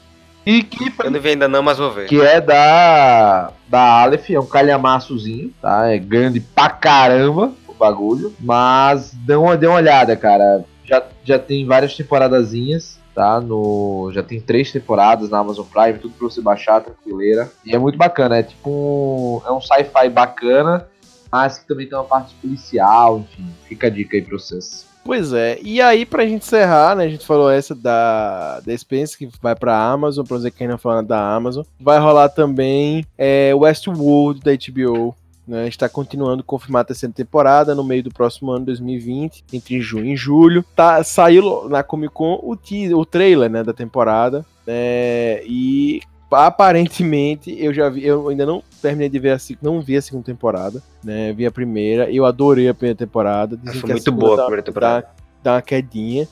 [0.44, 2.08] E que, foi- Eu não vi ainda não, mas vou ver.
[2.08, 3.52] que é da.
[3.68, 5.88] Da Aleph, é um calhamaçozinho, tá?
[5.88, 8.34] É grande pra caramba o bagulho.
[8.40, 10.64] Mas dê uma, dê uma olhada, cara.
[10.84, 13.40] Já, já tem várias temporadazinhas, tá?
[13.40, 17.50] No, já tem três temporadas na Amazon Prime, tudo pra você baixar, tranquileira.
[17.64, 19.48] E é muito bacana, é tipo um.
[19.48, 20.86] É um sci-fi bacana,
[21.30, 23.46] mas que também tem uma parte policial, enfim.
[23.68, 24.86] Fica a dica aí pra vocês.
[25.04, 25.58] Pois é.
[25.62, 27.04] E aí, pra gente encerrar, né?
[27.04, 30.78] A gente falou essa da, da Spence, que vai pra Amazon, pra dizer que ainda
[30.78, 31.64] falando da Amazon.
[31.80, 35.14] Vai rolar também é, Westworld da HBO.
[35.44, 40.12] Né, está continuando confirmar a terceira temporada no meio do próximo ano, 2020, entre junho
[40.12, 40.64] e julho.
[40.76, 44.46] Tá, saiu na Comic Con o, teaser, o trailer né, da temporada.
[44.64, 46.00] Né, e
[46.34, 50.24] aparentemente eu já vi, eu ainda não terminei de ver a não vi a segunda
[50.24, 51.32] temporada, né?
[51.32, 53.56] Vi a primeira, eu adorei a primeira temporada.
[53.56, 55.02] Dizem Foi muito boa a primeira temporada.
[55.02, 56.28] Dá, dá uma quedinha,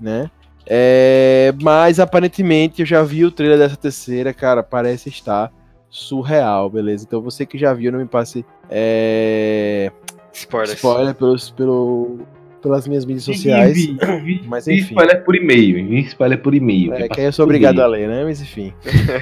[0.00, 0.30] né?
[0.66, 5.52] É, mas aparentemente eu já vi o trailer dessa terceira, cara, parece estar
[5.90, 7.04] surreal, beleza?
[7.06, 9.90] Então você que já viu, não me passe é,
[10.32, 12.20] spoiler pelos, pelo,
[12.62, 13.76] pelas minhas mídias sociais.
[14.46, 14.94] Mas enfim.
[14.94, 16.94] Spoiler por e-mail, spoiler por e-mail.
[16.94, 18.24] É, que aí eu sou obrigado a ler, né?
[18.24, 18.72] Mas enfim.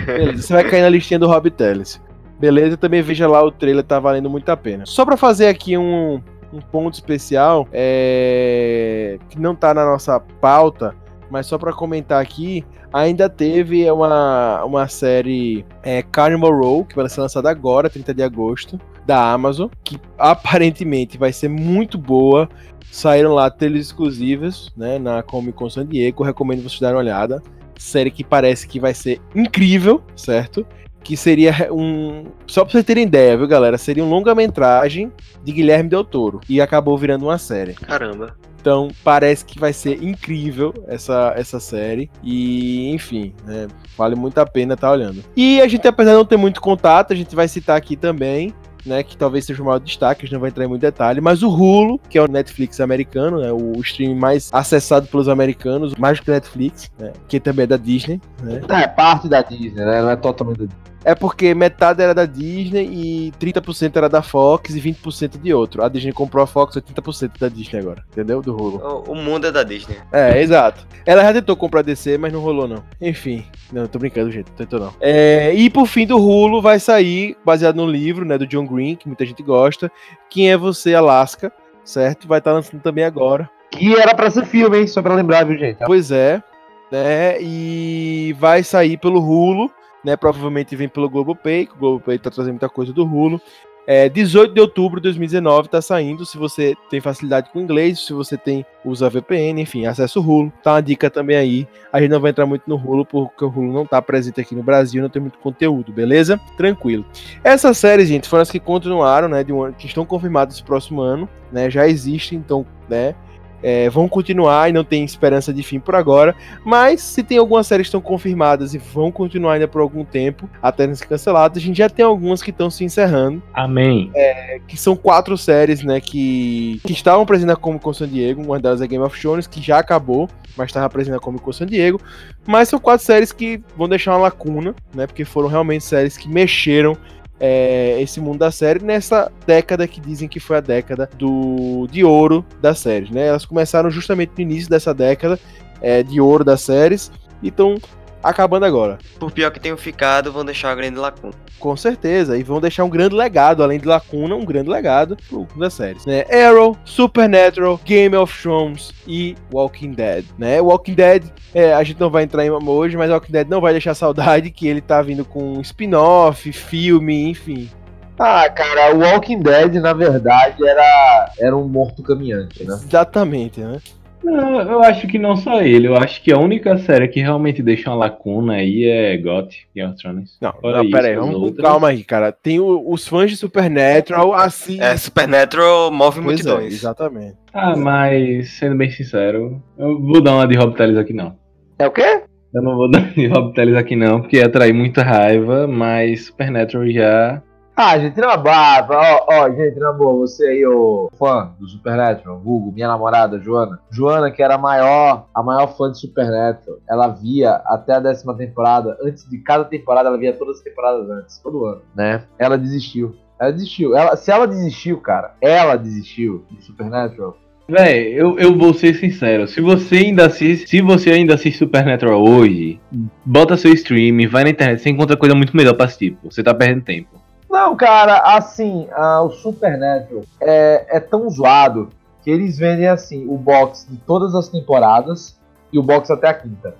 [0.07, 2.01] beleza, você vai cair na listinha do Rob Telles.
[2.39, 4.87] Beleza, também veja lá o trailer, tá valendo muito a pena.
[4.87, 6.21] Só para fazer aqui um,
[6.53, 10.95] um ponto especial, é, que não tá na nossa pauta,
[11.31, 17.09] mas só para comentar aqui, ainda teve uma, uma série é, Carnival Row, que vai
[17.09, 22.49] ser lançada agora, 30 de agosto, da Amazon, que aparentemente vai ser muito boa.
[22.91, 27.43] Saíram lá trailers exclusivas, né, na Comic Con San Diego, recomendo vocês darem uma olhada.
[27.79, 30.67] Série que parece que vai ser incrível, certo?
[31.03, 32.27] Que seria um.
[32.47, 33.79] Só pra vocês terem ideia, viu, galera?
[33.79, 35.11] Seria um longa-metragem
[35.43, 36.41] de Guilherme Del Toro.
[36.47, 37.73] E acabou virando uma série.
[37.73, 38.37] Caramba.
[38.61, 42.11] Então parece que vai ser incrível essa, essa série.
[42.23, 45.25] E, enfim, né, vale muito a pena estar tá olhando.
[45.35, 48.53] E a gente, apesar de não ter muito contato, a gente vai citar aqui também.
[48.85, 51.21] Né, que talvez seja o maior destaque, a gente não vai entrar em muito detalhe,
[51.21, 55.95] mas o Hulu, que é o Netflix americano, né, o stream mais acessado pelos americanos,
[55.97, 58.21] mais do que Netflix, né, que também é da Disney.
[58.43, 58.63] Né.
[58.71, 60.90] É, parte da Disney, né, não é totalmente da Disney.
[61.05, 65.83] É porque metade era da Disney e 30% era da Fox e 20% de outro.
[65.83, 68.43] A Disney comprou a Fox 80% da Disney agora, entendeu?
[68.43, 69.05] Do Hulu.
[69.09, 69.97] O, mundo é da Disney.
[70.13, 70.87] É, exato.
[71.07, 72.85] Ela já tentou comprar a DC, mas não rolou não.
[73.01, 74.95] Enfim, não, tô brincando, gente, não tentou não.
[75.01, 78.97] É, e por fim do Hulu vai sair, baseado no livro, né, do John Green,
[78.97, 79.91] que muita gente gosta,
[80.29, 81.53] Quem é Você, Alaska,
[81.85, 82.29] certo?
[82.29, 83.49] Vai estar tá lançando também agora.
[83.71, 84.87] Que era para ser filme, hein?
[84.87, 85.79] Só pra lembrar, viu, gente?
[85.87, 86.43] Pois é,
[86.91, 87.41] né?
[87.41, 89.71] E vai sair pelo Hulu
[90.05, 90.17] né?
[90.17, 93.41] Provavelmente vem pelo Globopay, que o Globopay tá trazendo muita coisa do Hulu.
[93.87, 96.25] É, 18 de outubro de 2019 tá saindo.
[96.25, 100.53] Se você tem facilidade com inglês, se você tem usa VPN, enfim, acesso o Hulu.
[100.63, 101.69] Tá uma dica também aí.
[101.93, 104.55] A gente não vai entrar muito no Hulu porque o Hulu não tá presente aqui
[104.55, 106.39] no Brasil, não tem muito conteúdo, beleza?
[106.57, 107.05] Tranquilo.
[107.43, 110.63] Essas séries, gente, foram as que continuaram, né, de um ano, que estão confirmadas esse
[110.63, 111.69] próximo ano, né?
[111.71, 113.15] Já existem, então, né?
[113.63, 116.35] É, vão continuar e não tem esperança de fim por agora.
[116.65, 120.49] Mas se tem algumas séries que estão confirmadas e vão continuar ainda por algum tempo,
[120.63, 123.43] até não ser canceladas, a gente já tem algumas que estão se encerrando.
[123.55, 124.11] Amém.
[124.15, 128.43] É, que são quatro séries, né, que, que estavam presentes na Comic Con San Diego.
[128.43, 131.53] Uma delas é Game of Thrones, que já acabou, mas estava presente na Comic Con
[131.53, 132.01] San Diego.
[132.47, 136.29] Mas são quatro séries que vão deixar uma lacuna, né, porque foram realmente séries que
[136.29, 136.97] mexeram
[137.41, 142.05] é, esse mundo da série nessa década que dizem que foi a década do, de
[142.05, 143.29] ouro das séries, né?
[143.29, 145.41] Elas começaram justamente no início dessa década
[145.81, 147.11] é, de ouro das séries,
[147.43, 147.79] então
[148.23, 148.99] acabando agora.
[149.19, 151.33] Por pior que tenham ficado, vão deixar uma grande lacuna.
[151.59, 155.47] Com certeza, e vão deixar um grande legado, além de lacuna, um grande legado pro
[155.57, 156.25] das séries, né?
[156.31, 160.61] Arrow, Supernatural, Game of Thrones e Walking Dead, né?
[160.61, 161.25] Walking Dead,
[161.55, 164.51] é, a gente não vai entrar em hoje, mas Walking Dead não vai deixar saudade
[164.51, 167.71] que ele tá vindo com spin-off, filme, enfim.
[168.19, 172.75] Ah, cara, o Walking Dead, na verdade, era, era um morto caminhante, né?
[172.75, 173.81] Exatamente, né?
[174.23, 175.89] Não, eu acho que não só ele.
[175.89, 179.91] Eu acho que a única série que realmente deixa uma lacuna aí é GOT, Game
[179.91, 180.39] of Thrones.
[180.41, 182.31] Não, não pera aí, vamos, calma aí, cara.
[182.31, 184.81] Tem o, os fãs de Supernatural, assim...
[184.81, 187.37] É, Supernatural move muito é, exatamente.
[187.53, 191.37] Ah, mas, sendo bem sincero, eu vou dar uma de Rob Teles aqui não.
[191.79, 192.23] É o quê?
[192.53, 196.27] Eu não vou dar de Rob Teles aqui não, porque ia atrair muita raiva, mas
[196.27, 197.43] Supernatural já
[197.81, 202.39] ah, gente, na barba, ó, ó, gente, na boa, você aí, o fã do Supernatural,
[202.39, 203.81] Google, minha namorada, Joana.
[203.91, 208.37] Joana, que era a maior, a maior fã de Supernatural, ela via até a décima
[208.37, 212.25] temporada, antes de cada temporada, ela via todas as temporadas antes, todo ano, né?
[212.39, 213.17] Ela desistiu.
[213.41, 213.97] Ela desistiu.
[213.97, 217.35] Ela, se ela desistiu, cara, ela desistiu de Supernatural.
[217.67, 219.47] Véi, eu, eu vou ser sincero.
[219.47, 222.79] Se você ainda assiste, se você ainda assiste Supernatural hoje,
[223.25, 226.19] bota seu stream, vai na internet, você encontra coisa muito melhor pra assistir.
[226.25, 227.20] Você tá perdendo tempo.
[227.51, 228.87] Não, cara, assim,
[229.25, 231.91] o Supernatural é, é tão zoado
[232.23, 235.37] que eles vendem assim o box de todas as temporadas
[235.73, 236.75] e o box até a quinta.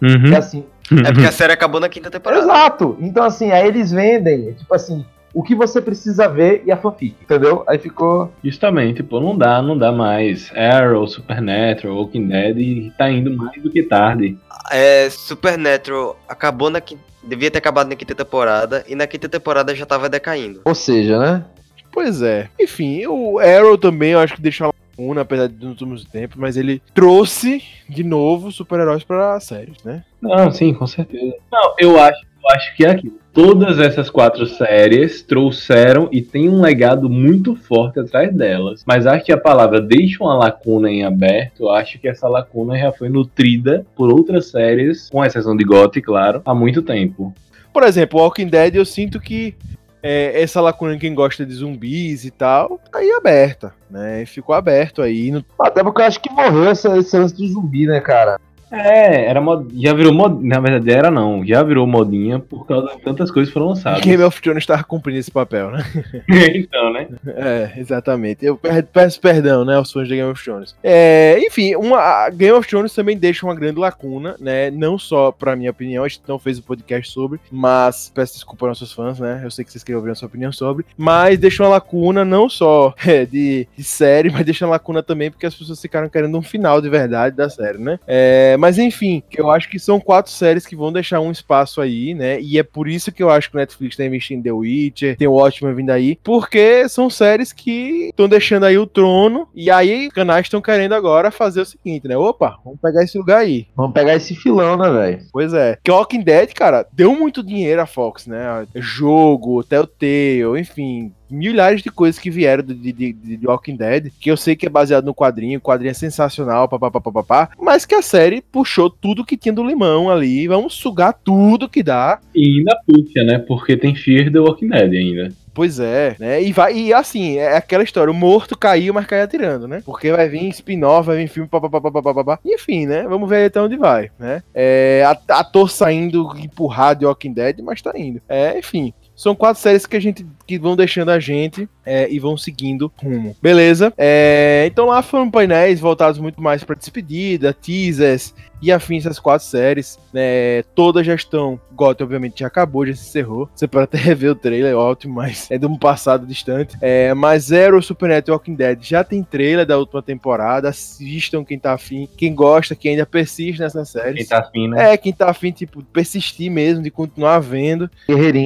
[0.00, 0.32] Uhum.
[0.32, 0.64] É assim.
[1.04, 2.42] É porque a série acabou na quinta temporada.
[2.42, 2.96] Exato.
[2.98, 5.04] Então, assim, aí eles vendem, tipo assim,
[5.38, 7.62] o que você precisa ver e a fanfic, entendeu?
[7.68, 8.32] Aí ficou.
[8.42, 10.50] Justamente, pô, não dá, não dá mais.
[10.52, 14.36] Arrow, Supernatural, Walking Dead e tá indo mais do que tarde.
[14.68, 17.04] É, Supernatural acabou na quinta.
[17.22, 20.62] Devia ter acabado na quinta temporada e na quinta temporada já tava decaindo.
[20.64, 21.44] Ou seja, né?
[21.92, 22.48] Pois é.
[22.58, 26.56] Enfim, o Arrow também eu acho que deixou uma apesar de nos últimos tempos, mas
[26.56, 30.02] ele trouxe de novo super-heróis pra séries, né?
[30.20, 31.36] Não, sim, com certeza.
[31.52, 33.18] Não, eu acho, acho que é aquilo.
[33.32, 38.82] Todas essas quatro séries trouxeram e tem um legado muito forte atrás delas.
[38.86, 41.68] Mas acho que a palavra deixa uma lacuna em aberto.
[41.68, 46.42] Acho que essa lacuna já foi nutrida por outras séries, com exceção de GOT, claro,
[46.44, 47.32] há muito tempo.
[47.72, 49.54] Por exemplo, Walking Dead eu sinto que
[50.02, 54.24] é, essa lacuna em quem gosta de zumbis e tal, tá aí aberta, né?
[54.26, 55.30] Ficou aberto aí.
[55.30, 55.44] No...
[55.60, 58.40] Até porque eu acho que morreu essa, esse lance de zumbi, né, cara?
[58.70, 59.68] É, era mod...
[59.80, 60.44] já virou mod...
[60.46, 64.00] Na verdade era não, já virou modinha por causa de tantas coisas que foram lançadas.
[64.00, 65.84] Game of Thrones tava cumprindo esse papel, né?
[66.54, 67.08] então, né?
[67.26, 68.44] É, exatamente.
[68.44, 70.74] Eu pe- peço perdão, né, aos fãs de Game of Thrones.
[70.82, 74.70] É, enfim, uma, a Game of Thrones também deixa uma grande lacuna, né?
[74.70, 78.66] Não só pra minha opinião, a gente não fez o podcast sobre, mas peço desculpa
[78.66, 79.40] aos nossos fãs, né?
[79.44, 82.48] Eu sei que vocês queriam ouvir a sua opinião sobre, mas deixa uma lacuna não
[82.48, 86.36] só é, de, de série, mas deixa uma lacuna também porque as pessoas ficaram querendo
[86.36, 87.98] um final de verdade da série, né?
[88.06, 92.14] É, mas enfim, eu acho que são quatro séries que vão deixar um espaço aí,
[92.14, 92.40] né?
[92.40, 95.16] E é por isso que eu acho que o Netflix tá investindo em The Witcher,
[95.16, 99.70] tem o Watchmen vindo aí, porque são séries que estão deixando aí o trono, e
[99.70, 102.16] aí os canais estão querendo agora fazer o seguinte, né?
[102.16, 103.66] Opa, vamos pegar esse lugar aí.
[103.76, 105.22] Vamos pegar esse filão, né, velho?
[105.32, 105.78] Pois é.
[105.82, 108.66] Que Walking Dead, cara, deu muito dinheiro à Fox, né?
[108.74, 111.12] Jogo, Telltale, enfim.
[111.30, 114.70] Milhares de coisas que vieram de, de, de, Walking Dead, que eu sei que é
[114.70, 119.36] baseado no quadrinho, o quadrinho é sensacional, papapá, mas que a série puxou tudo que
[119.36, 123.38] tinha do limão ali, vamos sugar tudo que dá, E ainda puxa, né?
[123.38, 125.32] Porque tem Fear the Walking Dead ainda.
[125.58, 126.40] Pois é, né?
[126.40, 129.82] E vai e assim, é aquela história, o morto caiu, mas cai atirando, né?
[129.84, 133.02] Porque vai vir spin-off, vai vir filme, papapá, enfim, né?
[133.08, 134.40] Vamos ver até onde vai, né?
[134.54, 138.20] É, a- ator saindo empurrado de Walking Dead, mas tá indo.
[138.28, 138.92] É, enfim.
[139.16, 142.90] São quatro séries que a gente que vão deixando a gente é, e vão seguindo
[142.96, 143.36] rumo.
[143.40, 143.92] Beleza?
[143.98, 149.46] É, então lá foram painéis voltados muito mais para despedida, teasers e afins essas quatro
[149.46, 149.98] séries.
[150.12, 150.62] né?
[150.74, 153.48] toda a gestão GOT, obviamente, já acabou, já se encerrou.
[153.54, 156.76] Você pode até rever o trailer, é ótimo, mas é de um passado distante.
[156.80, 160.68] É, mas Zero, Supernatural e Walking Dead já tem trailer da última temporada.
[160.68, 164.16] Assistam quem tá afim, quem gosta, quem ainda persiste nessas séries.
[164.16, 164.92] Quem tá afim, né?
[164.92, 167.88] É, quem tá afim, tipo, persistir mesmo, de continuar vendo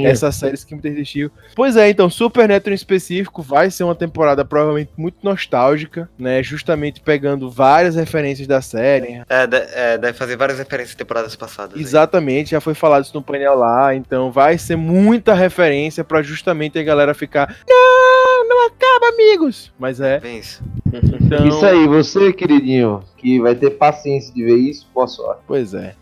[0.04, 1.30] essas séries que muita gente assistiu.
[1.54, 6.42] Pois é, então, Supernatural em específico vai ser uma temporada provavelmente muito nostálgica, né?
[6.42, 9.22] Justamente pegando várias referências da série.
[9.28, 11.76] É, de- é, deve fazer várias referências a temporadas passadas.
[11.76, 11.80] aí.
[11.82, 16.78] Exatamente, já foi falado isso no painel lá, então vai ser muita referência pra justamente
[16.78, 17.56] a galera ficar.
[17.68, 19.72] Não, não acaba, amigos!
[19.78, 20.18] Mas é.
[20.20, 20.62] Bem isso.
[20.92, 25.40] Então, Isso aí, você, queridinho, que vai ter paciência de ver isso, boa sorte.
[25.46, 25.94] Pois é.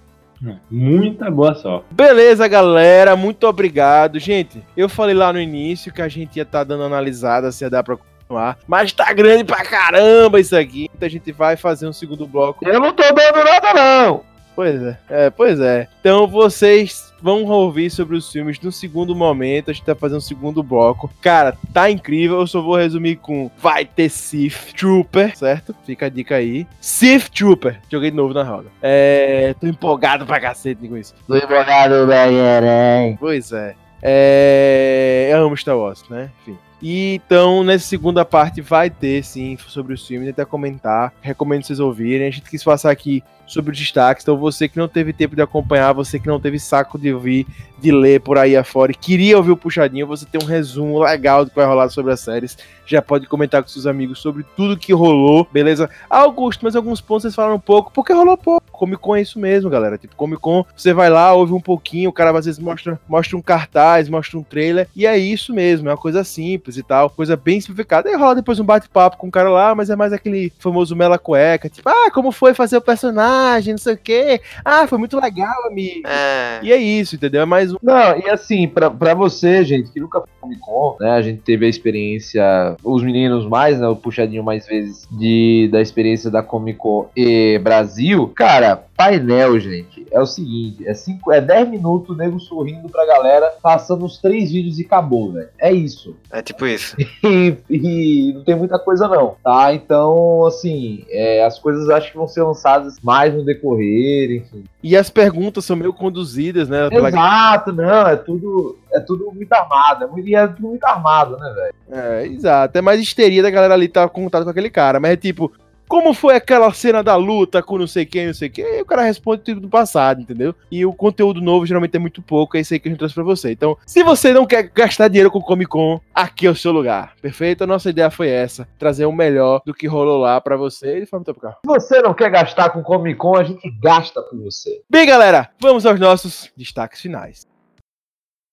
[0.70, 1.86] Muita boa sorte.
[1.90, 4.18] Beleza, galera, muito obrigado.
[4.18, 7.70] Gente, eu falei lá no início que a gente ia estar dando analisada se ia
[7.70, 10.88] dar pra continuar, mas tá grande pra caramba isso aqui.
[10.94, 12.66] Então a gente vai fazer um segundo bloco.
[12.66, 14.30] Eu não tô dando nada, não!
[14.61, 15.89] Pois é, é, pois é.
[16.01, 19.70] Então vocês vão ouvir sobre os filmes no segundo momento.
[19.70, 21.11] A gente tá fazendo um segundo bloco.
[21.23, 22.41] Cara, tá incrível.
[22.41, 25.74] Eu só vou resumir com vai ter Sith Trooper, certo?
[25.87, 26.66] Fica a dica aí.
[26.78, 27.81] Sith Trooper.
[27.91, 28.69] Joguei de novo na roda.
[28.82, 31.15] É, tô empolgado pra cacete com isso.
[31.27, 33.16] Tô empolgado, velho.
[33.19, 33.74] Pois é.
[34.03, 35.31] É.
[35.32, 36.31] Eu amo Star Wars, né?
[36.43, 36.59] Enfim.
[36.82, 41.12] E então, nessa segunda parte, vai ter sim sobre os filmes, até comentar.
[41.20, 42.27] Recomendo vocês ouvirem.
[42.27, 44.24] A gente quis passar aqui sobre os destaques.
[44.24, 47.47] Então, você que não teve tempo de acompanhar, você que não teve saco de ouvir,
[47.78, 51.44] de ler por aí afora e queria ouvir o puxadinho, você tem um resumo legal
[51.44, 52.57] do que vai rolar sobre as séries.
[52.86, 55.90] Já pode comentar com seus amigos sobre tudo que rolou, beleza?
[56.09, 58.69] Augusto, mas alguns pontos vocês falaram pouco, porque rolou pouco.
[58.81, 59.98] Comic Con é isso mesmo, galera.
[59.98, 63.36] Tipo, Comic Con, você vai lá, ouve um pouquinho, o cara às vezes mostra, mostra
[63.36, 67.11] um cartaz, mostra um trailer, e é isso mesmo, é uma coisa simples e tal,
[67.11, 68.09] coisa bem simplificada.
[68.09, 71.19] Aí rola depois um bate-papo com o cara lá, mas é mais aquele famoso mela
[71.19, 74.40] cueca, tipo, ah, como foi fazer o personagem, não sei o quê.
[74.65, 76.07] Ah, foi muito legal, amigo.
[76.07, 76.61] É.
[76.62, 77.43] E é isso, entendeu?
[77.43, 77.77] É mais um.
[77.82, 81.11] Não, e assim, pra, pra você, gente, que nunca foi Comic Con, né?
[81.11, 83.86] A gente teve a experiência, os meninos mais, né?
[83.86, 88.32] O puxadinho mais vezes de, da experiência da Comic Con e Brasil.
[88.35, 93.06] Cara, painel, gente, é o seguinte: é, cinco, é 10 minutos o nego sorrindo pra
[93.06, 95.48] galera, passando os três vídeos e acabou, velho.
[95.59, 96.16] É isso.
[96.30, 96.97] É tipo isso.
[97.22, 99.72] E, e não tem muita coisa, não, tá?
[99.74, 104.64] Então, assim, é, as coisas acho que vão ser lançadas mais no decorrer, enfim.
[104.82, 106.88] E as perguntas são meio conduzidas, né?
[106.88, 110.84] pela- Exato, não, é tudo, é tudo muito armado, é muito, e é tudo muito
[110.84, 111.74] armado, né, velho?
[111.92, 112.76] É, exato.
[112.78, 114.98] É mais histeria da galera ali tá contato com aquele cara.
[115.01, 115.52] Mas é tipo,
[115.90, 118.64] como foi aquela cena da luta com não sei quem, não sei quem?
[118.64, 120.54] E o cara responde tudo do passado, entendeu?
[120.70, 123.16] E o conteúdo novo geralmente é muito pouco, é isso aí que a gente trouxe
[123.16, 123.50] pra você.
[123.50, 127.16] Então, se você não quer gastar dinheiro com Comic Con, aqui é o seu lugar.
[127.20, 127.64] Perfeito?
[127.64, 131.06] A nossa ideia foi essa: trazer o melhor do que rolou lá pra você e
[131.06, 131.56] foi muito carro.
[131.64, 134.84] Se você não quer gastar com Comic Con, a gente gasta por você.
[134.88, 137.48] Bem, galera, vamos aos nossos destaques finais.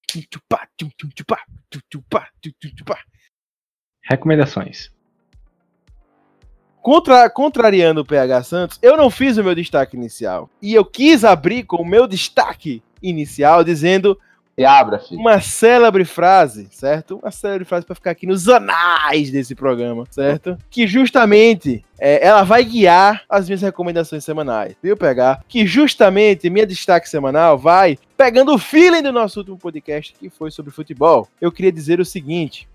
[0.07, 0.21] Tum,
[6.81, 10.49] Contra- contrariando o PH Santos, eu não fiz o meu destaque inicial.
[10.61, 14.17] E eu quis abrir com o meu destaque inicial dizendo
[14.57, 15.19] E abra, filho.
[15.19, 17.19] uma célebre frase, certo?
[17.21, 20.57] Uma célebre frase para ficar aqui nos anais desse programa, certo?
[20.69, 25.43] Que justamente é, ela vai guiar as minhas recomendações semanais, viu, PH?
[25.47, 30.49] Que justamente minha destaque semanal vai pegando o feeling do nosso último podcast que foi
[30.51, 31.27] sobre futebol.
[31.41, 32.67] Eu queria dizer o seguinte.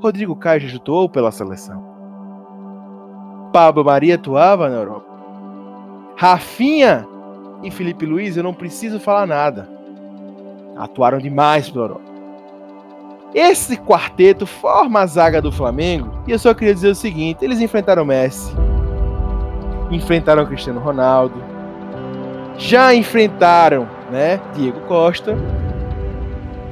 [0.00, 1.82] Rodrigo Caio já atuou pela seleção.
[3.52, 5.08] Pablo Maria atuava na Europa.
[6.16, 7.06] Rafinha
[7.62, 9.68] e Felipe Luiz, eu não preciso falar nada.
[10.76, 12.08] Atuaram demais pela Europa.
[13.34, 17.60] Esse quarteto forma a zaga do Flamengo e eu só queria dizer o seguinte: eles
[17.60, 18.54] enfrentaram Messi,
[19.90, 21.42] enfrentaram Cristiano Ronaldo,
[22.56, 25.36] já enfrentaram, né, Diego Costa,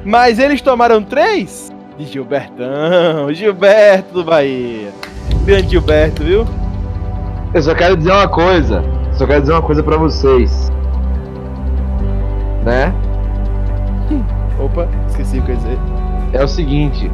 [0.04, 4.90] mas eles tomaram três de Gilbertão, Gilberto do Bahia.
[5.44, 6.46] Grande Gilberto, viu?
[7.54, 8.84] Eu só quero dizer uma coisa.
[9.14, 10.70] Só quero dizer uma coisa pra vocês.
[12.64, 12.92] Né?
[14.58, 15.78] Opa, esqueci o que eu ia dizer.
[16.32, 17.10] É o seguinte.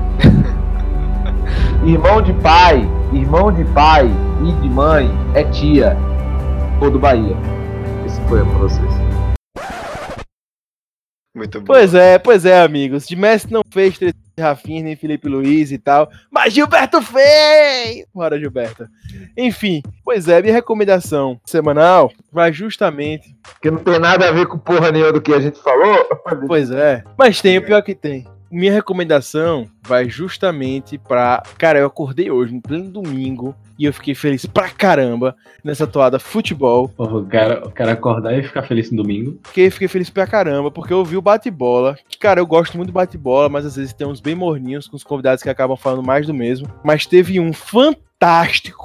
[1.85, 4.11] irmão de pai, irmão de pai
[4.43, 5.97] e de mãe é tia.
[6.81, 7.37] Ou do Bahia.
[8.05, 9.12] Esse foi pra vocês.
[11.35, 11.67] Muito bom.
[11.67, 13.07] Pois é, pois é, amigos.
[13.07, 18.07] De Messi não fez três Rafinha nem Felipe Luiz e tal, mas Gilberto fez!
[18.15, 18.89] Bora, Gilberto.
[19.37, 23.37] Enfim, pois é, minha recomendação semanal vai justamente.
[23.61, 25.99] Que não tem nada a ver com porra nenhuma do que a gente falou.
[26.47, 28.27] Pois é, mas tem, o pior que tem.
[28.53, 31.43] Minha recomendação vai justamente pra.
[31.57, 35.35] Cara, eu acordei hoje, no pleno domingo, e eu fiquei feliz pra caramba
[35.65, 36.87] nessa toada futebol.
[36.91, 39.41] Porra, o cara, o cara acordar e ficar feliz no domingo.
[39.45, 41.97] Fiquei, fiquei feliz pra caramba, porque eu vi o bate-bola.
[42.07, 44.97] Que, cara, eu gosto muito do bate-bola, mas às vezes tem uns bem morninhos com
[44.97, 46.69] os convidados que acabam falando mais do mesmo.
[46.85, 48.12] Mas teve um fantástico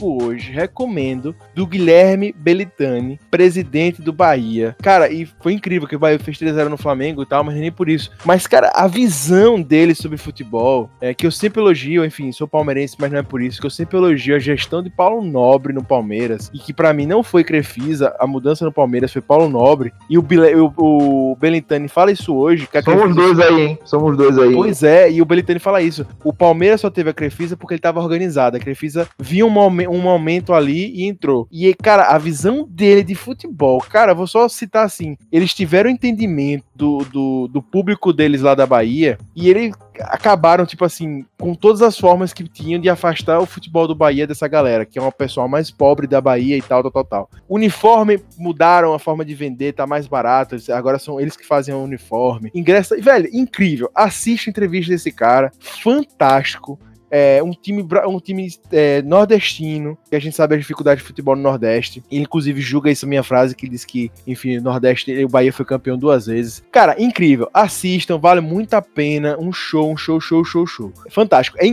[0.01, 4.75] hoje, recomendo, do Guilherme Belitani, presidente do Bahia.
[4.81, 7.71] Cara, e foi incrível que o Bahia fez 3x0 no Flamengo e tal, mas nem
[7.71, 8.11] por isso.
[8.25, 12.95] Mas, cara, a visão dele sobre futebol, é que eu sempre elogio, enfim, sou palmeirense,
[12.99, 15.83] mas não é por isso, que eu sempre elogio a gestão de Paulo Nobre no
[15.83, 19.93] Palmeiras, e que pra mim não foi Crefisa, a mudança no Palmeiras foi Paulo Nobre,
[20.09, 23.79] e o, Bile- o, o Belintani fala isso hoje, que Somos Crefisa- dois aí, hein?
[23.85, 24.53] Somos dois aí.
[24.53, 26.05] Pois é, e o Belitani fala isso.
[26.23, 28.57] O Palmeiras só teve a Crefisa porque ele tava organizado.
[28.57, 29.59] A Crefisa viu um,
[29.89, 31.47] um momento ali e entrou.
[31.51, 36.63] E, cara, a visão dele de futebol, cara, vou só citar assim: eles tiveram entendimento
[36.73, 41.81] do, do, do público deles lá da Bahia e eles acabaram, tipo assim, com todas
[41.81, 45.11] as formas que tinham de afastar o futebol do Bahia dessa galera, que é uma
[45.11, 47.29] pessoa mais pobre da Bahia e tal, tal, tal, tal.
[47.49, 50.55] Uniforme mudaram a forma de vender, tá mais barato.
[50.71, 52.51] Agora são eles que fazem o uniforme.
[52.53, 53.89] Ingresso, velho, incrível.
[53.93, 56.79] Assiste a entrevista desse cara, fantástico.
[57.09, 61.35] É um time, um time é, nordestino, que a gente sabe a dificuldade de futebol
[61.35, 62.03] no Nordeste.
[62.11, 65.65] Ele, inclusive, julga essa minha frase que diz que, enfim, o Nordeste, o Bahia foi
[65.65, 66.63] campeão duas vezes.
[66.71, 67.49] Cara, incrível.
[67.53, 69.37] Assistam, vale muito a pena.
[69.39, 70.93] Um show, um show, show, show, show.
[71.09, 71.57] Fantástico.
[71.59, 71.67] É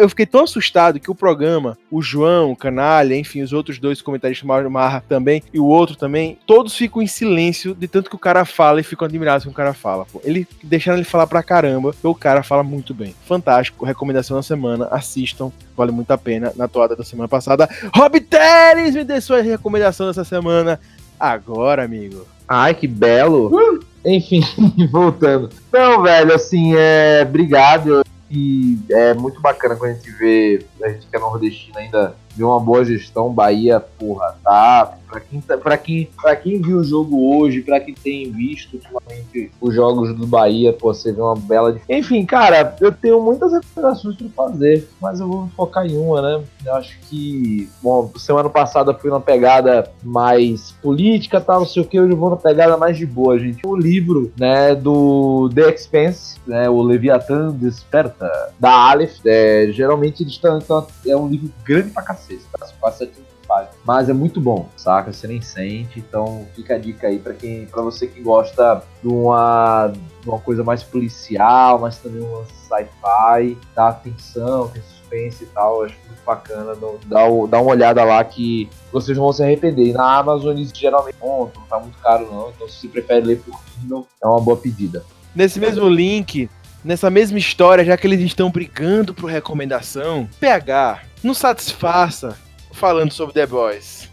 [0.00, 4.00] eu fiquei tão assustado que o programa, o João, o Canalha, enfim, os outros dois
[4.00, 8.10] comentaristas, o Mauro Marra também, e o outro também, todos ficam em silêncio de tanto
[8.10, 10.06] que o cara fala e ficam admirados com o cara fala.
[10.06, 10.20] Pô.
[10.24, 13.14] Ele deixaram ele falar pra caramba, porque o cara fala muito bem.
[13.26, 13.84] Fantástico.
[13.84, 14.77] Recomendação da semana.
[14.86, 15.50] Assistam.
[15.76, 16.52] Vale muito a pena.
[16.56, 17.68] Na toada da semana passada.
[17.94, 20.78] Rob Teres me dê sua recomendação dessa semana.
[21.18, 22.26] Agora, amigo.
[22.46, 23.80] Ai, que belo.
[24.04, 24.42] Enfim,
[24.90, 25.50] voltando.
[25.72, 27.22] Não, velho, assim, é.
[27.28, 28.02] Obrigado.
[28.30, 32.44] E é muito bacana quando a gente vê a gente que é nordestino ainda vê
[32.44, 34.94] uma boa gestão, Bahia, porra, tá.
[35.08, 38.74] Pra quem, tá, pra quem, pra quem viu o jogo hoje, pra quem tem visto
[38.74, 41.80] ultimamente os jogos do Bahia, pô, você vê uma bela.
[41.88, 46.44] Enfim, cara, eu tenho muitas recomendações pra fazer, mas eu vou focar em uma, né?
[46.64, 51.86] Eu acho que, bom, semana passada fui numa pegada mais política, tal, não sei o
[51.86, 53.66] que, hoje eu vou numa pegada mais de boa, gente.
[53.66, 60.34] O livro, né, do The Expense, né, o Leviathan Desperta, da Aleph, é, geralmente eles
[60.34, 60.58] estão,
[61.06, 62.90] é um livro grande pra cacete, tá?
[62.90, 63.74] 70 páginas.
[63.84, 65.12] Mas é muito bom, saca?
[65.12, 69.08] Você nem sente, então fica a dica aí pra quem, para você que gosta de
[69.08, 69.92] uma,
[70.22, 75.84] de uma coisa mais policial, mas também uma sci-fi, dá atenção, tem suspense e tal,
[75.84, 76.74] acho muito bacana,
[77.06, 79.86] dá, dá uma olhada lá que vocês não vão se arrepender.
[79.86, 83.26] E na Amazon isso geralmente não, não tá muito caro não, então se você prefere
[83.26, 85.04] ler por Kindle, é uma boa pedida.
[85.34, 86.50] Nesse mesmo link,
[86.84, 92.36] nessa mesma história, já que eles estão brigando por recomendação, PH, não satisfaça
[92.72, 94.08] falando sobre The Boys.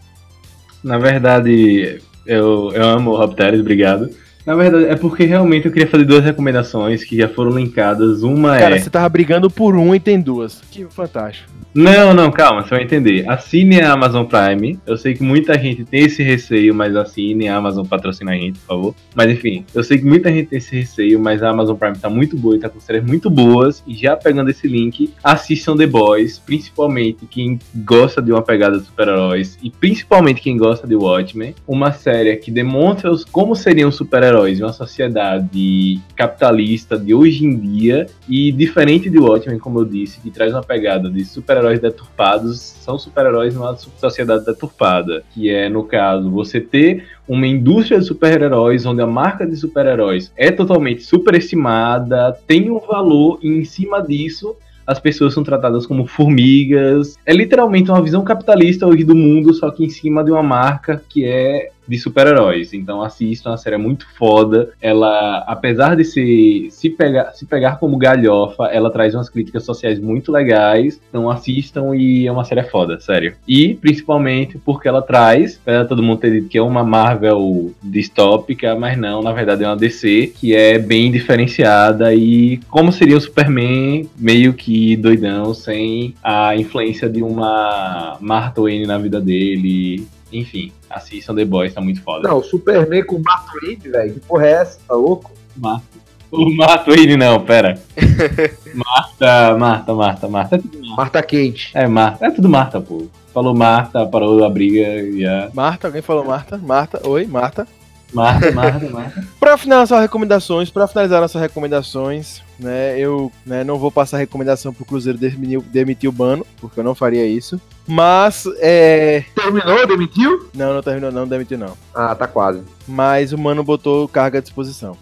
[0.83, 4.09] Na verdade, eu, eu amo o Rob Teres, obrigado.
[4.45, 8.21] Na verdade, é porque realmente eu queria fazer duas recomendações que já foram linkadas.
[8.21, 8.61] Uma Cara, é.
[8.61, 10.61] Cara, você tava brigando por um e tem duas.
[10.69, 11.51] Que fantástico.
[11.73, 13.27] Não, não, calma, você vai entender.
[13.27, 14.79] Assine a Amazon Prime.
[14.85, 18.59] Eu sei que muita gente tem esse receio, mas assine a Amazon patrocina a gente,
[18.59, 18.95] por favor.
[19.13, 22.09] Mas enfim, eu sei que muita gente tem esse receio, mas a Amazon Prime tá
[22.09, 23.83] muito boa e tá com séries muito boas.
[23.85, 28.85] E já pegando esse link, assistam The Boys, principalmente quem gosta de uma pegada de
[28.85, 31.55] super-heróis e principalmente quem gosta de Watchmen.
[31.67, 38.07] Uma série que demonstra como seriam super-heróis em uma sociedade capitalista de hoje em dia
[38.27, 42.59] e diferente de Watchmen, como eu disse, que traz uma pegada de super super-heróis deturpados
[42.59, 45.23] são super-heróis numa sociedade deturpada.
[45.33, 50.31] Que é, no caso, você ter uma indústria de super-heróis onde a marca de super-heróis
[50.35, 54.55] é totalmente superestimada, tem um valor e em cima disso
[54.85, 57.17] as pessoas são tratadas como formigas.
[57.25, 61.01] É literalmente uma visão capitalista hoje do mundo, só que em cima de uma marca
[61.09, 62.73] que é de super-heróis.
[62.73, 64.69] Então assistam, a série é muito foda.
[64.81, 69.99] Ela, apesar de se, se, pegar, se pegar como galhofa, ela traz umas críticas sociais
[69.99, 70.99] muito legais.
[71.09, 73.35] Então assistam e é uma série foda, sério.
[73.47, 78.75] E principalmente porque ela traz, apesar todo mundo ter dito que é uma Marvel distópica,
[78.75, 83.21] mas não, na verdade é uma DC que é bem diferenciada e como seria o
[83.21, 90.71] Superman meio que doidão sem a influência de uma Martha Wayne na vida dele enfim,
[90.95, 92.27] assistam The Boys, tá muito foda.
[92.27, 94.13] Não, o Superman com o Mark Reed, velho.
[94.13, 94.79] Que porra é essa?
[94.87, 95.31] Tá louco?
[95.55, 96.05] Marta.
[96.31, 97.79] O Marta Wayne não, pera.
[98.73, 100.55] Marta, Marta, Marta, Marta.
[100.55, 100.95] É tudo Marta.
[100.95, 101.71] Marta Kate.
[101.73, 102.25] É, Marta.
[102.25, 103.07] É tudo Marta, pô.
[103.33, 105.49] Falou Marta, parou a briga e a...
[105.53, 106.57] Marta, alguém falou Marta?
[106.57, 107.67] Marta, oi, Marta.
[108.13, 109.27] Marta, Marta, Marta.
[109.39, 114.73] pra finalizar nossas recomendações, pra finalizar nossas recomendações, né, eu né, não vou passar recomendação
[114.73, 117.59] pro Cruzeiro demitir, demitir o Bano, porque eu não faria isso.
[117.87, 119.23] Mas, é.
[119.35, 119.85] Terminou?
[119.85, 120.49] Demitiu?
[120.53, 121.77] Não, não terminou, não, demitiu não.
[121.93, 122.61] Ah, tá quase.
[122.87, 124.97] Mas o mano botou carga à disposição.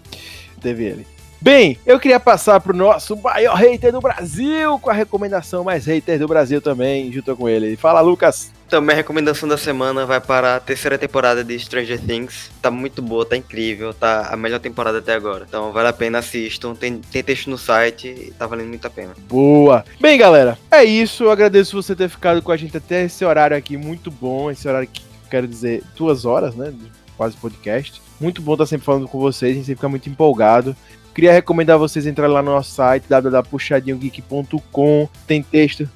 [0.59, 1.12] Teve ele.
[1.44, 6.18] Bem, eu queria passar pro nosso maior hater do Brasil, com a recomendação mais hater
[6.18, 7.76] do Brasil também, junto com ele.
[7.76, 8.49] Fala, Lucas!
[8.65, 12.49] Então, minha recomendação da semana vai para a terceira temporada de Stranger Things.
[12.61, 15.45] Tá muito boa, tá incrível, tá a melhor temporada até agora.
[15.45, 16.76] Então, vale a pena, assistam.
[16.76, 19.14] Tem, tem texto no site tá valendo muito a pena.
[19.28, 19.84] Boa!
[19.99, 21.26] Bem, galera, é isso.
[21.26, 24.49] Eu agradeço você ter ficado com a gente até esse horário aqui, muito bom.
[24.49, 26.74] Esse horário que quero dizer, duas horas, né?
[27.18, 28.02] Quase podcast.
[28.18, 30.74] Muito bom estar sempre falando com vocês, a gente sempre fica muito empolgado.
[31.14, 35.07] Queria recomendar vocês entrarem lá no nosso site www.puxadinhogeek.com.
[35.27, 35.88] Tem texto.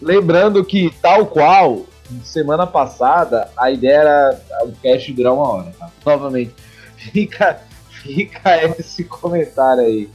[0.00, 1.84] Lembrando que, tal qual,
[2.22, 5.72] semana passada, a ideia era o cast durar uma hora.
[5.78, 5.90] Tá?
[6.04, 6.52] Novamente,
[6.96, 7.60] fica,
[7.90, 10.08] fica esse comentário aí.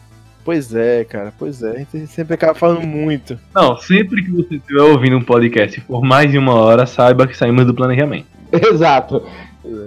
[0.44, 1.72] Pois é, cara, pois é.
[1.72, 3.38] A gente sempre acaba falando muito.
[3.54, 7.38] Não, sempre que você estiver ouvindo um podcast por mais de uma hora, saiba que
[7.38, 8.28] saímos do planejamento.
[8.52, 9.24] Exato.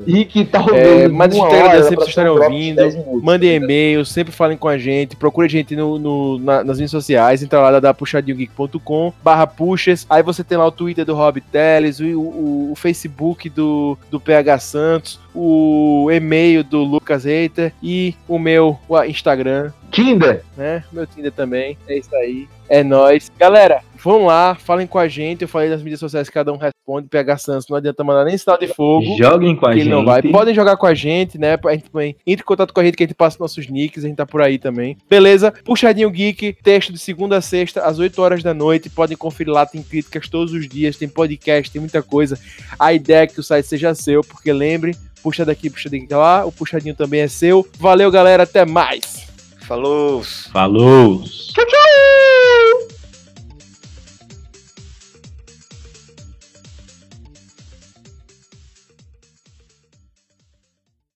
[0.06, 1.02] E que talvez.
[1.02, 3.22] É, mas a gente agradece sempre por estarem ouvindo.
[3.22, 5.16] Mandem e-mail, sempre falem com a gente.
[5.16, 7.42] Procure a gente no, no na, nas redes sociais.
[7.42, 10.06] Entra lá da puxadinhogeek.com barra puxas.
[10.09, 14.20] Aí você tem lá o Twitter do Rob Teles, o, o, o, Facebook do, do
[14.20, 19.72] PH Santos, o e-mail do Lucas Reiter e o meu o Instagram.
[19.90, 20.42] Tinder.
[20.56, 20.82] Né?
[20.90, 21.76] Meu Tinder também.
[21.86, 22.48] É isso aí.
[22.72, 23.30] É nóis.
[23.38, 25.42] Galera, vão lá, falem com a gente.
[25.42, 27.06] Eu falei nas mídias sociais que cada um responde.
[27.06, 29.14] PH Santos, não adianta mandar nem sinal de fogo.
[29.18, 29.90] Joguem com a gente.
[29.90, 30.22] Não vai.
[30.22, 31.58] Podem jogar com a gente, né?
[31.62, 34.02] A gente também entre em contato com a gente que a gente passa nossos nicks.
[34.02, 34.96] A gente tá por aí também.
[35.06, 35.52] Beleza?
[35.66, 38.88] Puxadinho Geek, texto de segunda a sexta, às 8 horas da noite.
[38.88, 42.38] Podem conferir lá, tem críticas todos os dias, tem podcast, tem muita coisa.
[42.78, 46.46] A ideia é que o site seja seu, porque lembre, puxa daqui, puxa daqui lá.
[46.46, 47.68] O puxadinho também é seu.
[47.78, 48.44] Valeu, galera.
[48.44, 49.30] Até mais.
[49.60, 50.22] Falou!
[50.50, 51.22] Falou!
[51.22, 52.41] Tchau, tchau!